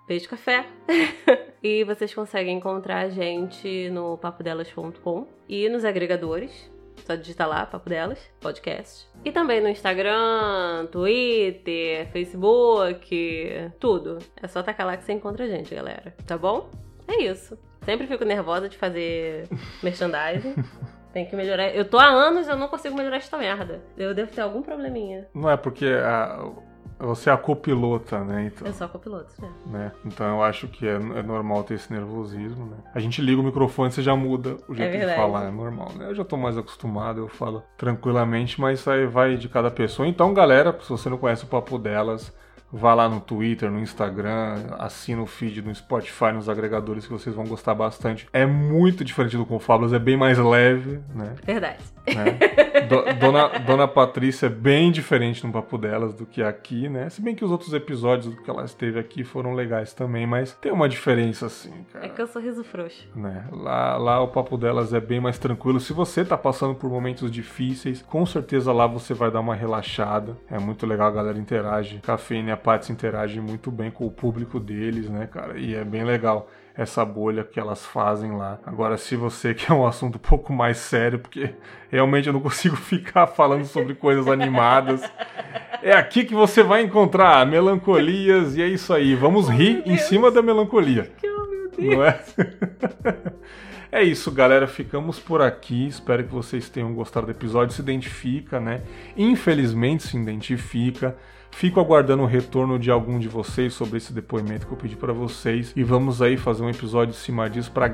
Beijo 0.08 0.26
café. 0.26 0.66
e 1.62 1.84
vocês 1.84 2.14
conseguem 2.14 2.56
encontrar 2.56 3.00
a 3.00 3.10
gente 3.10 3.90
no 3.90 4.16
papodelas.com 4.16 5.28
e 5.46 5.68
nos 5.68 5.84
agregadores. 5.84 6.72
Só 7.04 7.14
digitar 7.14 7.48
lá, 7.48 7.66
Papo 7.66 7.88
Delas, 7.90 8.18
podcast. 8.40 9.06
E 9.24 9.30
também 9.30 9.60
no 9.60 9.68
Instagram, 9.68 10.86
Twitter, 10.90 12.08
Facebook, 12.10 13.70
tudo. 13.78 14.18
É 14.42 14.48
só 14.48 14.62
tacar 14.62 14.86
lá 14.86 14.96
que 14.96 15.04
você 15.04 15.12
encontra 15.12 15.44
a 15.44 15.48
gente, 15.48 15.74
galera. 15.74 16.14
Tá 16.26 16.38
bom? 16.38 16.70
É 17.06 17.22
isso. 17.22 17.58
Sempre 17.84 18.06
fico 18.06 18.24
nervosa 18.24 18.68
de 18.68 18.76
fazer 18.78 19.46
merchandising. 19.82 20.54
Tem 21.12 21.26
que 21.26 21.36
melhorar. 21.36 21.68
Eu 21.74 21.84
tô 21.84 21.98
há 21.98 22.06
anos 22.06 22.46
e 22.46 22.50
eu 22.50 22.56
não 22.56 22.68
consigo 22.68 22.96
melhorar 22.96 23.18
esta 23.18 23.36
merda. 23.36 23.82
Eu 23.96 24.14
devo 24.14 24.32
ter 24.32 24.40
algum 24.40 24.62
probleminha. 24.62 25.28
Não 25.34 25.50
é 25.50 25.56
porque 25.56 25.86
a- 25.86 26.50
você 26.98 27.30
é 27.30 27.32
a 27.32 27.36
copilota, 27.36 28.22
né? 28.24 28.46
Então, 28.46 28.66
Eu 28.66 28.72
sou 28.72 28.86
a 28.86 28.88
copiloto, 28.90 29.32
né? 29.40 29.50
né? 29.66 29.92
então 30.04 30.26
eu 30.26 30.42
acho 30.42 30.68
que 30.68 30.86
é, 30.86 30.94
é 30.94 31.22
normal 31.22 31.64
ter 31.64 31.74
esse 31.74 31.92
nervosismo, 31.92 32.66
né? 32.66 32.76
A 32.94 33.00
gente 33.00 33.20
liga 33.20 33.40
o 33.40 33.44
microfone, 33.44 33.90
você 33.90 34.02
já 34.02 34.14
muda 34.14 34.56
o 34.68 34.74
jeito 34.74 34.92
de 34.92 34.98
verdade. 34.98 35.20
falar, 35.20 35.46
é 35.46 35.50
normal, 35.50 35.90
né? 35.96 36.08
Eu 36.08 36.14
já 36.14 36.24
tô 36.24 36.36
mais 36.36 36.56
acostumado, 36.56 37.20
eu 37.20 37.28
falo 37.28 37.62
tranquilamente, 37.76 38.60
mas 38.60 38.80
isso 38.80 38.90
aí 38.90 39.06
vai 39.06 39.36
de 39.36 39.48
cada 39.48 39.70
pessoa. 39.70 40.06
Então, 40.06 40.32
galera, 40.32 40.76
se 40.80 40.88
você 40.88 41.08
não 41.08 41.18
conhece 41.18 41.44
o 41.44 41.48
Papo 41.48 41.78
Delas, 41.78 42.32
vá 42.74 42.92
lá 42.94 43.08
no 43.08 43.20
Twitter, 43.20 43.70
no 43.70 43.78
Instagram, 43.80 44.56
assina 44.78 45.22
o 45.22 45.26
feed 45.26 45.62
no 45.62 45.74
Spotify, 45.74 46.32
nos 46.32 46.48
agregadores 46.48 47.06
que 47.06 47.12
vocês 47.12 47.34
vão 47.34 47.44
gostar 47.46 47.74
bastante. 47.74 48.26
É 48.32 48.44
muito 48.44 49.04
diferente 49.04 49.36
do 49.36 49.46
Confábulas, 49.46 49.92
é 49.92 49.98
bem 49.98 50.16
mais 50.16 50.38
leve, 50.38 51.00
né? 51.14 51.34
Verdade. 51.44 51.78
né? 52.06 52.84
Do- 52.88 53.14
Dona, 53.18 53.48
Dona 53.60 53.88
Patrícia 53.88 54.46
é 54.46 54.50
bem 54.50 54.90
diferente 54.90 55.46
no 55.46 55.52
papo 55.52 55.78
delas 55.78 56.14
do 56.14 56.26
que 56.26 56.42
aqui, 56.42 56.88
né? 56.88 57.08
Se 57.08 57.22
bem 57.22 57.34
que 57.34 57.44
os 57.44 57.50
outros 57.50 57.72
episódios 57.72 58.34
que 58.40 58.50
ela 58.50 58.64
esteve 58.64 58.98
aqui 58.98 59.24
foram 59.24 59.54
legais 59.54 59.92
também, 59.94 60.26
mas 60.26 60.52
tem 60.52 60.72
uma 60.72 60.88
diferença 60.88 61.46
assim, 61.46 61.72
cara. 61.92 62.06
É 62.06 62.08
que 62.08 62.20
eu 62.20 62.26
sou 62.26 62.42
riso 62.42 62.62
frouxo. 62.64 63.08
Né? 63.14 63.44
Lá, 63.52 63.96
lá 63.96 64.20
o 64.20 64.28
papo 64.28 64.56
delas 64.56 64.92
é 64.92 65.00
bem 65.00 65.20
mais 65.20 65.38
tranquilo. 65.38 65.80
Se 65.80 65.92
você 65.92 66.24
tá 66.24 66.36
passando 66.36 66.74
por 66.74 66.90
momentos 66.90 67.30
difíceis, 67.30 68.02
com 68.02 68.26
certeza 68.26 68.72
lá 68.72 68.86
você 68.86 69.14
vai 69.14 69.30
dar 69.30 69.40
uma 69.40 69.54
relaxada. 69.54 70.36
É 70.50 70.58
muito 70.58 70.86
legal, 70.86 71.08
a 71.08 71.12
galera 71.12 71.38
interage. 71.38 72.00
Cafeína 72.02 72.56
a 72.64 72.78
Paty 72.78 72.90
interagem 72.90 73.42
muito 73.42 73.70
bem 73.70 73.90
com 73.90 74.06
o 74.06 74.10
público 74.10 74.58
deles, 74.58 75.10
né, 75.10 75.26
cara? 75.26 75.58
E 75.58 75.74
é 75.74 75.84
bem 75.84 76.02
legal 76.02 76.48
essa 76.74 77.04
bolha 77.04 77.44
que 77.44 77.60
elas 77.60 77.84
fazem 77.84 78.32
lá. 78.32 78.58
Agora, 78.64 78.96
se 78.96 79.14
você 79.14 79.52
quer 79.54 79.74
um 79.74 79.86
assunto 79.86 80.16
um 80.16 80.20
pouco 80.20 80.52
mais 80.52 80.78
sério, 80.78 81.18
porque 81.18 81.54
realmente 81.90 82.26
eu 82.26 82.32
não 82.32 82.40
consigo 82.40 82.74
ficar 82.76 83.26
falando 83.26 83.66
sobre 83.66 83.94
coisas 83.94 84.26
animadas. 84.26 85.02
É 85.82 85.92
aqui 85.92 86.24
que 86.24 86.34
você 86.34 86.62
vai 86.62 86.82
encontrar 86.82 87.46
melancolias 87.46 88.56
e 88.56 88.62
é 88.62 88.66
isso 88.66 88.94
aí. 88.94 89.14
Vamos 89.14 89.48
rir 89.48 89.82
em 89.84 89.98
cima 89.98 90.30
da 90.30 90.40
melancolia. 90.40 91.12
Que, 91.18 91.28
oh, 91.28 91.46
meu 91.46 91.70
Deus. 91.70 91.96
Não 91.96 92.04
é? 92.04 92.24
É 93.92 94.02
isso, 94.02 94.32
galera. 94.32 94.66
Ficamos 94.66 95.20
por 95.20 95.40
aqui. 95.40 95.86
Espero 95.86 96.24
que 96.24 96.32
vocês 96.32 96.68
tenham 96.68 96.92
gostado 96.92 97.26
do 97.26 97.30
episódio. 97.30 97.72
Se 97.72 97.80
identifica, 97.80 98.58
né? 98.58 98.82
Infelizmente 99.16 100.02
se 100.02 100.16
identifica. 100.16 101.16
Fico 101.54 101.78
aguardando 101.78 102.24
o 102.24 102.26
retorno 102.26 102.78
de 102.80 102.90
algum 102.90 103.16
de 103.16 103.28
vocês 103.28 103.72
sobre 103.72 103.96
esse 103.96 104.12
depoimento 104.12 104.66
que 104.66 104.72
eu 104.72 104.76
pedi 104.76 104.96
pra 104.96 105.12
vocês. 105.12 105.72
E 105.76 105.84
vamos 105.84 106.20
aí 106.20 106.36
fazer 106.36 106.64
um 106.64 106.68
episódio 106.68 107.12
em 107.12 107.16
cima 107.16 107.48
disso 107.48 107.70
pra 107.70 107.86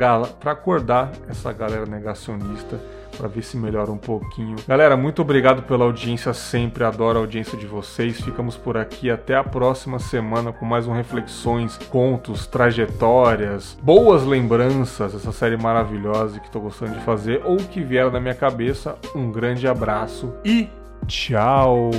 acordar 0.50 1.12
essa 1.28 1.52
galera 1.52 1.84
negacionista. 1.84 2.80
Pra 3.18 3.28
ver 3.28 3.42
se 3.42 3.58
melhora 3.58 3.92
um 3.92 3.98
pouquinho. 3.98 4.56
Galera, 4.66 4.96
muito 4.96 5.20
obrigado 5.20 5.62
pela 5.64 5.84
audiência 5.84 6.32
sempre. 6.32 6.84
Adoro 6.84 7.18
a 7.18 7.20
audiência 7.20 7.56
de 7.58 7.66
vocês. 7.66 8.18
Ficamos 8.20 8.56
por 8.56 8.78
aqui. 8.78 9.11
Até 9.11 9.36
a 9.36 9.44
próxima 9.44 9.98
semana 9.98 10.52
com 10.52 10.64
mais 10.64 10.86
um 10.86 10.92
Reflexões, 10.92 11.76
Contos, 11.90 12.46
Trajetórias, 12.46 13.78
Boas 13.82 14.24
Lembranças. 14.24 15.14
Essa 15.14 15.32
série 15.32 15.58
maravilhosa 15.58 16.40
que 16.40 16.50
tô 16.50 16.61
gostando 16.61 16.94
de 16.94 17.04
fazer. 17.04 17.42
Ou 17.44 17.58
que 17.58 17.82
vier 17.82 18.11
na 18.11 18.20
minha 18.20 18.34
cabeça. 18.34 18.96
Um 19.14 19.30
grande 19.30 19.68
abraço 19.68 20.32
e 20.44 20.66
tchau! 21.06 21.90